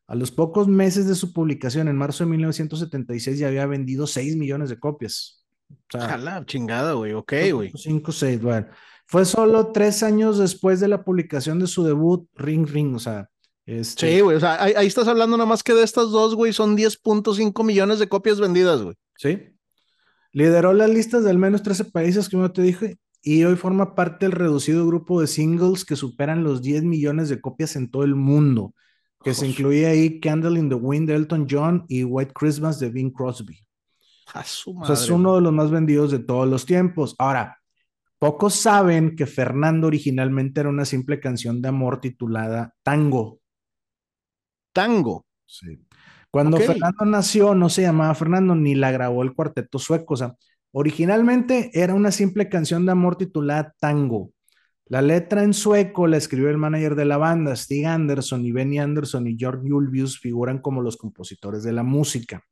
[0.08, 4.36] A los pocos meses de su publicación, en marzo de 1976, ya había vendido 6
[4.36, 5.44] millones de copias.
[5.70, 7.12] O sea, chingada, güey.
[7.12, 7.72] Ok, güey.
[7.74, 8.68] 5, 6, bueno.
[9.06, 13.28] Fue solo tres años después de la publicación de su debut, Ring Ring, o sea.
[13.64, 14.14] Este...
[14.14, 16.76] Sí, güey, o sea, ahí, estás hablando nada más que de estas dos, güey, son
[16.76, 18.94] 10.5 millones de copias vendidas, güey.
[19.16, 19.55] Sí.
[20.36, 24.26] Lideró las listas de al menos 13 países, como te dije, y hoy forma parte
[24.26, 28.14] del reducido grupo de singles que superan los 10 millones de copias en todo el
[28.14, 28.74] mundo,
[29.24, 32.90] que se incluye ahí Candle in the Wind de Elton John y White Christmas de
[32.90, 33.58] Bing Crosby.
[34.34, 34.92] A su madre.
[34.92, 37.14] O sea, es uno de los más vendidos de todos los tiempos.
[37.18, 37.56] Ahora,
[38.18, 43.40] Pocos saben que Fernando originalmente era una simple canción de amor titulada Tango.
[44.74, 45.24] Tango.
[45.46, 45.85] Sí.
[46.36, 50.12] Cuando Fernando nació, no se llamaba Fernando ni la grabó el cuarteto sueco.
[50.12, 50.34] O sea,
[50.70, 54.32] originalmente era una simple canción de amor titulada Tango.
[54.84, 58.78] La letra en sueco la escribió el manager de la banda, Stig Anderson, y Benny
[58.78, 62.44] Anderson y George Julvius figuran como los compositores de la música.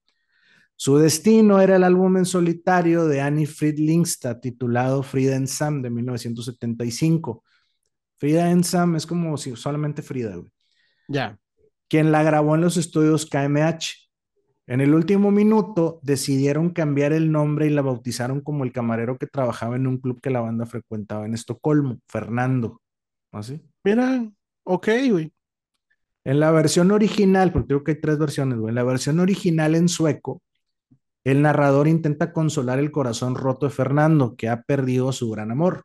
[0.76, 5.90] Su destino era el álbum en solitario de Annie Friedlingstad titulado Frida and Sam de
[5.90, 7.44] 1975.
[8.16, 10.40] Frida and Sam es como si solamente Frida,
[11.06, 11.38] Ya.
[11.88, 14.04] Quien la grabó en los estudios KMH.
[14.66, 19.26] En el último minuto decidieron cambiar el nombre y la bautizaron como el camarero que
[19.26, 22.80] trabajaba en un club que la banda frecuentaba en Estocolmo, Fernando.
[23.32, 23.60] ¿Así?
[23.84, 24.26] Mira,
[24.64, 25.32] ok, güey.
[26.24, 28.70] En la versión original, porque creo que hay tres versiones, güey.
[28.70, 30.40] En la versión original en sueco,
[31.24, 35.84] el narrador intenta consolar el corazón roto de Fernando, que ha perdido su gran amor.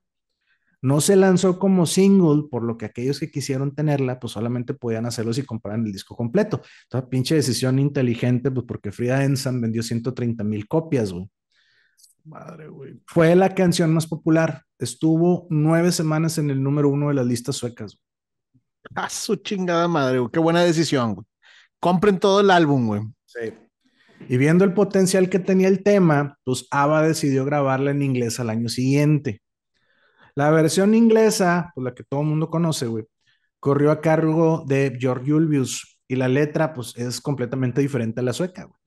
[0.82, 5.06] No se lanzó como single, por lo que aquellos que quisieron tenerla, pues solamente podían
[5.06, 6.62] hacerlo si compraran el disco completo.
[6.84, 11.30] Entonces, pinche decisión inteligente, pues porque Frida Ensan vendió 130 mil copias, güey.
[12.24, 13.02] Madre, güey.
[13.08, 14.64] Fue la canción más popular.
[14.78, 18.00] Estuvo nueve semanas en el número uno de las listas suecas.
[18.96, 20.32] A su chingada madre, güey.
[20.32, 21.26] Qué buena decisión, güey.
[21.80, 23.02] Compren todo el álbum, güey.
[23.26, 23.54] Sí.
[24.28, 28.50] Y viendo el potencial que tenía el tema, pues ABBA decidió grabarla en inglés al
[28.50, 29.42] año siguiente.
[30.40, 33.04] La versión inglesa, pues la que todo el mundo conoce, güey,
[33.60, 38.32] corrió a cargo de George Julvius y la letra, pues es completamente diferente a la
[38.32, 38.80] sueca, güey.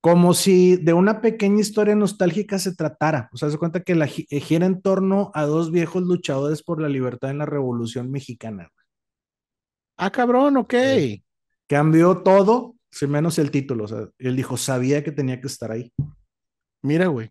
[0.00, 3.30] Como si de una pequeña historia nostálgica se tratara.
[3.32, 6.82] O sea, se cuenta que la eh, gira en torno a dos viejos luchadores por
[6.82, 8.68] la libertad en la Revolución Mexicana.
[9.96, 10.74] Ah, cabrón, ok.
[11.68, 13.84] Cambió todo sin menos el título.
[13.84, 15.92] O sea, él dijo, sabía que tenía que estar ahí.
[16.82, 17.30] Mira, güey.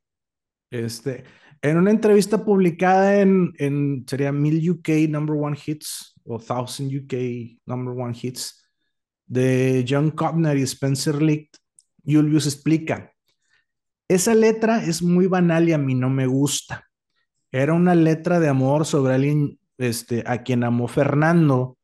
[0.69, 1.25] Este,
[1.61, 7.13] en una entrevista publicada en, en sería Mil UK Number One Hits o Thousand UK
[7.65, 8.67] Number One Hits
[9.25, 11.55] de John Cobner y Spencer Licht,
[12.05, 13.13] Julius explica,
[14.07, 16.87] esa letra es muy banal y a mí no me gusta.
[17.51, 21.77] Era una letra de amor sobre alguien este, a quien amó Fernando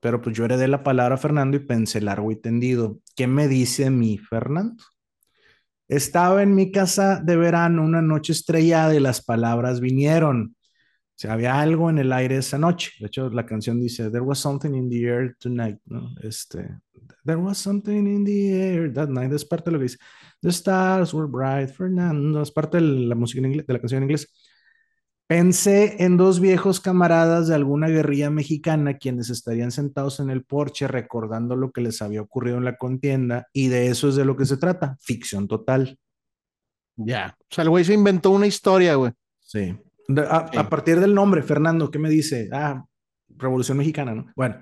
[0.00, 2.98] pero pues yo heredé la palabra Fernando y pensé largo y tendido.
[3.14, 4.82] ¿Qué me dice mi Fernando?
[5.90, 10.54] Estaba en mi casa de verano una noche estrellada y las palabras vinieron.
[11.24, 12.92] O había algo en el aire esa noche.
[13.00, 15.78] De hecho, la canción dice, There was something in the air tonight.
[16.22, 16.78] Este,
[17.24, 19.32] There was something in the air that night.
[19.32, 19.98] Es parte de lo que dice.
[20.40, 22.40] The stars were bright, Fernando.
[22.40, 24.32] Es parte la música de la canción en inglés.
[25.30, 30.88] Pensé en dos viejos camaradas de alguna guerrilla mexicana quienes estarían sentados en el porche
[30.88, 34.36] recordando lo que les había ocurrido en la contienda y de eso es de lo
[34.36, 36.00] que se trata, ficción total.
[36.96, 37.36] Ya.
[37.42, 39.12] O sea, el güey se inventó una historia, güey.
[39.38, 39.78] Sí.
[40.16, 42.48] A, a, partir del nombre, Fernando, ¿qué me dice?
[42.50, 42.84] Ah,
[43.28, 44.32] Revolución Mexicana, ¿no?
[44.34, 44.56] Bueno,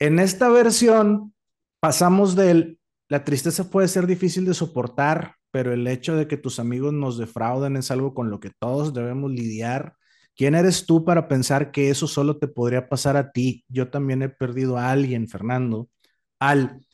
[0.00, 1.32] en esta versión
[1.78, 6.58] pasamos del, la tristeza puede ser difícil de soportar, pero el hecho de que tus
[6.58, 9.94] amigos nos defrauden es algo con lo que todos debemos lidiar.
[10.36, 13.64] ¿Quién eres tú para pensar que eso solo te podría pasar a ti?
[13.66, 15.88] Yo también he perdido a alguien, Fernando.
[16.38, 16.86] Al,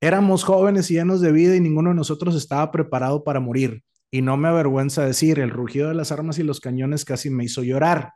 [0.00, 3.84] éramos jóvenes y llenos de vida y ninguno de nosotros estaba preparado para morir.
[4.10, 7.44] Y no me avergüenza decir, el rugido de las armas y los cañones casi me
[7.44, 8.14] hizo llorar.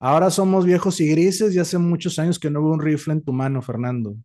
[0.00, 3.22] Ahora somos viejos y grises y hace muchos años que no veo un rifle en
[3.22, 4.16] tu mano, Fernando.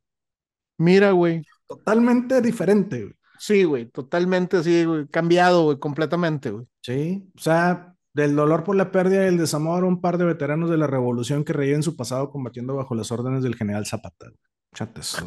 [0.77, 1.43] Mira, güey.
[1.67, 3.13] Totalmente diferente, güey.
[3.41, 6.67] Sí, güey, totalmente así, güey, cambiado, güey, completamente, güey.
[6.83, 10.69] Sí, o sea, del dolor por la pérdida y el desamor, un par de veteranos
[10.69, 14.27] de la revolución que reían su pasado combatiendo bajo las órdenes del general Zapata.
[14.75, 15.25] Chates.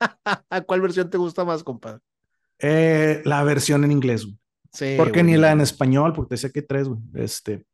[0.66, 2.00] ¿Cuál versión te gusta más, compadre?
[2.58, 4.36] Eh, la versión en inglés, güey.
[4.72, 4.94] Sí.
[4.96, 7.00] Porque ni la en español, porque sé que tres, güey.
[7.14, 7.64] Este.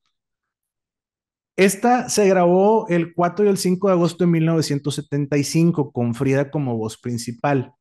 [1.56, 6.76] Esta se grabó el 4 y el 5 de agosto de 1975 con Frida como
[6.76, 7.72] voz principal.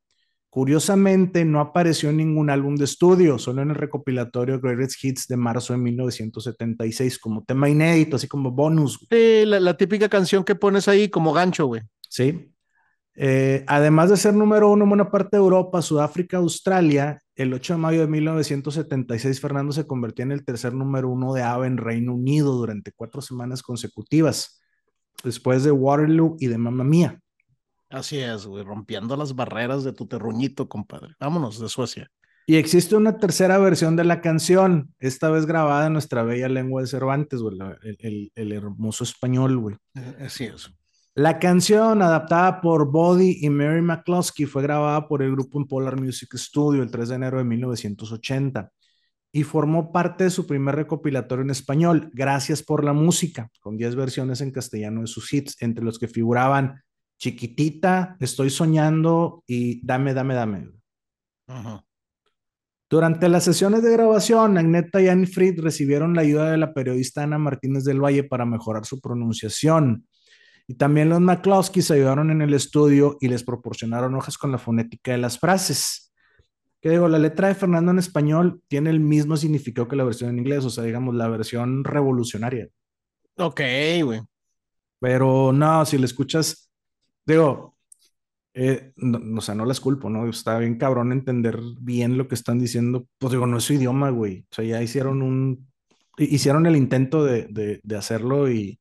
[0.58, 5.38] Curiosamente, no apareció en ningún álbum de estudio, solo en el recopilatorio Greatest Hits de
[5.38, 9.06] marzo de 1976, como tema inédito, así como bonus.
[9.08, 11.84] Sí, la, típica canción que pones ahí como gancho, güey.
[12.10, 12.52] Sí.
[13.14, 17.74] Eh, además de ser número uno en buena parte de Europa, Sudáfrica, Australia, el 8
[17.74, 21.78] de mayo de 1976, Fernando se convirtió en el tercer número uno de ABBA en
[21.78, 24.60] Reino Unido durante cuatro semanas consecutivas,
[25.24, 27.22] después de Waterloo y de Mamma Mía.
[27.90, 31.16] Así es, güey, rompiendo las barreras de tu terruñito, compadre.
[31.20, 32.10] Vámonos de Suecia.
[32.46, 36.82] Y existe una tercera versión de la canción, esta vez grabada en nuestra bella lengua
[36.82, 37.58] de Cervantes, güey,
[38.00, 39.76] el, el, hermoso español, güey.
[39.96, 40.72] Eh, así es.
[41.14, 46.00] La canción, adaptada por Body y Mary McCloskey, fue grabada por el grupo en Polar
[46.00, 48.72] Music Studio el 3 de enero de 1980
[49.32, 53.96] y formó parte de su primer recopilatorio en español, Gracias por la música, con 10
[53.96, 56.82] versiones en castellano de sus hits, entre los que figuraban
[57.18, 60.72] Chiquitita, Estoy soñando y Dame, dame, dame.
[62.90, 67.24] Durante las sesiones de grabación, Agneta y Annie Fried recibieron la ayuda de la periodista
[67.24, 70.08] Ana Martínez del Valle para mejorar su pronunciación.
[70.68, 74.58] Y también los McCloskey se ayudaron en el estudio y les proporcionaron hojas con la
[74.58, 76.14] fonética de las frases.
[76.82, 80.30] Que digo, la letra de Fernando en español tiene el mismo significado que la versión
[80.30, 82.70] en inglés, o sea, digamos, la versión revolucionaria.
[83.38, 83.62] Ok,
[84.04, 84.22] güey.
[85.00, 86.67] Pero no, si le escuchas
[87.28, 87.78] Digo,
[88.54, 90.28] eh, no, o sea, no las culpo, ¿no?
[90.30, 93.06] Está bien cabrón entender bien lo que están diciendo.
[93.20, 94.46] Pues digo, no es su idioma, güey.
[94.50, 95.70] O sea, ya hicieron un,
[96.18, 97.48] hicieron el intento de,
[97.84, 98.80] de, hacerlo y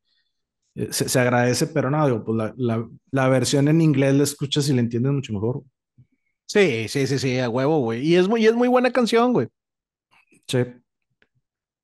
[0.76, 4.68] eh, se, agradece, pero no, digo, pues la, la, la, versión en inglés la escuchas
[4.68, 5.62] y la entiendes mucho mejor.
[6.46, 8.06] Sí, sí, sí, sí, a huevo, güey.
[8.06, 9.48] Y es muy, es muy buena canción, güey.
[10.46, 10.58] Sí.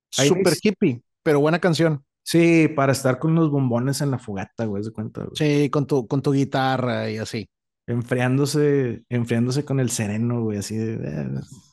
[0.09, 2.03] Super hippie, pero buena canción.
[2.23, 5.21] Sí, para estar con los bombones en la fogata, güey, de cuenta.
[5.21, 5.35] Güey.
[5.35, 7.47] Sí, con tu, con tu guitarra y así.
[7.85, 10.93] Enfriándose, enfriándose con el sereno, güey, así de.
[10.93, 11.29] Eh,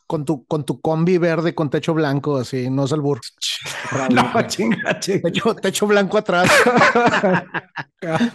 [0.08, 3.20] con tu, con tu combi verde con techo blanco, así, no es el burro.
[4.10, 5.20] no, chinga, chinga.
[5.22, 6.50] Techo, techo blanco atrás.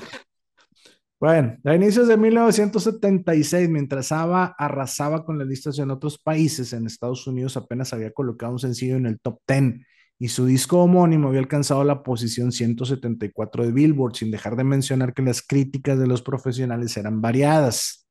[1.19, 6.85] bueno, a inicios de 1976, mientras ABBA arrasaba con las listas en otros países, en
[6.85, 9.85] Estados Unidos apenas había colocado un sencillo en el top 10
[10.17, 15.13] y su disco homónimo había alcanzado la posición 174 de Billboard, sin dejar de mencionar
[15.13, 18.07] que las críticas de los profesionales eran variadas.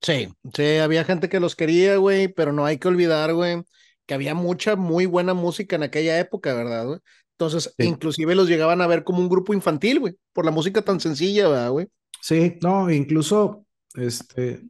[0.00, 3.62] Sí, sí, había gente que los quería, güey, pero no hay que olvidar, güey,
[4.06, 6.98] que había mucha, muy buena música en aquella época, ¿verdad, güey?
[7.38, 11.00] Entonces, inclusive los llegaban a ver como un grupo infantil, güey, por la música tan
[11.00, 11.88] sencilla, ¿verdad, güey?
[12.20, 14.62] Sí, no, incluso, este,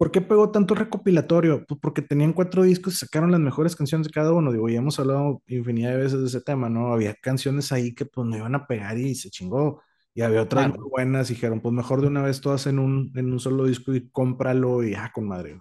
[0.00, 1.66] ¿Por qué pegó tanto recopilatorio?
[1.66, 4.50] Pues porque tenían cuatro discos y sacaron las mejores canciones de cada uno.
[4.50, 6.94] Digo, ya hemos hablado infinidad de veces de ese tema, ¿no?
[6.94, 9.82] Había canciones ahí que pues no iban a pegar y se chingó.
[10.14, 13.12] Y había otras muy buenas y dijeron, pues mejor de una vez todas en un,
[13.14, 15.60] en un solo disco y cómpralo y ah, con madre.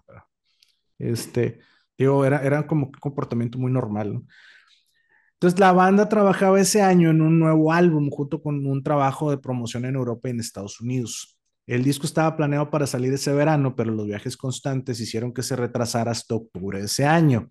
[0.97, 1.59] Este,
[1.97, 4.23] digo, era, era como un comportamiento muy normal, ¿no?
[5.33, 9.37] Entonces la banda trabajaba ese año en un nuevo álbum junto con un trabajo de
[9.37, 11.38] promoción en Europa y en Estados Unidos.
[11.69, 15.55] El disco estaba planeado para salir ese verano, pero los viajes constantes hicieron que se
[15.55, 17.47] retrasara hasta octubre de ese año.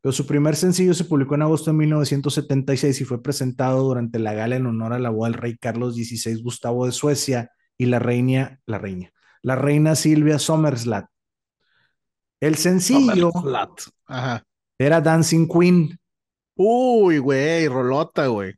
[0.00, 4.32] Pero su primer sencillo se publicó en agosto de 1976 y fue presentado durante la
[4.32, 7.98] gala en honor a la boda del rey Carlos XVI Gustavo de Suecia y la
[7.98, 9.12] reina, la reina,
[9.42, 11.04] la reina Silvia Sommerslat.
[12.40, 13.32] El sencillo
[14.78, 15.98] era Dancing Queen.
[16.54, 18.54] Uy, güey, rolota, güey.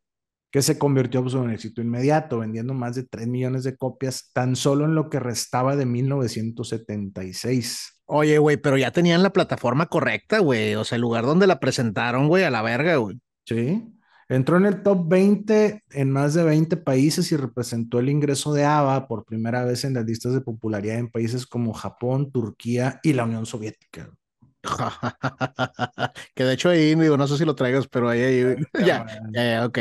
[0.50, 4.30] Que se convirtió pues, en un éxito inmediato, vendiendo más de 3 millones de copias
[4.32, 8.02] tan solo en lo que restaba de 1976.
[8.06, 10.74] Oye, güey, pero ya tenían la plataforma correcta, güey.
[10.74, 13.20] O sea, el lugar donde la presentaron, güey, a la verga, güey.
[13.46, 13.84] Sí.
[14.28, 18.64] Entró en el top 20 en más de 20 países y representó el ingreso de
[18.64, 23.12] ABBA por primera vez en las listas de popularidad en países como Japón, Turquía y
[23.12, 24.10] la Unión Soviética.
[26.34, 29.44] que de hecho ahí, digo, no sé si lo traigas, pero ahí, ahí ya, ya,
[29.44, 29.78] ya, ok.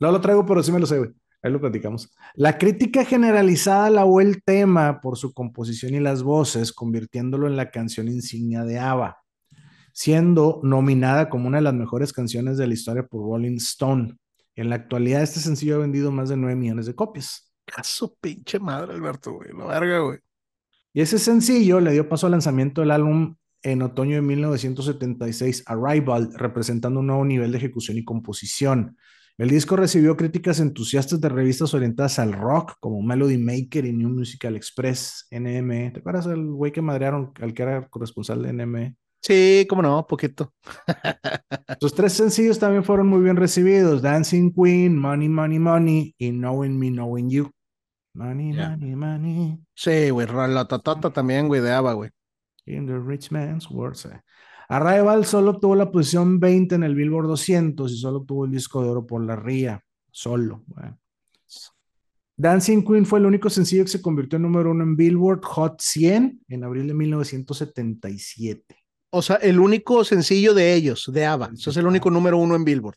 [0.00, 1.10] No lo traigo, pero sí me lo sé, güey.
[1.42, 2.10] Ahí lo platicamos.
[2.34, 7.70] La crítica generalizada alabó el tema por su composición y las voces, convirtiéndolo en la
[7.70, 9.18] canción insignia de ABBA,
[9.92, 14.16] siendo nominada como una de las mejores canciones de la historia por Rolling Stone.
[14.56, 17.52] En la actualidad, este sencillo ha vendido más de 9 millones de copias.
[17.76, 19.50] A su pinche madre, Alberto, güey.
[19.52, 20.18] La verga, güey.
[20.94, 26.30] Y ese sencillo le dio paso al lanzamiento del álbum en otoño de 1976, Arrival,
[26.34, 28.96] representando un nuevo nivel de ejecución y composición.
[29.36, 34.10] El disco recibió críticas entusiastas de revistas orientadas al rock, como Melody Maker y New
[34.10, 35.90] Musical Express, NME.
[35.90, 38.94] ¿Te acuerdas del güey que madrearon, al que era corresponsal de NME?
[39.20, 40.52] Sí, cómo no, poquito.
[41.80, 46.78] Sus tres sencillos también fueron muy bien recibidos: Dancing Queen, Money, Money, Money y Knowing
[46.78, 47.50] Me, Knowing You.
[48.14, 49.58] Money, money, money.
[49.74, 52.10] Sí, güey, la tatata también, güey, de ABBA, güey.
[52.66, 53.96] In the rich man's world.
[54.68, 58.82] Arrival solo obtuvo la posición 20 en el Billboard 200 y solo obtuvo el disco
[58.82, 60.64] de oro por la RIA, solo.
[62.36, 65.80] Dancing Queen fue el único sencillo que se convirtió en número uno en Billboard Hot
[65.80, 68.76] 100 en abril de 1977.
[69.10, 71.50] O sea, el único sencillo de ellos, de ABBA.
[71.54, 72.96] Eso es el único número uno en Billboard.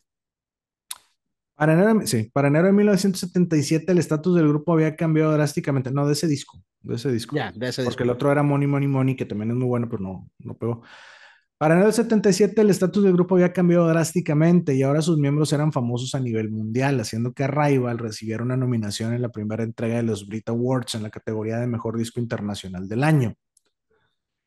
[1.54, 5.90] Para enero, sí, para enero de 1977 el estatus del grupo había cambiado drásticamente.
[5.90, 7.36] No, de ese disco, de ese disco.
[7.36, 9.88] Ya, de ese Porque el otro era Money, Money, Money, que también es muy bueno,
[9.88, 10.82] pero no, no pegó.
[11.58, 15.52] Para enero del 77 el estatus del grupo había cambiado drásticamente y ahora sus miembros
[15.52, 19.96] eran famosos a nivel mundial, haciendo que Arrival recibiera una nominación en la primera entrega
[19.96, 23.34] de los Brit Awards en la categoría de Mejor Disco Internacional del Año.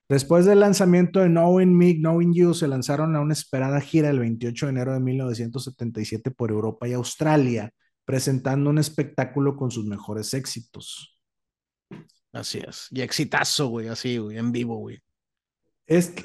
[0.07, 4.20] Después del lanzamiento de Knowing Me, Knowing You, se lanzaron a una esperada gira el
[4.20, 7.74] 28 de enero de 1977 por Europa y Australia,
[8.05, 11.18] presentando un espectáculo con sus mejores éxitos.
[12.32, 12.88] Así es.
[12.91, 14.99] Y exitazo, güey, así, güey, en vivo, güey.
[15.86, 16.24] Este,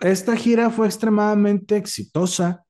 [0.00, 2.64] esta gira fue extremadamente exitosa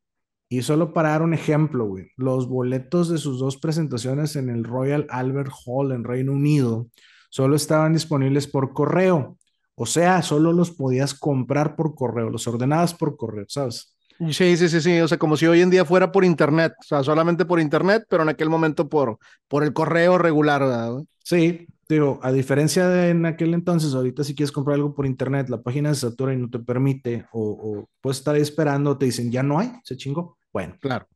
[0.48, 4.64] y solo para dar un ejemplo, güey, los boletos de sus dos presentaciones en el
[4.64, 6.88] Royal Albert Hall en Reino Unido
[7.30, 9.38] solo estaban disponibles por correo.
[9.74, 13.93] O sea, solo los podías comprar por correo, los ordenabas por correo, ¿sabes?
[14.30, 15.00] Sí, sí, sí, sí.
[15.00, 16.74] O sea, como si hoy en día fuera por internet.
[16.80, 21.02] O sea, solamente por internet, pero en aquel momento por, por el correo regular, ¿verdad?
[21.22, 25.48] Sí, digo, a diferencia de en aquel entonces, ahorita si quieres comprar algo por internet,
[25.48, 29.30] la página se satura y no te permite, o, puedes estar ahí esperando, te dicen,
[29.30, 30.38] ya no hay, se chingó.
[30.52, 31.06] Bueno, claro.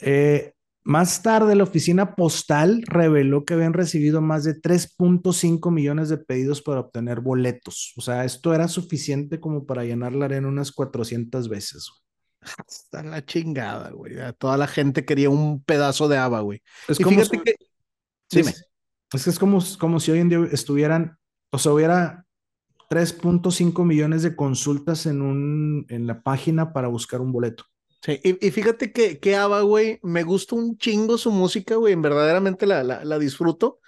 [0.00, 0.52] Eh,
[0.88, 6.62] más tarde, la oficina postal reveló que habían recibido más de 3.5 millones de pedidos
[6.62, 7.92] para obtener boletos.
[7.98, 11.90] O sea, esto era suficiente como para llenar la arena unas 400 veces.
[12.40, 14.14] Hasta la chingada, güey.
[14.38, 16.62] Toda la gente quería un pedazo de haba, güey.
[16.88, 17.54] Es como fíjate que...
[18.30, 18.54] Dime.
[19.12, 21.18] Es que es como, como si hoy en día estuvieran,
[21.50, 22.24] o sea, hubiera
[22.88, 27.64] 3.5 millones de consultas en, un, en la página para buscar un boleto.
[28.00, 32.64] Sí, y, fíjate que, que Ava, güey, me gusta un chingo su música, güey, verdaderamente
[32.64, 33.80] la, la, la, disfruto,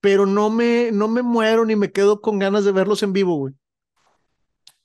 [0.00, 3.36] pero no me, no me muero ni me quedo con ganas de verlos en vivo,
[3.36, 3.54] güey.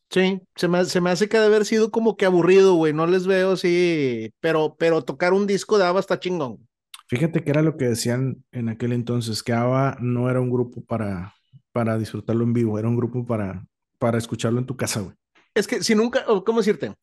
[0.10, 3.06] Sí, se me, se me hace que de haber sido como que aburrido, güey, no
[3.06, 6.66] les veo así, pero, pero tocar un disco de Ava está chingón.
[7.08, 10.84] Fíjate que era lo que decían en aquel entonces, que ABBA no era un grupo
[10.84, 11.36] para,
[11.72, 13.68] para disfrutarlo en vivo, era un grupo para,
[14.00, 15.16] para escucharlo en tu casa, güey.
[15.54, 16.94] Es que si nunca, ¿cómo decirte?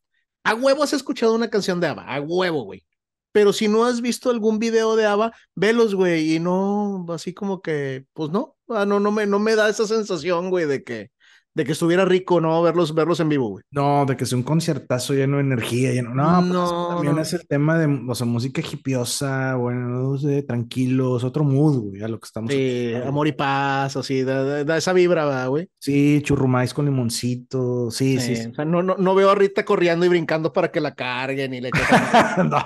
[0.44, 2.84] A huevo has escuchado una canción de ABBA, a huevo, güey.
[3.32, 7.62] Pero si no has visto algún video de ABBA, velos, güey, y no, así como
[7.62, 11.10] que, pues no, ah, no, no me, no me da esa sensación, güey, de que,
[11.52, 12.62] de que estuviera rico, ¿no?
[12.62, 13.64] Verlos, verlos en vivo, güey.
[13.72, 16.14] No, de que sea un conciertazo lleno de energía, lleno.
[16.14, 20.42] No, pues no también es el tema de, o sea, música hipiosa, bueno, no sé,
[20.42, 22.52] tranquilos, otro mood, güey, a lo que estamos.
[22.52, 25.68] Sí, amor y paz, así, da, esa vibra, güey.
[25.78, 28.48] Sí, churrumais con limoncito, sí, sí.
[28.48, 31.54] O sea, no, no, no veo a Rita corriendo y brincando para que la carguen
[31.54, 31.70] y le.
[32.48, 32.64] no.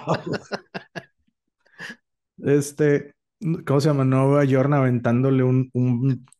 [2.44, 3.13] este,
[3.66, 4.04] ¿Cómo se llama?
[4.04, 5.70] Nueva York aventándole un,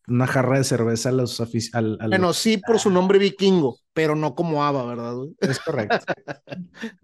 [0.07, 2.09] una jarra de cerveza a los aficionados.
[2.09, 5.15] Bueno, sí por su nombre vikingo, pero no como Ava, ¿verdad?
[5.39, 5.99] Es correcto.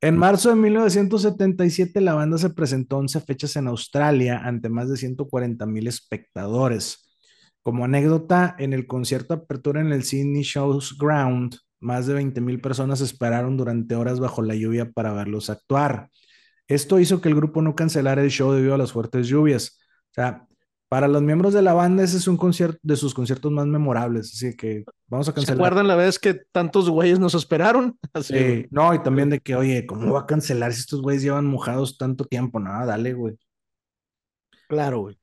[0.00, 4.96] en marzo de 1977 la banda se presentó 11 fechas en Australia ante más de
[4.96, 7.10] 140 mil espectadores.
[7.62, 12.40] Como anécdota, en el concierto de apertura en el Sydney Shows Ground, más de 20
[12.40, 16.08] mil personas esperaron durante horas bajo la lluvia para verlos actuar.
[16.70, 19.80] Esto hizo que el grupo no cancelara el show debido a las fuertes lluvias.
[20.10, 20.46] O sea,
[20.88, 24.32] para los miembros de la banda ese es un concierto de sus conciertos más memorables,
[24.32, 25.56] así que vamos a cancelar.
[25.56, 27.98] ¿Se acuerdan la vez que tantos güeyes nos esperaron?
[28.12, 31.46] Así, no, y también de que, oye, ¿cómo va a cancelar si estos güeyes llevan
[31.46, 32.60] mojados tanto tiempo?
[32.60, 33.36] Nada, dale, güey.
[34.68, 35.18] Claro, güey.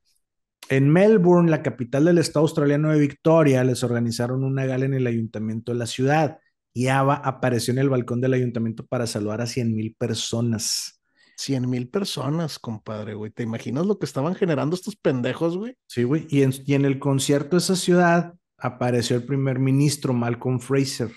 [0.68, 5.06] En Melbourne, la capital del estado australiano de Victoria, les organizaron una gala en el
[5.06, 6.38] ayuntamiento de la ciudad
[6.74, 10.97] y Ava apareció en el balcón del ayuntamiento para saludar a 100 mil personas.
[11.38, 13.30] 100 mil personas, compadre, güey.
[13.30, 15.76] ¿Te imaginas lo que estaban generando estos pendejos, güey?
[15.86, 16.26] Sí, güey.
[16.28, 21.12] Y en, y en el concierto de esa ciudad apareció el primer ministro Malcolm Fraser.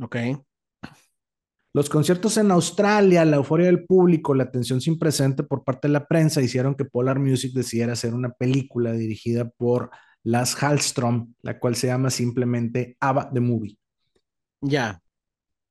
[0.00, 0.16] Ok.
[1.72, 5.92] Los conciertos en Australia, la euforia del público, la atención sin presente por parte de
[5.92, 9.90] la prensa hicieron que Polar Music decidiera hacer una película dirigida por
[10.24, 13.78] Las Hallstrom, la cual se llama simplemente Ava the Movie.
[14.60, 15.00] Ya.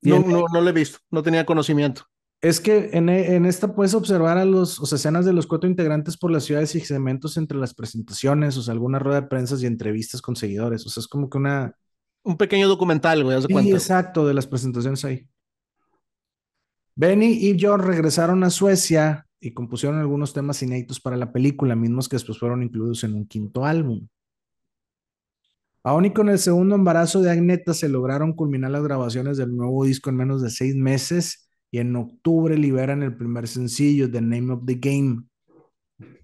[0.02, 2.04] No, no, no lo he visto, no tenía conocimiento.
[2.44, 5.66] Es que en, en, esta puedes observar a los, o sea, escenas de los cuatro
[5.66, 9.56] integrantes por las ciudades y segmentos entre las presentaciones, o sea, alguna rueda de prensa
[9.58, 10.84] y entrevistas con seguidores.
[10.84, 11.74] O sea, es como que una.
[12.22, 13.74] Un pequeño documental, güey, sí, cuenta.
[13.74, 15.26] exacto, de las presentaciones ahí.
[16.94, 22.10] Benny y John regresaron a Suecia y compusieron algunos temas inéditos para la película, mismos
[22.10, 24.06] que después fueron incluidos en un quinto álbum.
[25.82, 29.86] Aún y con el segundo embarazo de Agneta se lograron culminar las grabaciones del nuevo
[29.86, 31.43] disco en menos de seis meses
[31.74, 35.24] y en octubre liberan el primer sencillo, The Name of the Game.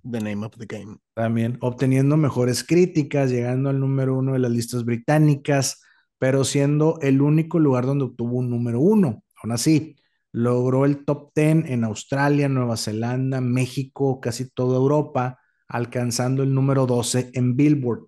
[0.09, 0.99] The Name of the Game.
[1.13, 5.83] También obteniendo mejores críticas, llegando al número uno de las listas británicas,
[6.19, 9.25] pero siendo el único lugar donde obtuvo un número uno.
[9.43, 9.97] Aún así,
[10.31, 16.87] logró el top 10 en Australia, Nueva Zelanda, México, casi toda Europa, alcanzando el número
[16.87, 18.07] 12 en Billboard.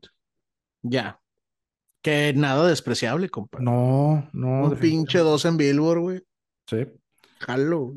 [0.82, 1.18] Ya.
[2.03, 3.64] Que nada despreciable, compadre.
[3.64, 4.66] No, no.
[4.66, 6.22] Un pinche 12 en Billboard, güey.
[6.68, 6.86] Sí.
[7.47, 7.95] Jalo.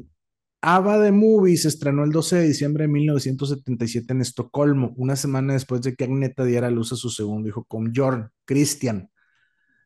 [0.62, 5.54] Ava de Movie se estrenó el 12 de diciembre de 1977 en Estocolmo, una semana
[5.54, 9.12] después de que Agneta diera a luz a su segundo hijo con Jorn, Christian.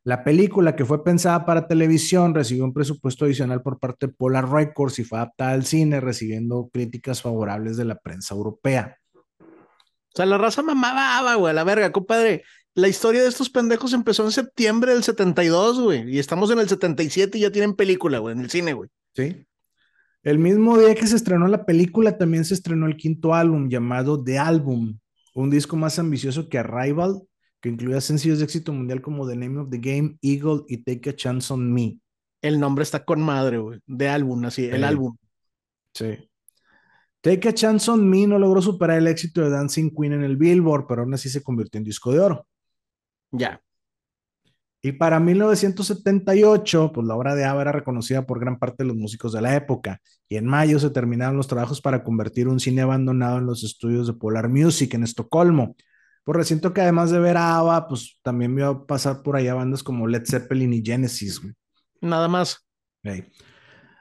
[0.05, 4.49] La película, que fue pensada para televisión, recibió un presupuesto adicional por parte de Polar
[4.49, 8.97] Records y fue adaptada al cine, recibiendo críticas favorables de la prensa europea.
[9.41, 12.43] O sea, la raza mamaba, güey, a la verga, compadre.
[12.73, 16.69] La historia de estos pendejos empezó en septiembre del 72, güey, y estamos en el
[16.69, 18.89] 77 y ya tienen película, güey, en el cine, güey.
[19.13, 19.45] Sí.
[20.23, 24.21] El mismo día que se estrenó la película, también se estrenó el quinto álbum llamado
[24.21, 24.99] The Album,
[25.33, 27.21] un disco más ambicioso que Arrival,
[27.61, 31.09] que incluía sencillos de éxito mundial como The Name of the Game, Eagle y Take
[31.09, 31.99] a Chance on Me.
[32.41, 35.15] El nombre está con madre, güey, de álbum, así, el álbum.
[35.93, 36.29] Sí.
[37.21, 40.37] Take a Chance on Me no logró superar el éxito de Dancing Queen en el
[40.37, 42.47] Billboard, pero aún así se convirtió en disco de oro.
[43.31, 43.61] Ya.
[44.81, 48.95] Y para 1978, pues la obra de Ava era reconocida por gran parte de los
[48.95, 49.99] músicos de la época.
[50.29, 54.07] Y en mayo se terminaron los trabajos para convertir un cine abandonado en los estudios
[54.07, 55.75] de Polar Music en Estocolmo.
[56.23, 59.83] Por recinto que además de ver a Ava, pues también vio pasar por allá bandas
[59.83, 61.41] como Led Zeppelin y Genesis.
[61.41, 61.53] güey.
[62.01, 62.65] Nada más.
[63.03, 63.25] Hey.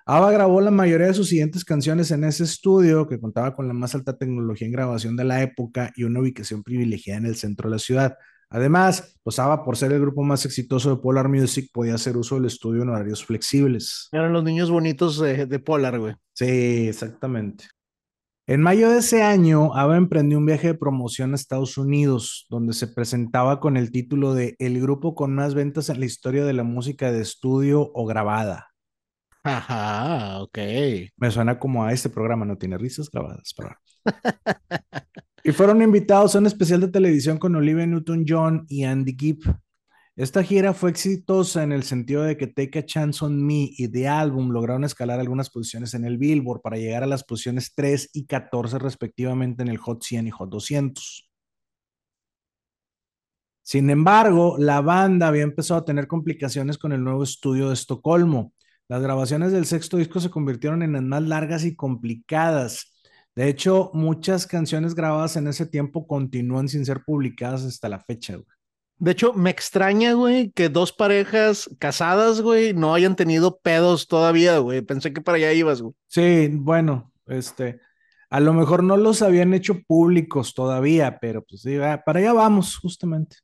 [0.06, 3.74] Ava grabó la mayoría de sus siguientes canciones en ese estudio que contaba con la
[3.74, 7.68] más alta tecnología en grabación de la época y una ubicación privilegiada en el centro
[7.68, 8.16] de la ciudad.
[8.51, 12.36] Además, pues Ava, por ser el grupo más exitoso de Polar Music, podía hacer uso
[12.36, 14.09] del estudio en horarios flexibles.
[14.12, 16.14] Eran los niños bonitos de, de Polar, güey.
[16.32, 17.66] Sí, exactamente.
[18.46, 22.72] En mayo de ese año, Ava emprendió un viaje de promoción a Estados Unidos, donde
[22.72, 26.55] se presentaba con el título de El grupo con más ventas en la historia de
[26.55, 28.68] la música de estudio o grabada.
[29.44, 30.59] Ajá, ok.
[31.18, 33.76] Me suena como a este programa, no tiene risas grabadas, pero...
[35.45, 39.57] y fueron invitados a un especial de televisión con Olivia Newton-John y Andy Gibb.
[40.16, 43.86] Esta gira fue exitosa en el sentido de que Take a Chance on Me y
[43.89, 48.10] The Album lograron escalar algunas posiciones en el Billboard para llegar a las posiciones 3
[48.15, 51.31] y 14 respectivamente en el Hot 100 y Hot 200.
[53.62, 58.55] Sin embargo, la banda había empezado a tener complicaciones con el nuevo estudio de Estocolmo.
[58.89, 62.97] Las grabaciones del sexto disco se convirtieron en las más largas y complicadas.
[63.39, 68.35] De hecho, muchas canciones grabadas en ese tiempo continúan sin ser publicadas hasta la fecha.
[68.35, 68.47] Güey.
[68.97, 74.59] De hecho, me extraña, güey, que dos parejas casadas, güey, no hayan tenido pedos todavía,
[74.59, 74.82] güey.
[74.82, 75.94] Pensé que para allá ibas, güey.
[76.09, 77.78] Sí, bueno, este,
[78.28, 82.32] a lo mejor no los habían hecho públicos todavía, pero pues sí, ah, para allá
[82.32, 83.36] vamos, justamente.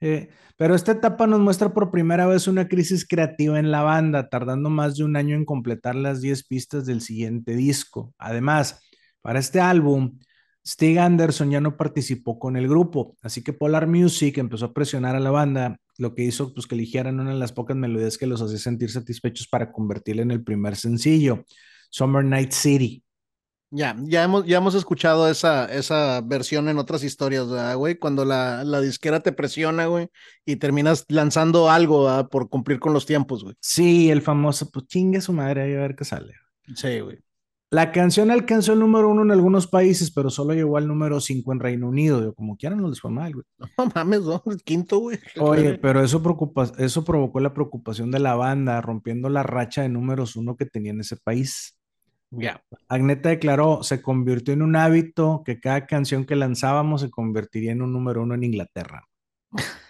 [0.00, 4.30] Eh, pero esta etapa nos muestra por primera vez una crisis creativa en la banda,
[4.30, 8.14] tardando más de un año en completar las 10 pistas del siguiente disco.
[8.16, 8.80] Además,
[9.26, 10.20] para este álbum,
[10.64, 15.16] Stig Anderson ya no participó con el grupo, así que Polar Music empezó a presionar
[15.16, 18.28] a la banda, lo que hizo pues, que eligieran una de las pocas melodías que
[18.28, 21.44] los hacía sentir satisfechos para convertirla en el primer sencillo,
[21.90, 23.02] Summer Night City.
[23.70, 27.98] Ya, ya hemos, ya hemos escuchado esa, esa versión en otras historias, güey?
[27.98, 30.06] Cuando la, la, disquera te presiona, güey,
[30.44, 33.56] y terminas lanzando algo por cumplir con los tiempos, güey.
[33.58, 36.34] Sí, el famoso, pues chingue su madre, a ver qué sale.
[36.76, 37.18] Sí, güey.
[37.70, 41.52] La canción alcanzó el número uno en algunos países, pero solo llegó al número cinco
[41.52, 42.32] en Reino Unido.
[42.34, 43.44] como quieran, no les fue mal, güey.
[43.78, 45.18] No mames, no, el quinto, güey.
[45.40, 49.88] Oye, pero eso, preocupa, eso provocó la preocupación de la banda, rompiendo la racha de
[49.88, 51.76] números uno que tenía en ese país.
[52.30, 52.62] Ya.
[52.88, 57.82] Agneta declaró, se convirtió en un hábito que cada canción que lanzábamos se convertiría en
[57.82, 59.08] un número uno en Inglaterra.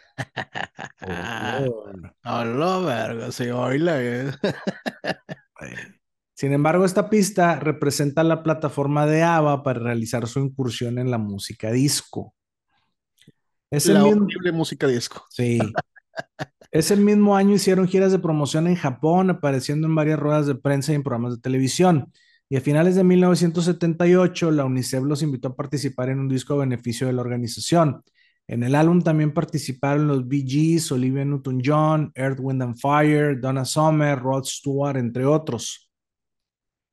[2.24, 4.00] Hola, verga, sí, oíla.
[6.36, 11.16] Sin embargo, esta pista representa la plataforma de ABBA para realizar su incursión en la
[11.16, 12.34] música disco.
[13.70, 14.28] Es la mismo...
[14.52, 15.24] música disco.
[15.30, 15.58] Sí.
[16.70, 20.92] Ese mismo año hicieron giras de promoción en Japón, apareciendo en varias ruedas de prensa
[20.92, 22.12] y en programas de televisión.
[22.50, 26.58] Y a finales de 1978, la UNICEF los invitó a participar en un disco a
[26.58, 28.02] beneficio de la organización.
[28.46, 33.64] En el álbum también participaron los Bee Gees, Olivia Newton-John, Earth, Wind and Fire, Donna
[33.64, 35.85] Summer, Rod Stewart, entre otros.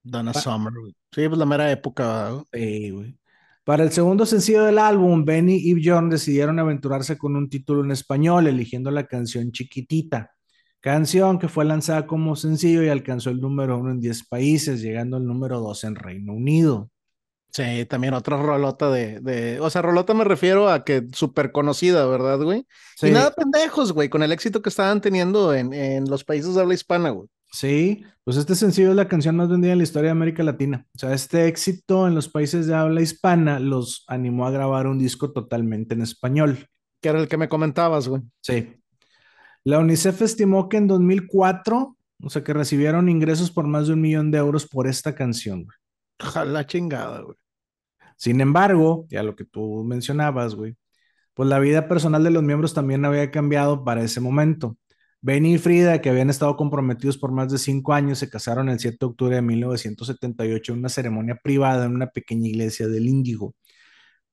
[0.04, 0.74] Donna Summer,
[1.12, 2.32] Sí, pues la mera época.
[2.52, 3.18] Sí, güey.
[3.64, 7.92] Para el segundo sencillo del álbum, Benny y Bjorn decidieron aventurarse con un título en
[7.92, 10.34] español, eligiendo la canción Chiquitita
[10.84, 15.16] canción que fue lanzada como sencillo y alcanzó el número uno en 10 países, llegando
[15.16, 16.92] al número dos en Reino Unido.
[17.54, 22.06] Sí, también otra rolota de, de, o sea, rolota me refiero a que súper conocida,
[22.06, 22.68] ¿verdad, güey?
[22.98, 23.08] Sí.
[23.08, 26.62] Y nada pendejos, güey, con el éxito que estaban teniendo en, en los países de
[26.62, 27.30] habla hispana, güey.
[27.54, 30.88] Sí, pues este sencillo es la canción más vendida en la historia de América Latina.
[30.96, 34.98] O sea, este éxito en los países de habla hispana los animó a grabar un
[34.98, 36.68] disco totalmente en español.
[37.00, 38.24] Que era el que me comentabas, güey.
[38.42, 38.76] Sí.
[39.64, 44.02] La UNICEF estimó que en 2004, o sea, que recibieron ingresos por más de un
[44.02, 45.68] millón de euros por esta canción.
[46.20, 47.38] Ojalá chingada, güey.
[48.18, 50.76] Sin embargo, ya lo que tú mencionabas, güey,
[51.36, 54.76] pues la vida personal de los miembros también había cambiado para ese momento.
[55.26, 58.80] Benny y Frida, que habían estado comprometidos por más de cinco años, se casaron el
[58.80, 63.56] 7 de octubre de 1978 en una ceremonia privada en una pequeña iglesia del Índigo.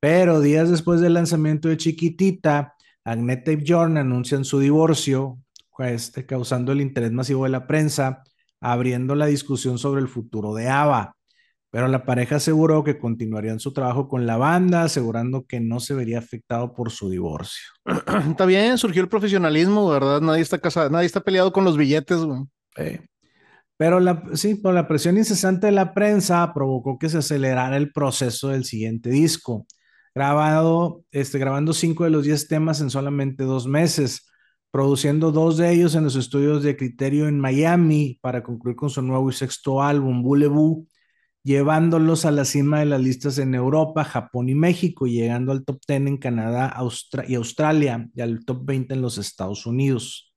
[0.00, 5.38] Pero días después del lanzamiento de Chiquitita, Agneta y Bjorn anuncian su divorcio,
[5.78, 8.24] este, causando el interés masivo de la prensa,
[8.60, 11.16] abriendo la discusión sobre el futuro de ABBA.
[11.70, 15.94] Pero la pareja aseguró que continuarían su trabajo con la banda, asegurando que no se
[15.94, 17.64] vería afectado por su divorcio.
[18.30, 20.20] Está bien, surgió el profesionalismo, ¿verdad?
[20.20, 22.40] Nadie está casado, nadie está peleado con los billetes, güey.
[23.76, 27.92] Pero la, sí, por la presión incesante de la prensa provocó que se acelerara el
[27.92, 29.66] proceso del siguiente disco
[30.14, 34.26] grabado, este, grabando cinco de los diez temas en solamente dos meses,
[34.70, 39.02] produciendo dos de ellos en los estudios de Criterio en Miami para concluir con su
[39.02, 40.86] nuevo y sexto álbum, Boulevou,
[41.42, 45.64] llevándolos a la cima de las listas en Europa, Japón y México, y llegando al
[45.64, 46.76] top 10 en Canadá
[47.26, 50.32] y Australia y al top 20 en los Estados Unidos.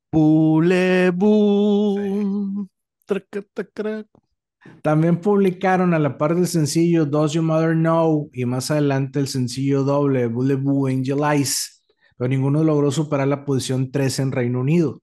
[4.82, 9.28] También publicaron a la par del sencillo Does Your Mother Know y más adelante el
[9.28, 11.84] sencillo doble Boulevard Angel Eyes,
[12.18, 15.02] pero ninguno logró superar la posición 3 en Reino Unido.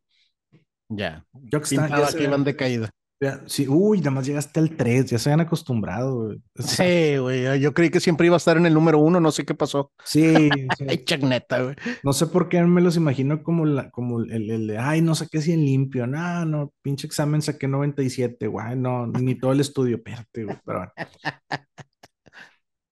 [0.89, 1.25] Ya,
[2.15, 2.91] que iban de caída.
[3.47, 6.35] Sí, uy, nada más llegaste al 3, ya se han acostumbrado.
[6.57, 9.45] Sí, güey, yo creí que siempre iba a estar en el número 1, no sé
[9.45, 9.93] qué pasó.
[10.05, 10.35] Sí,
[10.79, 11.17] sí.
[11.23, 11.77] neta, güey.
[12.03, 15.15] No sé por qué me los imagino como, la, como el, el, de, ay, no
[15.15, 19.61] saqué si en limpio, no, no, pinche examen saqué 97, güey, no, ni todo el
[19.61, 20.93] estudio, espérate, güey, pero bueno.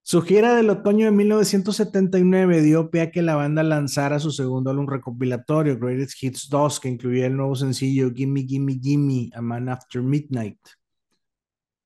[0.09, 4.71] Su gira del otoño de 1979 dio pie a que la banda lanzara su segundo
[4.71, 9.69] álbum recopilatorio, Greatest Hits 2, que incluía el nuevo sencillo Gimme, Gimme, Gimme, A Man
[9.69, 10.61] After Midnight,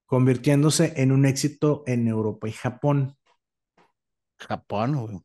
[0.06, 3.18] convirtiéndose en un éxito en Europa y Japón.
[4.38, 5.20] Japón, güey.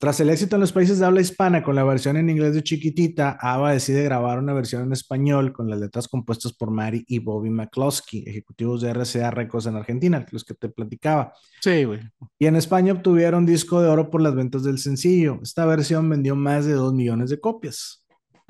[0.00, 2.62] Tras el éxito en los países de habla hispana con la versión en inglés de
[2.62, 7.18] Chiquitita, ABBA decide grabar una versión en español con las letras compuestas por Mary y
[7.18, 11.34] Bobby McCloskey, ejecutivos de RCA Records en Argentina, los que te platicaba.
[11.60, 12.00] Sí, güey.
[12.38, 15.38] Y en España obtuvieron disco de oro por las ventas del sencillo.
[15.42, 18.02] Esta versión vendió más de dos millones de copias.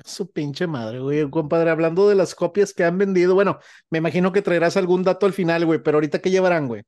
[0.05, 1.29] Su pinche madre, güey.
[1.29, 3.59] Compadre, hablando de las copias que han vendido, bueno,
[3.89, 6.83] me imagino que traerás algún dato al final, güey, pero ahorita qué llevarán, güey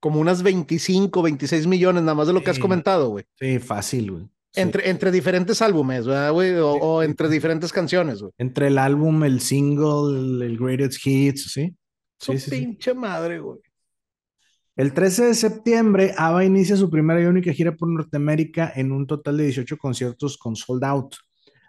[0.00, 3.24] como unas 25, 26 millones, nada más de lo que has comentado, güey.
[3.38, 4.28] Sí, fácil, güey.
[4.56, 6.54] Entre, entre diferentes álbumes, ¿verdad, güey?
[6.56, 8.32] O, entre diferentes canciones, güey.
[8.38, 11.74] Entre el álbum, el single, el greatest hits, ¿sí?
[12.18, 13.58] Sí, pinche madre, güey.
[14.76, 19.06] El 13 de septiembre, ABBA inicia su primera y única gira por Norteamérica en un
[19.06, 21.14] total de 18 conciertos con sold out.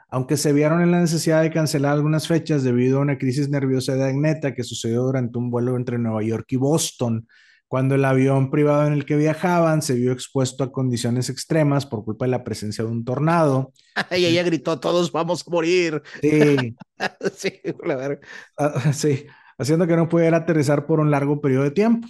[0.10, 3.95] Aunque se vieron en la necesidad de cancelar algunas fechas debido a una crisis nerviosa
[3.95, 7.27] de Agneta que sucedió durante un vuelo entre Nueva York y Boston,
[7.76, 12.06] Cuando el avión privado en el que viajaban se vio expuesto a condiciones extremas por
[12.06, 13.73] culpa de la presencia de un tornado.
[14.18, 16.02] y ella gritó, todos vamos a morir.
[16.22, 16.73] Sí.
[17.35, 18.26] sí, la verga.
[18.57, 19.26] Ah, sí,
[19.57, 22.07] haciendo que no pudiera aterrizar por un largo periodo de tiempo.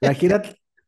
[0.00, 0.40] La gira,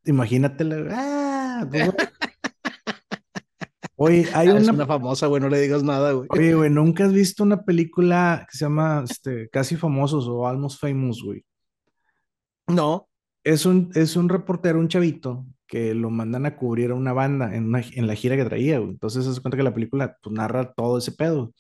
[0.05, 1.91] imagínate, ah, pues,
[3.97, 6.29] Oye, hay Ah, una, Es una famosa, güey, no le digas nada, güey.
[6.31, 10.81] oye, güey, ¿nunca has visto una película que se llama este, Casi Famosos o Almost
[10.81, 11.45] Famous, güey?
[12.69, 13.08] No.
[13.53, 17.55] Es un, es un reportero, un chavito, que lo mandan a cubrir a una banda
[17.55, 18.91] en, una- en la gira que traía, güey.
[18.91, 21.53] Entonces se cuenta que la película pues, narra todo ese pedo.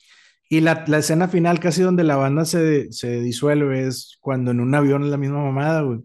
[0.50, 4.60] Y la, la escena final, casi donde la banda se, se disuelve, es cuando en
[4.60, 6.00] un avión es la misma mamada, güey.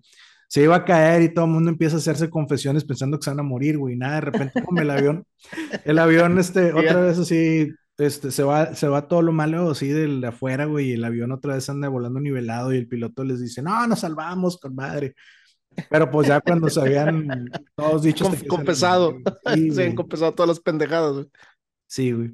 [0.49, 3.31] Se iba a caer y todo el mundo empieza a hacerse confesiones pensando que se
[3.31, 3.95] van a morir, güey.
[3.95, 5.25] y Nada, de repente, como el avión,
[5.85, 9.87] el avión, este, otra vez así, este, se va, se va todo lo malo así
[9.87, 13.23] del de afuera, güey, y el avión otra vez anda volando nivelado y el piloto
[13.23, 15.15] les dice, no, nos salvamos, con madre.
[15.89, 19.17] Pero pues ya cuando se habían todos dicho Con- compensado.
[19.53, 19.95] Sí, Se han güey.
[19.95, 21.27] compensado todas las pendejadas, güey.
[21.87, 22.31] Sí, güey.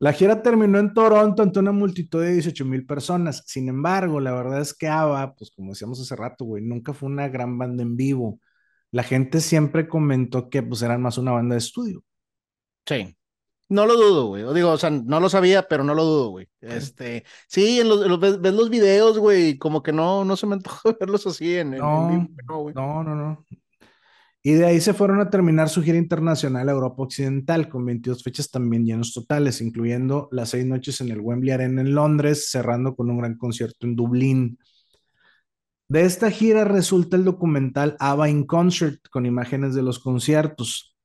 [0.00, 3.42] La gira terminó en Toronto ante una multitud de 18 mil personas.
[3.46, 7.08] Sin embargo, la verdad es que ABBA, pues como decíamos hace rato, güey, nunca fue
[7.08, 8.38] una gran banda en vivo.
[8.92, 12.04] La gente siempre comentó que pues eran más una banda de estudio.
[12.86, 13.16] Sí.
[13.70, 14.42] No lo dudo, güey.
[14.44, 16.48] O digo, o sea, no lo sabía, pero no lo dudo, güey.
[16.60, 20.36] Este, sí, en los, en los- ves, ves los videos, güey, como que no, no
[20.36, 22.74] se me antoja verlos así en, en- en No, vivo, güey.
[22.74, 23.44] no, no, no.
[24.42, 28.22] Y de ahí se fueron a terminar su gira internacional a Europa Occidental, con 22
[28.22, 32.94] fechas también llenos totales, incluyendo las seis noches en el Wembley Arena en Londres, cerrando
[32.96, 34.58] con un gran concierto en Dublín.
[35.88, 40.96] De esta gira resulta el documental ABBA in Concert, con imágenes de los conciertos.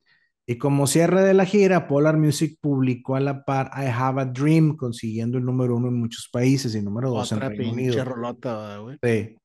[0.45, 4.25] Y como cierre de la gira, Polar Music publicó a la par I Have a
[4.25, 8.03] Dream, consiguiendo el número uno en muchos países y número dos en Reino Unido.
[8.03, 8.97] rolota, güey.
[9.01, 9.37] Sí.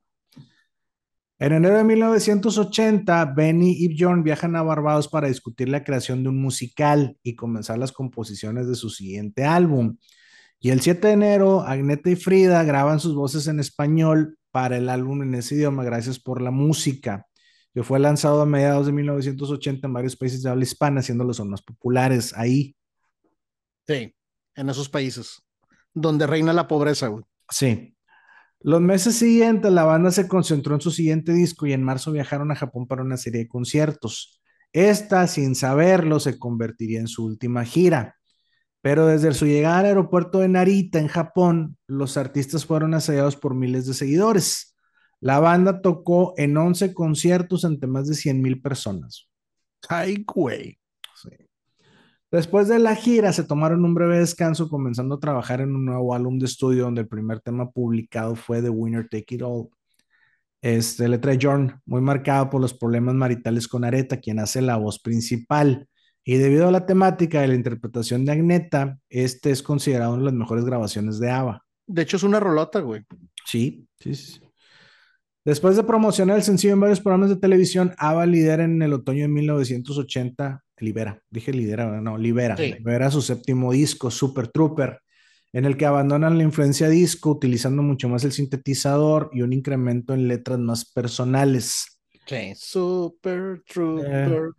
[1.41, 6.31] En enero de 1980, Benny y Bjorn viajan a Barbados para discutir la creación de
[6.31, 9.99] un musical y comenzar las composiciones de su siguiente álbum.
[10.59, 14.89] Y el 7 de enero, Agneta y Frida graban sus voces en español para el
[14.89, 17.28] álbum en ese idioma, Gracias por la música,
[17.79, 21.39] que fue lanzado a mediados de 1980 en varios países de habla hispana, siendo los
[21.47, 22.75] más populares ahí.
[23.87, 24.13] Sí,
[24.57, 25.41] en esos países
[25.95, 27.25] donde reina la pobreza, güey.
[27.49, 27.95] Sí.
[28.59, 32.51] Los meses siguientes, la banda se concentró en su siguiente disco y en marzo viajaron
[32.51, 34.41] a Japón para una serie de conciertos.
[34.73, 38.17] Esta, sin saberlo, se convertiría en su última gira.
[38.81, 43.55] Pero desde su llegada al aeropuerto de Narita, en Japón, los artistas fueron asediados por
[43.55, 44.75] miles de seguidores.
[45.21, 49.29] La banda tocó en 11 conciertos ante más de 100 mil personas.
[49.89, 50.79] Ay, güey.
[51.15, 51.31] Sí.
[52.31, 56.15] Después de la gira, se tomaron un breve descanso, comenzando a trabajar en un nuevo
[56.15, 59.69] álbum de estudio, donde el primer tema publicado fue The Winner Take It All.
[60.61, 64.77] Este, letra de Jorn, muy marcado por los problemas maritales con Areta, quien hace la
[64.77, 65.89] voz principal.
[66.25, 70.27] Y debido a la temática de la interpretación de Agneta, este es considerado una de
[70.27, 71.65] las mejores grabaciones de ABBA.
[71.87, 73.03] De hecho, es una rolota, güey.
[73.47, 74.41] Sí, sí, sí.
[75.49, 79.23] Después de promocionar el sencillo en varios programas de televisión, ABBA lidera en el otoño
[79.23, 82.75] de 1980, libera, dije lidera, no, libera, Sí.
[82.75, 85.01] libera su séptimo disco, Super Trooper,
[85.55, 90.13] en el que abandonan la influencia disco, utilizando mucho más el sintetizador y un incremento
[90.13, 91.99] en letras más personales.
[92.27, 92.53] Sí.
[92.55, 94.51] Super Trooper.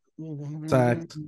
[0.64, 1.20] exacto.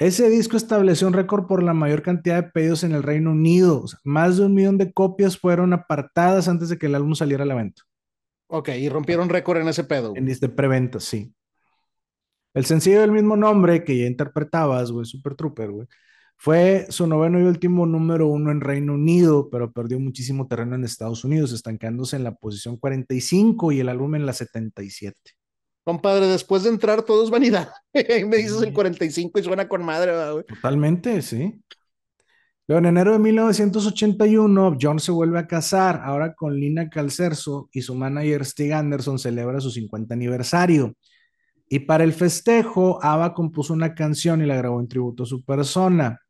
[0.00, 3.82] Ese disco estableció un récord por la mayor cantidad de pedidos en el Reino Unido.
[3.82, 7.14] O sea, más de un millón de copias fueron apartadas antes de que el álbum
[7.14, 7.82] saliera a la venta.
[8.48, 10.12] Ok, y rompieron récord en ese pedo.
[10.16, 11.32] En este preventa, sí.
[12.54, 15.86] El sencillo del mismo nombre que ya interpretabas, güey, Super Trooper, güey,
[16.36, 20.84] fue su noveno y último número uno en Reino Unido, pero perdió muchísimo terreno en
[20.84, 25.16] Estados Unidos, estancándose en la posición 45 y el álbum en la 77.
[25.84, 27.70] Compadre, después de entrar todo es vanidad.
[27.94, 28.72] Me dices el Sí.
[28.72, 30.44] 45 y suena con madre, ¿verdad, güey.
[30.44, 31.60] Totalmente, sí.
[32.68, 37.80] Luego, en enero de 1981, John se vuelve a casar, ahora con Lina Calcerso y
[37.80, 40.94] su manager Stig Anderson celebra su 50 aniversario.
[41.70, 45.42] Y para el festejo, ABBA compuso una canción y la grabó en tributo a su
[45.46, 46.20] persona.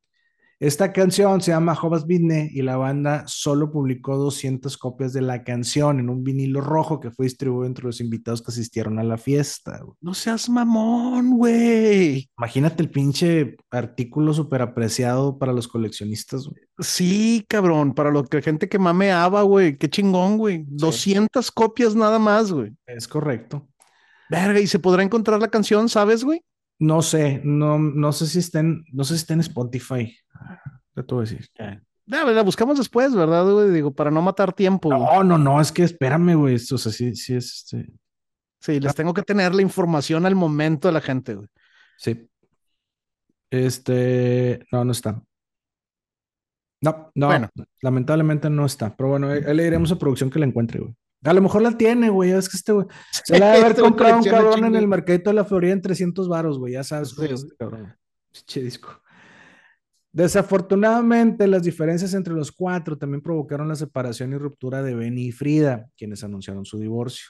[0.60, 5.44] Esta canción se llama Hobas Vidne y la banda solo publicó 200 copias de la
[5.44, 9.18] canción en un vinilo rojo que fue distribuido entre los invitados que asistieron a la
[9.18, 9.78] fiesta.
[9.80, 9.97] güey.
[10.01, 12.28] No seas mamón, güey.
[12.36, 16.48] Imagínate el pinche artículo súper apreciado para los coleccionistas.
[16.48, 16.60] güey.
[16.80, 19.78] Sí, cabrón, para lo que gente que mameaba, güey.
[19.78, 20.64] Qué chingón, güey.
[20.66, 22.72] 200 copias nada más, güey.
[22.85, 23.68] Es correcto.
[24.28, 26.43] Verga, ¿y se podrá encontrar la canción, sabes, güey?
[26.80, 30.16] No sé, no, no sé si está en, no sé si está en Spotify.
[30.98, 31.48] Ya te voy a decir.
[32.06, 33.70] La buscamos después, ¿verdad, güey?
[33.70, 34.88] Digo, para no matar tiempo.
[34.88, 35.00] güey.
[35.00, 36.56] No, no, no, es que espérame, güey.
[36.56, 37.92] esto, O sea, sí, sí es este.
[38.60, 41.46] Sí, les tengo que tener la información al momento de la gente, güey.
[41.98, 42.28] Sí.
[43.50, 45.22] Este, no, no está.
[46.80, 47.48] No, no, Bueno.
[47.82, 48.96] lamentablemente no está.
[48.96, 50.94] Pero bueno, ahí ahí le diremos a producción que la encuentre, güey.
[51.24, 52.30] A lo mejor la tiene, güey.
[52.32, 52.86] Es que este, güey.
[53.24, 55.44] Se la ha de haber Este güey comprado un cabrón en el mercadito de la
[55.44, 56.72] Florida en 300 varos, güey.
[56.72, 57.96] Ya sabes cómo Sí, es este cabrón.
[58.32, 59.00] Pinche disco.
[60.18, 65.30] Desafortunadamente, las diferencias entre los cuatro también provocaron la separación y ruptura de Benny y
[65.30, 67.28] Frida, quienes anunciaron su divorcio.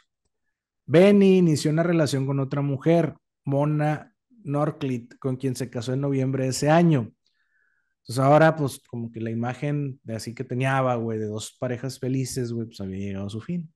[0.86, 6.44] Benny inició una relación con otra mujer, Mona Norclit, con quien se casó en noviembre
[6.44, 7.12] de ese año.
[8.00, 11.98] Entonces ahora, pues, como que la imagen de así que tenía, güey, de dos parejas
[11.98, 13.70] felices, güey, pues había llegado a su fin.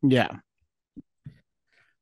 [0.00, 0.44] Ya.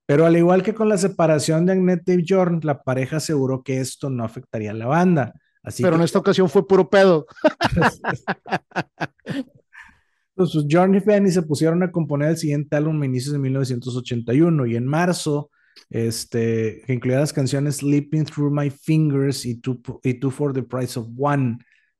[0.06, 3.80] Pero al igual que con la separación de Agnete y Jorn, la pareja aseguró que
[3.80, 5.34] esto no afectaría a la banda.
[5.62, 7.26] Así Pero que en esta ocasión fue puro pedo.
[10.34, 14.66] pues, Jorn y Fanny se pusieron a componer el siguiente álbum a inicios de 1981
[14.66, 15.50] y en marzo,
[15.90, 20.62] este, que incluía las canciones Sleeping Through My Fingers y Two, y Two for the
[20.62, 21.58] Price of One,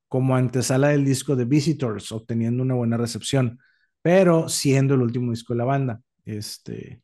[0.09, 3.59] como antesala del disco de Visitors, obteniendo una buena recepción,
[4.03, 6.01] pero siendo el último disco de la banda.
[6.25, 7.03] Este,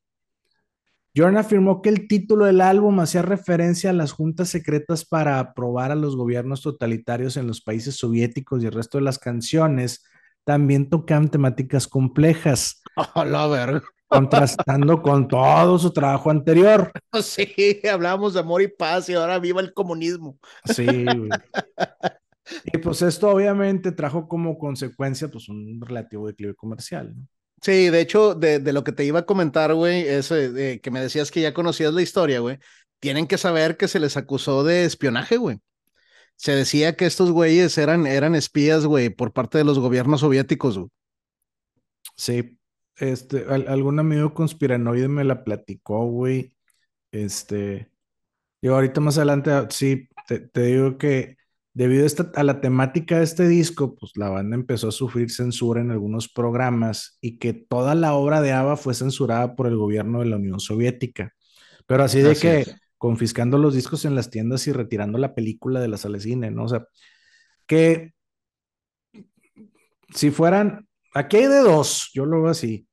[1.16, 5.90] Jorn afirmó que el título del álbum hacía referencia a las juntas secretas para aprobar
[5.90, 10.04] a los gobiernos totalitarios en los países soviéticos y el resto de las canciones
[10.44, 12.82] también tocaban temáticas complejas,
[13.14, 13.82] A la verga.
[14.08, 16.92] contrastando con todo su trabajo anterior.
[17.22, 20.38] Sí, hablábamos de amor y paz y ahora viva el comunismo.
[20.64, 21.30] Sí, güey.
[22.64, 27.12] Y pues esto obviamente trajo como consecuencia pues un relativo declive comercial.
[27.16, 27.26] ¿no?
[27.62, 30.90] Sí, de hecho, de, de lo que te iba a comentar, güey, es eh, que
[30.90, 32.58] me decías que ya conocías la historia, güey.
[33.00, 35.58] Tienen que saber que se les acusó de espionaje, güey.
[36.36, 40.78] Se decía que estos güeyes eran, eran espías, güey, por parte de los gobiernos soviéticos,
[40.78, 40.90] güey.
[42.16, 42.58] Sí,
[42.96, 46.54] este, al- algún amigo conspiranoide me la platicó, güey.
[47.12, 47.90] Este,
[48.62, 51.35] yo ahorita más adelante, ah, sí, te, te digo que
[51.76, 55.30] debido a, esta- a la temática de este disco, pues la banda empezó a sufrir
[55.30, 59.76] censura en algunos programas y que toda la obra de ABBA fue censurada por el
[59.76, 61.32] gobierno de la Unión Soviética.
[61.86, 62.76] Pero así de Así que es.
[62.98, 66.50] confiscando los discos en las tiendas y retirando la película de la sala de cine,
[66.50, 66.64] ¿no?
[66.64, 66.86] O sea,
[67.66, 68.14] que
[70.14, 72.88] si fueran, aquí hay de dos, yo lo veo así.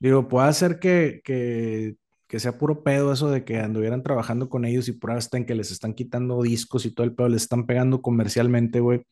[0.00, 1.96] Digo, puede ser que, que,
[2.30, 5.56] que sea puro pedo eso de que anduvieran trabajando con ellos y pruebas están que
[5.56, 9.04] les están quitando discos y todo el pedo, les están pegando comercialmente, güey.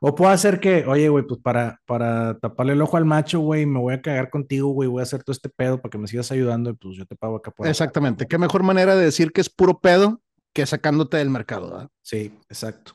[0.00, 3.66] O puede ser que, oye, güey, pues para, para taparle el ojo al macho, güey,
[3.66, 6.06] me voy a cagar contigo, güey, voy a hacer todo este pedo para que me
[6.06, 7.66] sigas ayudando y pues yo te pago acá por.
[7.66, 8.28] Exactamente.
[8.28, 10.20] Qué mejor manera de decir que es puro pedo
[10.52, 11.88] que sacándote del mercado, ¿verdad?
[12.00, 12.92] Sí, exacto.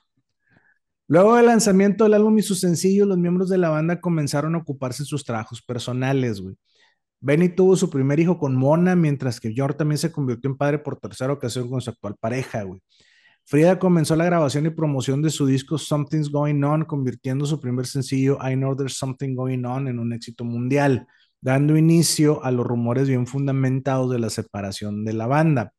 [1.09, 4.59] Luego del lanzamiento del álbum y sus sencillos, los miembros de la banda comenzaron a
[4.59, 6.55] ocuparse en sus trabajos personales, güey.
[7.19, 10.79] Benny tuvo su primer hijo con Mona, mientras que George también se convirtió en padre
[10.79, 12.81] por tercera ocasión con su actual pareja, güey.
[13.43, 17.87] Frida comenzó la grabación y promoción de su disco Something's Going On, convirtiendo su primer
[17.87, 21.07] sencillo I Know There's Something Going On en un éxito mundial,
[21.39, 25.73] dando inicio a los rumores bien fundamentados de la separación de la banda.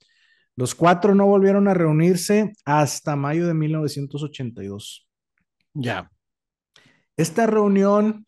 [0.57, 5.07] Los cuatro no volvieron a reunirse hasta mayo de 1982.
[5.75, 6.11] Ya.
[7.17, 8.27] Esta reunión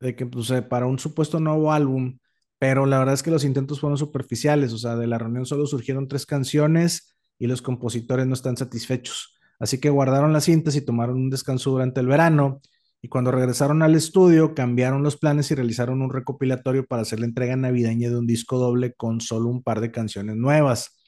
[0.00, 2.18] de que pues, para un supuesto nuevo álbum,
[2.62, 5.66] pero la verdad es que los intentos fueron superficiales, o sea, de la reunión solo
[5.66, 9.34] surgieron tres canciones y los compositores no están satisfechos.
[9.58, 12.60] Así que guardaron las cintas y tomaron un descanso durante el verano
[13.00, 17.26] y cuando regresaron al estudio cambiaron los planes y realizaron un recopilatorio para hacer la
[17.26, 21.02] entrega navideña de un disco doble con solo un par de canciones nuevas.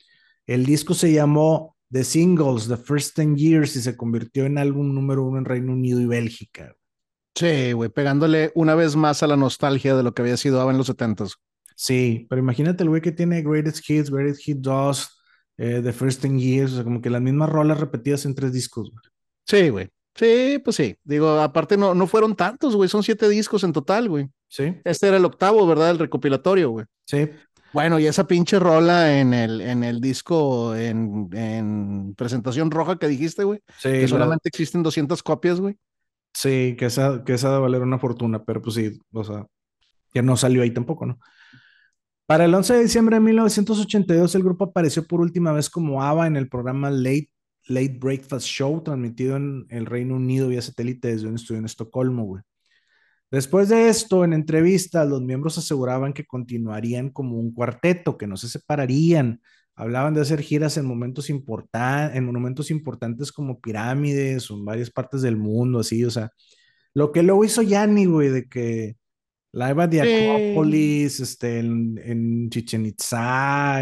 [0.49, 4.93] El disco se llamó The Singles, The First Ten Years y se convirtió en álbum
[4.93, 6.75] número uno en Reino Unido y Bélgica.
[7.35, 10.71] Sí, güey, pegándole una vez más a la nostalgia de lo que había sido ABBA
[10.73, 11.35] en los setentas.
[11.77, 15.23] Sí, pero imagínate el güey que tiene Greatest Hits, Greatest Hit 2,
[15.57, 18.53] eh, The First Ten Years, o sea, como que las mismas rolas repetidas en tres
[18.53, 18.91] discos.
[18.91, 19.03] Güey.
[19.47, 19.89] Sí, güey.
[20.15, 20.97] Sí, pues sí.
[21.03, 22.89] Digo, aparte no, no fueron tantos, güey.
[22.89, 24.29] Son siete discos en total, güey.
[24.49, 25.91] Sí, Este era el octavo, ¿verdad?
[25.91, 26.87] El recopilatorio, güey.
[27.07, 27.29] sí.
[27.73, 33.09] Bueno, y esa pinche rola en el, en el disco en, en presentación roja que
[33.09, 35.77] dijiste, güey, Sí, que la- solamente existen 200 copias, güey.
[36.35, 39.47] Sí, que esa, que esa de valer una fortuna, pero pues sí, o sea,
[40.13, 41.19] ya no salió ahí tampoco, ¿no?
[42.27, 46.27] Para el 11 de diciembre de 1982, el grupo apareció por última vez como ABBA
[46.27, 47.31] en el programa Late,
[47.67, 52.25] Late Breakfast Show, transmitido en el Reino Unido vía satélite desde un estudio en Estocolmo,
[52.25, 52.43] güey.
[53.31, 58.37] Después de esto, en entrevistas, los miembros aseguraban que continuarían como un cuarteto, que no
[58.37, 59.43] se separarían.
[59.77, 64.91] Hablaban de hacer giras en momentos importantes, en monumentos importantes como pirámides o en varias
[64.91, 66.31] partes del mundo, así, o sea,
[66.95, 68.97] lo que luego hizo Yanni, güey, de que
[69.53, 73.81] La Eva de Acrópolis, este, en, en, Chichen Itza,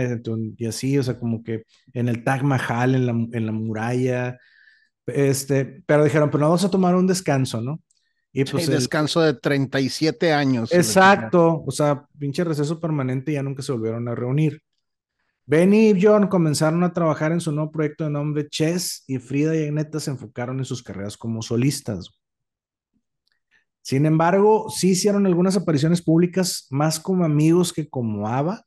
[0.56, 4.38] y así, o sea, como que en el Taj Mahal, en la, en la muralla.
[5.06, 7.80] Este, pero dijeron, pero no vamos a tomar un descanso, ¿no?
[8.32, 8.66] Y pues.
[8.66, 10.72] el descanso de 37 años.
[10.72, 14.62] Exacto, o sea, pinche receso permanente y ya nunca se volvieron a reunir.
[15.44, 19.56] Benny y Bjorn comenzaron a trabajar en su nuevo proyecto de nombre Chess y Frida
[19.56, 22.10] y Agneta se enfocaron en sus carreras como solistas.
[23.82, 28.64] Sin embargo, sí hicieron algunas apariciones públicas más como amigos que como ABBA.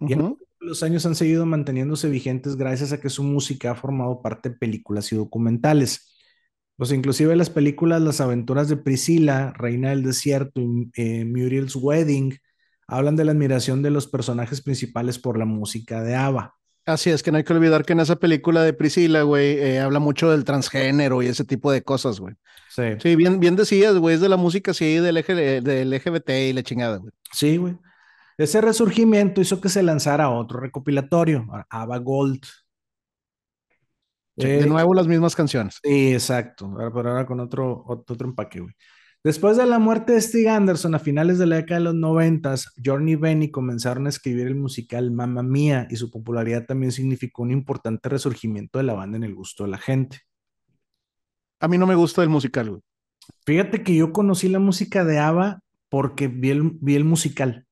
[0.00, 4.20] Y en los años han seguido manteniéndose vigentes gracias a que su música ha formado
[4.20, 6.14] parte de películas y documentales.
[6.76, 12.38] Pues inclusive las películas Las aventuras de Priscila, Reina del Desierto y eh, Muriel's Wedding
[12.90, 16.54] hablan de la admiración de los personajes principales por la música de ABBA.
[16.86, 19.80] Así es que no hay que olvidar que en esa película de Priscila, güey, eh,
[19.80, 22.34] habla mucho del transgénero y ese tipo de cosas, güey.
[22.70, 22.82] Sí.
[23.00, 25.14] Sí, bien, bien decías, güey, es de la música, sí, del,
[25.62, 27.12] del LGBT y la chingada, güey.
[27.32, 27.76] Sí, güey.
[28.38, 32.42] Ese resurgimiento hizo que se lanzara otro recopilatorio, ABBA Gold.
[34.36, 35.78] de nuevo las mismas canciones.
[35.82, 38.74] Sí, exacto, pero ahora con otro, otro empaque, güey.
[39.22, 42.72] Después de la muerte de Stig Anderson a finales de la década de los noventas,
[42.82, 47.42] Journey y Benny comenzaron a escribir el musical Mamma Mía y su popularidad también significó
[47.42, 50.20] un importante resurgimiento de la banda en el gusto de la gente.
[51.60, 52.82] A mí no me gusta el musical, güey.
[53.44, 55.60] Fíjate que yo conocí la música de ABBA
[55.90, 57.66] porque vi el, vi el musical.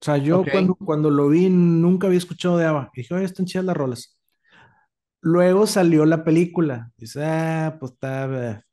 [0.00, 2.90] O sea, yo cuando, cuando lo vi nunca había escuchado de ABBA.
[2.94, 4.18] Y dije, oye, están chidas las rolas.
[5.20, 6.92] Luego salió la película.
[6.96, 8.64] Dice, ah, pues está,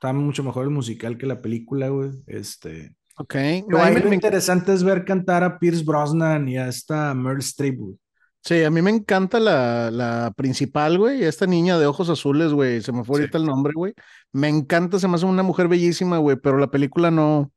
[0.00, 2.10] está mucho mejor el musical que la película, güey.
[2.26, 2.96] Este.
[3.18, 3.34] Ok.
[3.68, 7.96] Lo interesante es ver cantar a Pierce Brosnan y a esta Meryl Streep, güey.
[8.42, 12.80] Sí, a mí me encanta la, la principal, güey, esta niña de ojos azules, güey,
[12.80, 13.92] se me fue ahorita el nombre, güey.
[14.32, 17.52] Me encanta, se me hace una mujer bellísima, güey, pero la película no,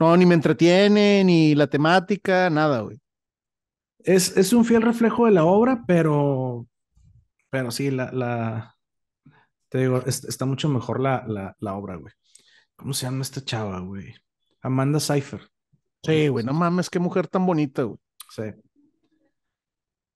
[0.00, 2.98] no, ni me entretiene, ni la temática, nada, güey.
[3.98, 6.66] Es, es un fiel reflejo de la obra, pero,
[7.50, 8.75] pero sí, la, la,
[9.68, 12.12] te digo, está mucho mejor la, obra, güey.
[12.76, 14.14] ¿Cómo se llama esta chava, güey?
[14.62, 15.46] Amanda Seyfried.
[16.02, 17.98] Sí, güey, no mames, qué mujer tan bonita, güey.
[18.30, 18.42] Sí.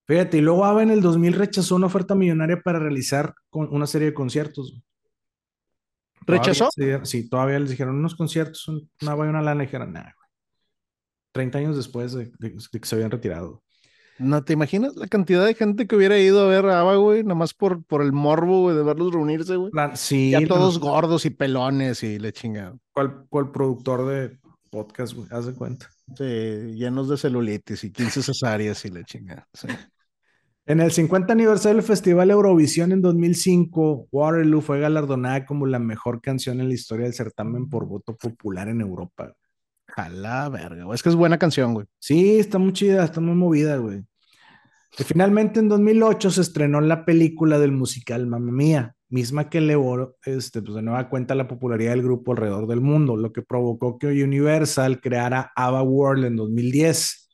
[0.06, 4.08] Fíjate, y luego ABBA en el 2000 rechazó una oferta millonaria para realizar una serie
[4.08, 4.82] de conciertos.
[6.26, 6.68] ¿Rechazó?
[7.04, 10.28] sí, todavía les dijeron unos conciertos, una y una lana, y dijeron, nada, güey.
[11.32, 13.62] 30 años después de, que se habían retirado.
[14.20, 17.22] No te imaginas la cantidad de gente que hubiera ido a ver a Ava, güey,
[17.22, 19.72] nada más por, por el morbo, güey, de verlos reunirse, güey.
[19.94, 20.30] sí.
[20.30, 22.78] Ya todos gordos y pelones y le chingado.
[22.92, 24.38] ¿Cuál, ¿Cuál, productor de
[24.70, 25.26] podcast, güey?
[25.30, 25.88] Haz de cuenta.
[26.16, 29.48] Sí, llenos de celulitis y 15 cesáreas y le chingada.
[30.66, 36.20] En el 50 aniversario del Festival Eurovisión en 2005, Waterloo fue galardonada como la mejor
[36.20, 39.32] canción en la historia del certamen por voto popular en Europa.
[39.94, 40.94] Jala, verga, güey.
[40.94, 41.86] Es que es buena canción, güey.
[41.98, 44.02] Sí, está muy chida, está muy movida, güey.
[44.92, 50.62] Finalmente en 2008 se estrenó la película del musical Mamma Mía, misma que elevó este,
[50.62, 54.06] pues de nueva cuenta la popularidad del grupo alrededor del mundo, lo que provocó que
[54.06, 57.28] Universal creara ABBA World en 2010,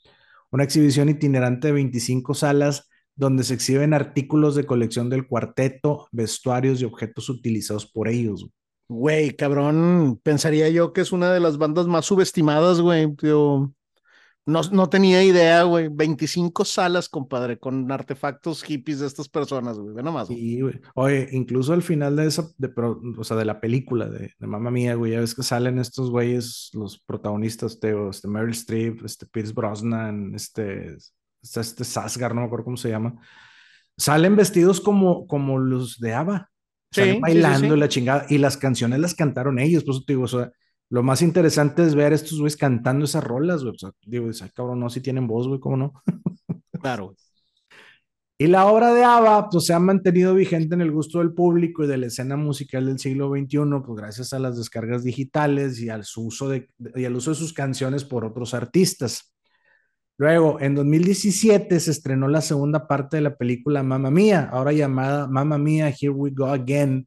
[0.51, 6.83] una exhibición itinerante de 25 salas donde se exhiben artículos de colección del cuarteto, vestuarios
[6.83, 8.47] y objetos utilizados por ellos.
[8.89, 13.13] Güey, cabrón, pensaría yo que es una de las bandas más subestimadas, güey.
[14.49, 15.89] No, no tenía idea, güey.
[15.89, 19.93] 25 salas, compadre, con artefactos hippies de estas personas, güey.
[19.93, 20.29] Ve nomás.
[20.29, 20.81] Sí, güey.
[20.95, 24.71] Oye, incluso al final de esa, de, o sea, de la película de, de Mamma
[24.71, 29.27] Mía, güey, ya ves que salen estos güeyes, los protagonistas, Teo, este Meryl Streep, este
[29.27, 30.95] Pierce Brosnan, este,
[31.43, 33.21] este, este Sasgar, no me acuerdo cómo se llama.
[33.97, 36.51] Salen vestidos como, como los de ABBA.
[36.91, 38.27] Salen bailando la chingada.
[38.29, 40.51] Y las canciones las cantaron ellos, por eso te digo, o sea,
[40.89, 43.75] lo más interesante es ver a estos güeyes cantando esas rolas, güey.
[43.75, 45.93] O sea, digo, cabrón, no, si tienen voz, güey, ¿cómo no?
[46.81, 47.15] claro,
[48.39, 51.85] Y la obra de ABBA pues, se ha mantenido vigente en el gusto del público
[51.85, 55.89] y de la escena musical del siglo XXI, pues gracias a las descargas digitales y
[55.89, 59.36] al, uso de, y al uso de sus canciones por otros artistas.
[60.19, 65.27] Luego, en 2017 se estrenó la segunda parte de la película Mamma Mía, ahora llamada
[65.27, 67.07] Mamma Mía, Here We Go Again,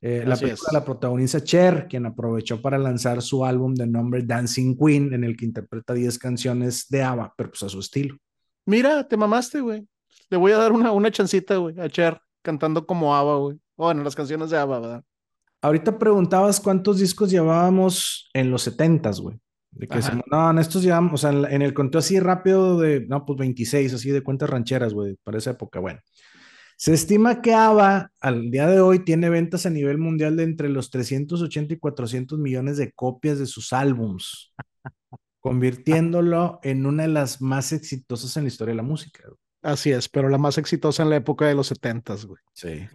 [0.00, 4.76] eh, la película la protagoniza Cher, quien aprovechó para lanzar su álbum de nombre Dancing
[4.76, 8.16] Queen, en el que interpreta 10 canciones de ABBA, pero pues a su estilo.
[8.66, 9.88] Mira, te mamaste, güey.
[10.30, 13.58] Le voy a dar una, una chancita, güey, a Cher, cantando como ABBA, güey.
[13.76, 15.04] Bueno, las canciones de ABBA, ¿verdad?
[15.60, 19.40] Ahorita preguntabas cuántos discos llevábamos en los 70s, güey.
[19.74, 19.98] De que
[20.30, 23.38] no, en estos llevamos, o sea, en, en el conteo así rápido de, no, pues
[23.38, 26.00] 26, así de cuentas rancheras, güey, para esa época, bueno.
[26.76, 30.68] Se estima que ABBA al día de hoy tiene ventas a nivel mundial de entre
[30.68, 34.52] los 380 y 400 millones de copias de sus álbums.
[35.44, 39.24] convirtiéndolo en una de las más exitosas en la historia de la música.
[39.62, 42.40] Así es, pero la más exitosa en la época de los setentas, güey.
[42.54, 42.88] Sí.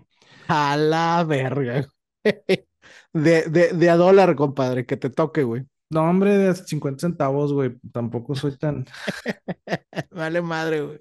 [0.48, 1.88] A la verga.
[3.14, 5.64] De, de, de a dólar, compadre, que te toque, güey.
[5.90, 7.78] No, hombre, de 50 centavos, güey.
[7.92, 8.86] Tampoco soy tan.
[10.12, 11.00] vale madre, güey.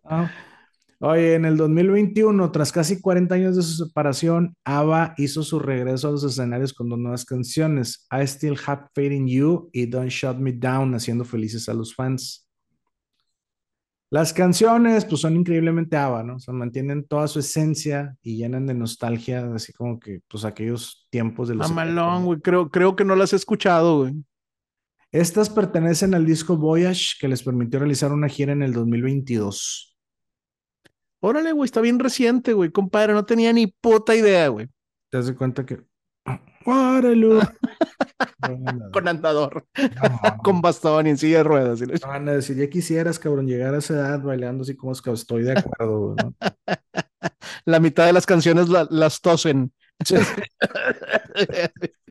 [1.01, 6.09] Oye, en el 2021, tras casi 40 años de su separación, ABBA hizo su regreso
[6.09, 10.11] a los escenarios con dos nuevas canciones, I Still Have Faith in You y Don't
[10.11, 12.49] Shut Me Down, haciendo felices a los fans.
[14.11, 16.37] Las canciones, pues son increíblemente ABBA, ¿no?
[16.37, 21.07] O sea, mantienen toda su esencia y llenan de nostalgia, así como que, pues, aquellos
[21.11, 21.69] tiempos de los...
[21.69, 24.15] Mamalón, güey, creo, creo que no las he escuchado, güey.
[25.13, 29.97] Estas pertenecen al disco Voyage, que les permitió realizar una gira en el 2022.
[31.21, 34.69] Órale, güey, está bien reciente, güey, compadre, no tenía ni puta idea, güey.
[35.11, 35.81] Te das cuenta que.
[36.67, 37.41] ¡Órale!
[38.93, 39.67] Con andador,
[40.43, 41.81] con bastón y en silla de ruedas.
[42.01, 45.13] Van a decir, ya quisieras, cabrón, llegar a esa edad bailando así como es que
[45.13, 46.17] estoy de acuerdo.
[46.17, 46.35] ¿no?
[47.65, 49.73] La mitad de las canciones las tosen.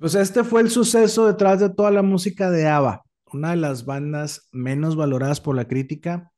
[0.00, 3.02] pues este fue el suceso detrás de toda la música de ABBA,
[3.32, 6.32] una de las bandas menos valoradas por la crítica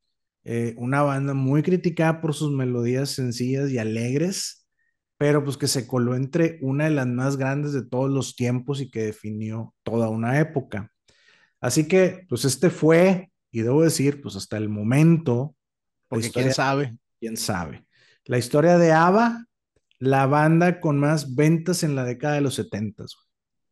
[0.44, 4.66] eh, una banda muy criticada por sus melodías sencillas y alegres,
[5.16, 8.80] pero pues que se coló entre una de las más grandes de todos los tiempos
[8.80, 10.90] y que definió toda una época.
[11.60, 15.55] Así que, pues este fue, y debo decir, pues hasta el momento,
[16.09, 16.97] porque quién sabe.
[17.20, 17.86] Quién sabe.
[18.24, 19.47] La historia de ABBA,
[20.01, 23.05] la banda con más ventas en la década de los 70.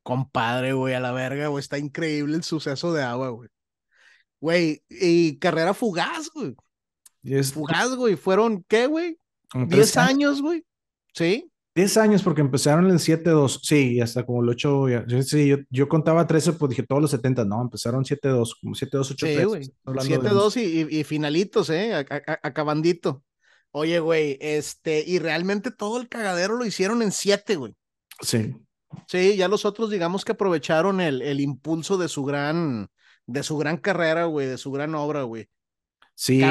[0.03, 3.49] Compadre, güey, a la verga, güey, está increíble el suceso de ABBA, güey.
[4.41, 6.55] Güey, y carrera fugaz, güey.
[7.45, 8.17] Fugaz, güey.
[8.17, 9.19] Fueron, ¿qué, güey?
[9.67, 10.65] ¿Diez años, güey?
[11.13, 11.51] ¿Sí?
[11.75, 13.61] Diez años porque empezaron en el 7-2.
[13.63, 14.87] Sí, hasta como el 8.
[15.23, 17.45] sí, yo, yo, contaba 13, pues dije todos los 70.
[17.45, 19.63] No, empezaron 7-2, como 7-2, 8 Sí, güey.
[19.85, 21.95] 7-2 y, y, finalitos, ¿eh?
[22.43, 23.23] acabandito.
[23.73, 27.77] Oye, güey, este, y realmente todo el cagadero lo hicieron en 7, güey.
[28.21, 28.53] Sí.
[29.07, 32.89] Sí, ya los otros, digamos que aprovecharon el, el impulso de su gran
[33.27, 35.49] de su gran carrera, güey, de su gran obra, güey.
[36.15, 36.43] Sí,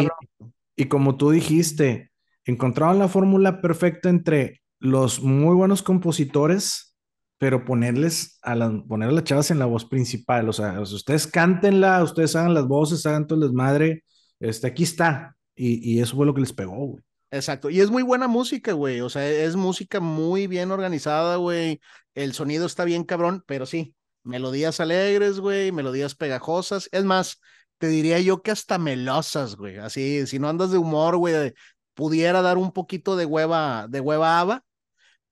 [0.75, 2.11] y como tú dijiste,
[2.45, 6.95] encontraron la fórmula perfecta entre los muy buenos compositores,
[7.37, 11.27] pero ponerles a, las, poner a las chavas en la voz principal, o sea, ustedes
[11.27, 14.03] cántenla, ustedes hagan las voces, hagan todo el desmadre,
[14.39, 17.03] este, aquí está, y, y eso fue lo que les pegó, güey.
[17.31, 21.79] Exacto, y es muy buena música, güey, o sea, es música muy bien organizada, güey,
[22.15, 23.93] el sonido está bien cabrón, pero sí,
[24.23, 26.89] Melodías alegres, güey, melodías pegajosas.
[26.91, 27.39] Es más,
[27.77, 29.77] te diría yo que hasta melosas, güey.
[29.77, 31.53] Así, si no andas de humor, güey,
[31.93, 34.63] pudiera dar un poquito de hueva, de hueva aba.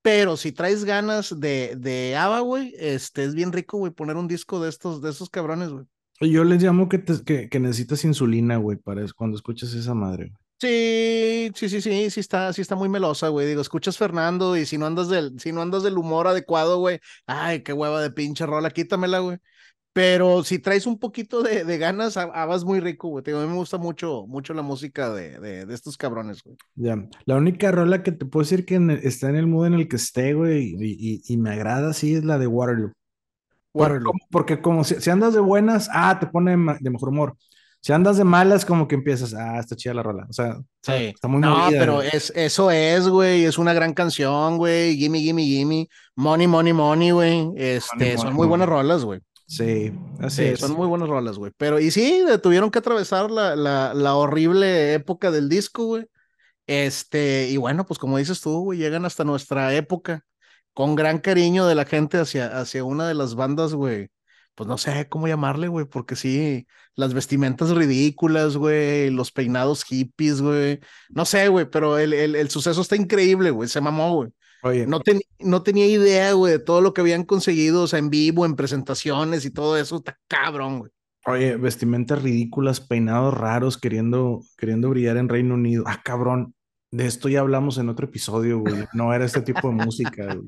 [0.02, 4.28] Pero si traes ganas de, de ABBA, güey, este es bien rico, güey, poner un
[4.28, 5.86] disco de estos, de esos cabrones, güey.
[6.22, 10.32] Yo les llamo que, que, que necesitas insulina, güey, para cuando escuchas esa madre.
[10.60, 13.46] Sí, sí, sí, sí, sí está, sí está muy melosa, güey.
[13.46, 17.00] Digo, escuchas Fernando y si no andas del, si no andas del humor adecuado, güey,
[17.28, 19.38] ay, qué hueva de pinche rola, quítamela, güey.
[19.94, 23.24] Pero si traes un poquito de, de ganas, vas muy rico, güey.
[23.28, 26.56] a mí me gusta mucho, mucho la música de, de, de estos cabrones, güey.
[26.76, 29.88] Ya, la única rola que te puedo decir que está en el mood en el
[29.88, 32.94] que esté, güey, y, y, me agrada, sí, es la de Waterloo.
[33.74, 34.14] Waterloo.
[34.30, 37.36] Porque, como si, si, andas de buenas, ah, te pone de mejor humor.
[37.82, 40.26] Si andas de malas, como que empiezas, ah, está chida la rola.
[40.30, 43.46] O sea, está muy No, pero es, eso es, güey.
[43.46, 44.98] Es una gran canción, güey.
[44.98, 45.88] Gimme, gimme, gimme.
[46.16, 47.52] Money, money, money, güey.
[47.56, 49.22] Este, son muy buenas rolas, güey.
[49.46, 50.60] Sí, así es.
[50.60, 51.54] Son muy buenas rolas, güey.
[51.56, 56.06] Pero, y sí, tuvieron que atravesar la, la, la horrible época del disco, güey.
[56.68, 60.26] Este, y bueno, pues como dices tú, güey, llegan hasta nuestra época
[60.74, 64.10] con gran cariño de la gente hacia, hacia una de las bandas, güey,
[64.58, 66.66] pues no sé cómo llamarle, güey, porque sí,
[66.96, 70.80] las vestimentas ridículas, güey, los peinados hippies, güey,
[71.10, 74.30] no sé, güey, pero el, el, el, suceso está increíble, güey, se mamó, güey.
[74.64, 74.88] Oye.
[74.88, 75.00] No,
[75.42, 78.56] no tenía idea, güey, de todo lo que habían conseguido, o sea, en vivo, en
[78.56, 80.92] presentaciones y todo eso, está cabrón, güey.
[81.28, 85.84] Oye, vestimentas ridículas, peinados raros, queriendo, queriendo brillar en Reino Unido.
[85.86, 86.56] Ah, cabrón,
[86.90, 88.88] de esto ya hablamos en otro episodio, güey.
[88.94, 90.48] No era este tipo de música, güey.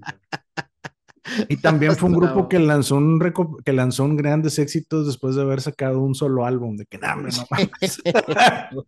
[1.47, 3.19] Y también fue un grupo que lanzó un
[3.63, 7.15] que lanzó un grandes éxitos después de haber sacado un solo álbum de que nada,
[7.15, 7.29] no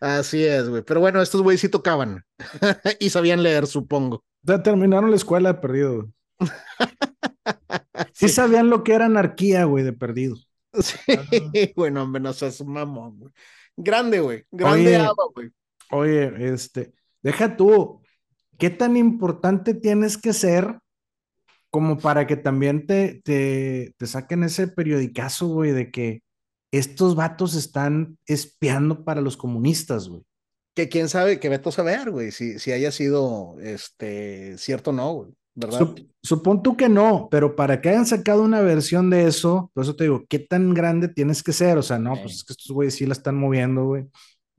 [0.00, 0.82] Así es, güey.
[0.82, 2.24] Pero bueno, estos güeyes sí tocaban
[2.98, 4.24] y sabían leer, supongo.
[4.42, 6.10] Ya terminaron la escuela de perdido.
[8.12, 8.28] Sí.
[8.28, 10.36] sabían lo que era anarquía, güey, de perdido.
[10.72, 10.96] Sí,
[11.76, 13.32] bueno, hombre, no seas mamón, güey.
[13.76, 14.44] Grande, güey.
[14.50, 15.50] Grande güey.
[15.90, 16.92] Oye, este,
[17.22, 18.02] deja tú,
[18.58, 20.78] ¿qué tan importante tienes que ser
[21.72, 26.22] como para que también te, te, te saquen ese periodicazo, güey, de que
[26.70, 30.22] estos vatos están espiando para los comunistas, güey.
[30.74, 35.12] Que quién sabe, que veto saber, güey, si, si haya sido este, cierto o no,
[35.14, 35.78] güey, ¿verdad?
[35.78, 39.84] Sup supón tú que no, pero para que hayan sacado una versión de eso, por
[39.84, 41.78] eso te digo, ¿qué tan grande tienes que ser?
[41.78, 44.04] O sea, no, pues es que estos güeyes sí la están moviendo, güey.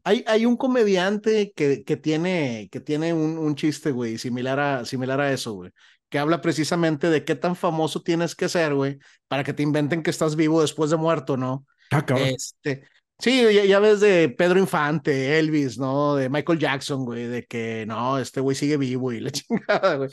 [0.03, 4.85] Hay, hay un comediante que, que tiene, que tiene un, un chiste, güey, similar a,
[4.85, 5.72] similar a eso, güey,
[6.14, 10.03] que habla precisamente de qué tan famoso tienes que ser, güey, para que te inventen
[10.03, 11.65] que estás vivo después de muerto, ¿no?
[11.90, 12.06] Ah.
[12.18, 12.88] Este,
[13.18, 16.14] sí, ya, ya, ves de Pedro Infante, Elvis, ¿no?
[16.14, 20.11] De Michael Jackson, güey, de que no, este güey sigue vivo y la chingada, güey.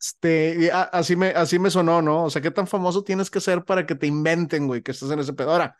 [0.00, 2.22] Este, a, así, me, así me sonó, ¿no?
[2.22, 5.10] O sea, qué tan famoso tienes que ser para que te inventen, güey, que estás
[5.10, 5.50] en ese pedo.
[5.50, 5.76] Ahora,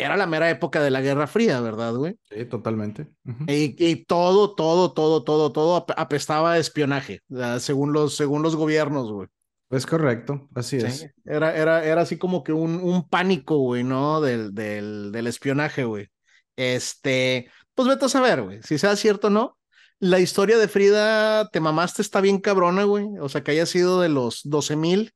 [0.00, 2.16] era la mera época de la Guerra Fría, ¿verdad, güey?
[2.30, 3.08] Sí, totalmente.
[3.24, 3.44] Uh -huh.
[3.48, 7.20] y, y, todo, todo, todo, todo, todo apestaba a espionaje,
[7.58, 9.28] según los, según los gobiernos, güey.
[9.70, 10.86] Es correcto, así sí.
[10.86, 11.10] es.
[11.24, 14.20] Era, era, era así como que un, un pánico, güey, ¿no?
[14.20, 16.08] Del, del, del espionaje, güey.
[16.56, 19.56] Este, pues vete a saber, güey, si sea cierto o no.
[20.00, 23.06] La historia de Frida, te mamaste, está bien cabrona, güey.
[23.20, 25.12] O sea, que haya sido de los 12 mil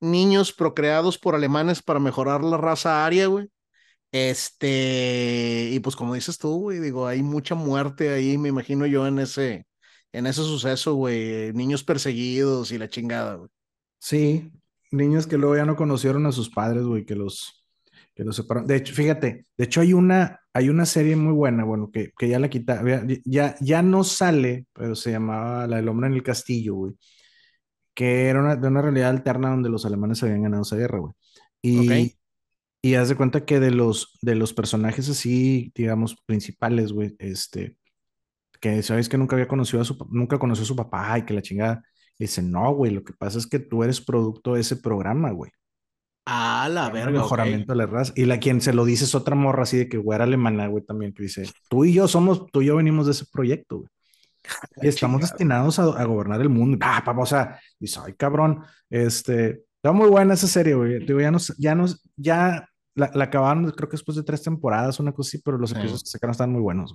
[0.00, 3.48] niños procreados por alemanes para mejorar la raza aria, güey.
[4.12, 9.06] Este, y pues como dices tú, güey, digo, hay mucha muerte ahí, me imagino yo,
[9.06, 9.66] en ese,
[10.12, 11.52] en ese suceso, güey.
[11.52, 13.48] Niños perseguidos y la chingada, güey.
[13.98, 14.50] Sí,
[14.90, 17.66] niños que luego ya no conocieron a sus padres, güey, que los,
[18.14, 18.66] que los separaron.
[18.66, 22.28] De hecho, fíjate, de hecho hay una, hay una serie muy buena, bueno, que, que
[22.28, 22.82] ya la quita,
[23.24, 26.94] ya, ya no sale, pero se llamaba La del hombre en el castillo, güey,
[27.94, 31.12] que era una, de una realidad alterna donde los alemanes habían ganado esa guerra, güey.
[31.62, 32.19] Y, okay.
[32.82, 37.76] Y haz de cuenta que de los, de los personajes así, digamos, principales, güey, este,
[38.60, 41.34] que sabes que nunca había conocido a su, nunca conoció a su papá y que
[41.34, 41.82] la chingada.
[42.18, 45.50] Dice, no, güey, lo que pasa es que tú eres producto de ese programa, güey.
[46.26, 47.08] Ah, la verga.
[47.08, 47.80] El mejoramiento okay.
[47.80, 48.12] de la raza.
[48.14, 50.66] Y la quien se lo dice es otra morra así de que güey era alemana,
[50.66, 53.78] güey, también, que dice, tú y yo somos, tú y yo venimos de ese proyecto,
[53.78, 53.88] güey.
[54.82, 55.32] Y estamos chingada.
[55.32, 56.78] destinados a, a, gobernar el mundo.
[56.80, 61.04] Ah, papá, o sea, dice, ay, cabrón, este, está muy buena esa serie, güey.
[61.04, 62.69] Digo, ya nos, ya nos, ya
[63.00, 66.00] la, la, acabaron, creo que después de tres temporadas, una cosa así, pero los episodios
[66.00, 66.04] sí.
[66.04, 66.94] que sacaron están muy buenos.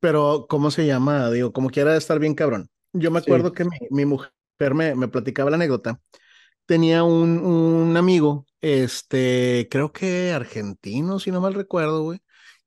[0.00, 1.30] Pero, ¿cómo se llama?
[1.30, 2.68] Digo, como quiera estar bien cabrón.
[2.92, 3.54] Yo me acuerdo sí.
[3.54, 4.30] que mi, mi mujer
[4.74, 6.00] me, me, platicaba la anécdota.
[6.66, 12.20] Tenía un, un, amigo, este, creo que argentino, si no mal recuerdo, güey.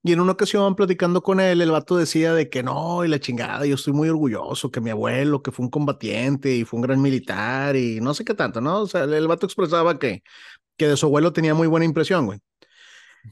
[0.04, 3.20] Y en una ocasión, platicando con él, el vato decía de que no, y la
[3.20, 6.84] chingada, yo estoy muy orgulloso, que mi abuelo, que fue un combatiente y fue un
[6.84, 8.82] gran militar y no sé qué tanto, ¿no?
[8.82, 10.22] O sea, el vato expresaba que,
[10.78, 12.40] que de su abuelo tenía muy buena impresión, güey.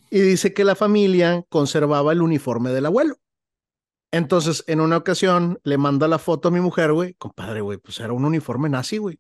[0.10, 3.16] Y dice que la familia conservaba el uniforme del abuelo.
[4.12, 7.16] Entonces, en una ocasión, le manda la foto a mi mujer, güey.
[7.16, 9.20] Compadre, güey, pues era un uniforme nazi, güey.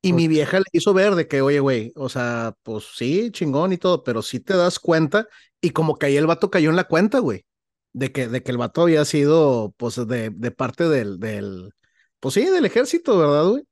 [0.00, 3.72] Y mi vieja le hizo ver de que, oye, güey, o sea, pues sí, chingón
[3.72, 5.26] y todo, pero sí te das cuenta.
[5.60, 7.44] Y como que ahí el vato cayó en la cuenta, güey.
[7.92, 11.72] De que, de que el vato había sido, pues, de, de parte del, del,
[12.20, 13.64] pues sí, del ejército, ¿verdad, güey?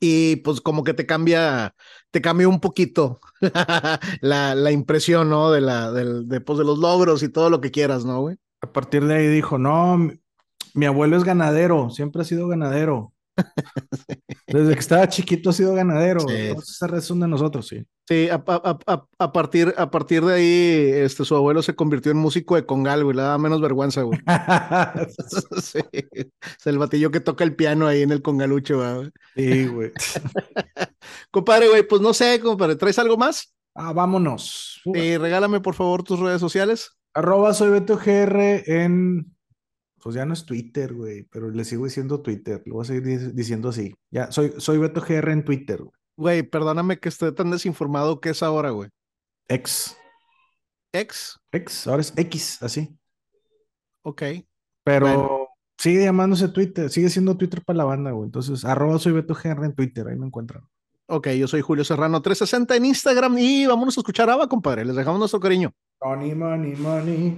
[0.00, 1.74] Y pues como que te cambia,
[2.10, 3.20] te cambia un poquito
[4.20, 5.50] la, la impresión, ¿no?
[5.50, 8.36] De la, del, de, pues, de los logros y todo lo que quieras, ¿no, güey?
[8.60, 10.20] A partir de ahí dijo, no, mi,
[10.74, 13.14] mi abuelo es ganadero, siempre ha sido ganadero.
[14.46, 16.20] Desde que estaba chiquito ha sido ganadero.
[16.20, 16.34] Sí.
[16.34, 17.84] Esa razón de nosotros, sí.
[18.06, 22.10] Sí, a, a, a, a, partir, a partir de ahí, este, su abuelo se convirtió
[22.10, 23.16] en músico de congal, güey.
[23.16, 24.18] Le daba menos vergüenza, güey.
[25.62, 25.80] sí.
[25.92, 29.10] Es el batillo que toca el piano ahí en el congaluche, güey.
[29.36, 29.92] Sí, güey.
[31.30, 33.54] compadre, güey, pues no sé, compadre, ¿traes algo más?
[33.74, 34.80] Ah, vámonos.
[34.92, 36.98] Sí, regálame, por favor, tus redes sociales.
[37.14, 39.34] Arroba soy Beto GR en.
[40.02, 42.62] Pues ya no es Twitter, güey, pero le sigo diciendo Twitter.
[42.66, 43.94] Lo voy a seguir diciendo así.
[44.10, 45.92] Ya, soy, soy Beto GR en Twitter, güey.
[46.16, 48.90] Güey, perdóname que esté tan desinformado que es ahora, güey.
[49.48, 49.96] Ex.
[50.92, 51.38] Ex.
[51.52, 52.98] Ex, ahora es X, así.
[54.02, 54.22] Ok.
[54.84, 55.48] Pero bueno.
[55.78, 58.26] sigue llamándose Twitter, sigue siendo Twitter para la banda, güey.
[58.26, 60.62] Entonces, arroba soy Beto GR en Twitter, ahí me encuentran.
[61.06, 64.84] Ok, yo soy Julio Serrano 360 en Instagram y vámonos a escuchar ABBA, compadre.
[64.84, 65.72] Les dejamos nuestro cariño.
[66.02, 67.36] Money, money, money.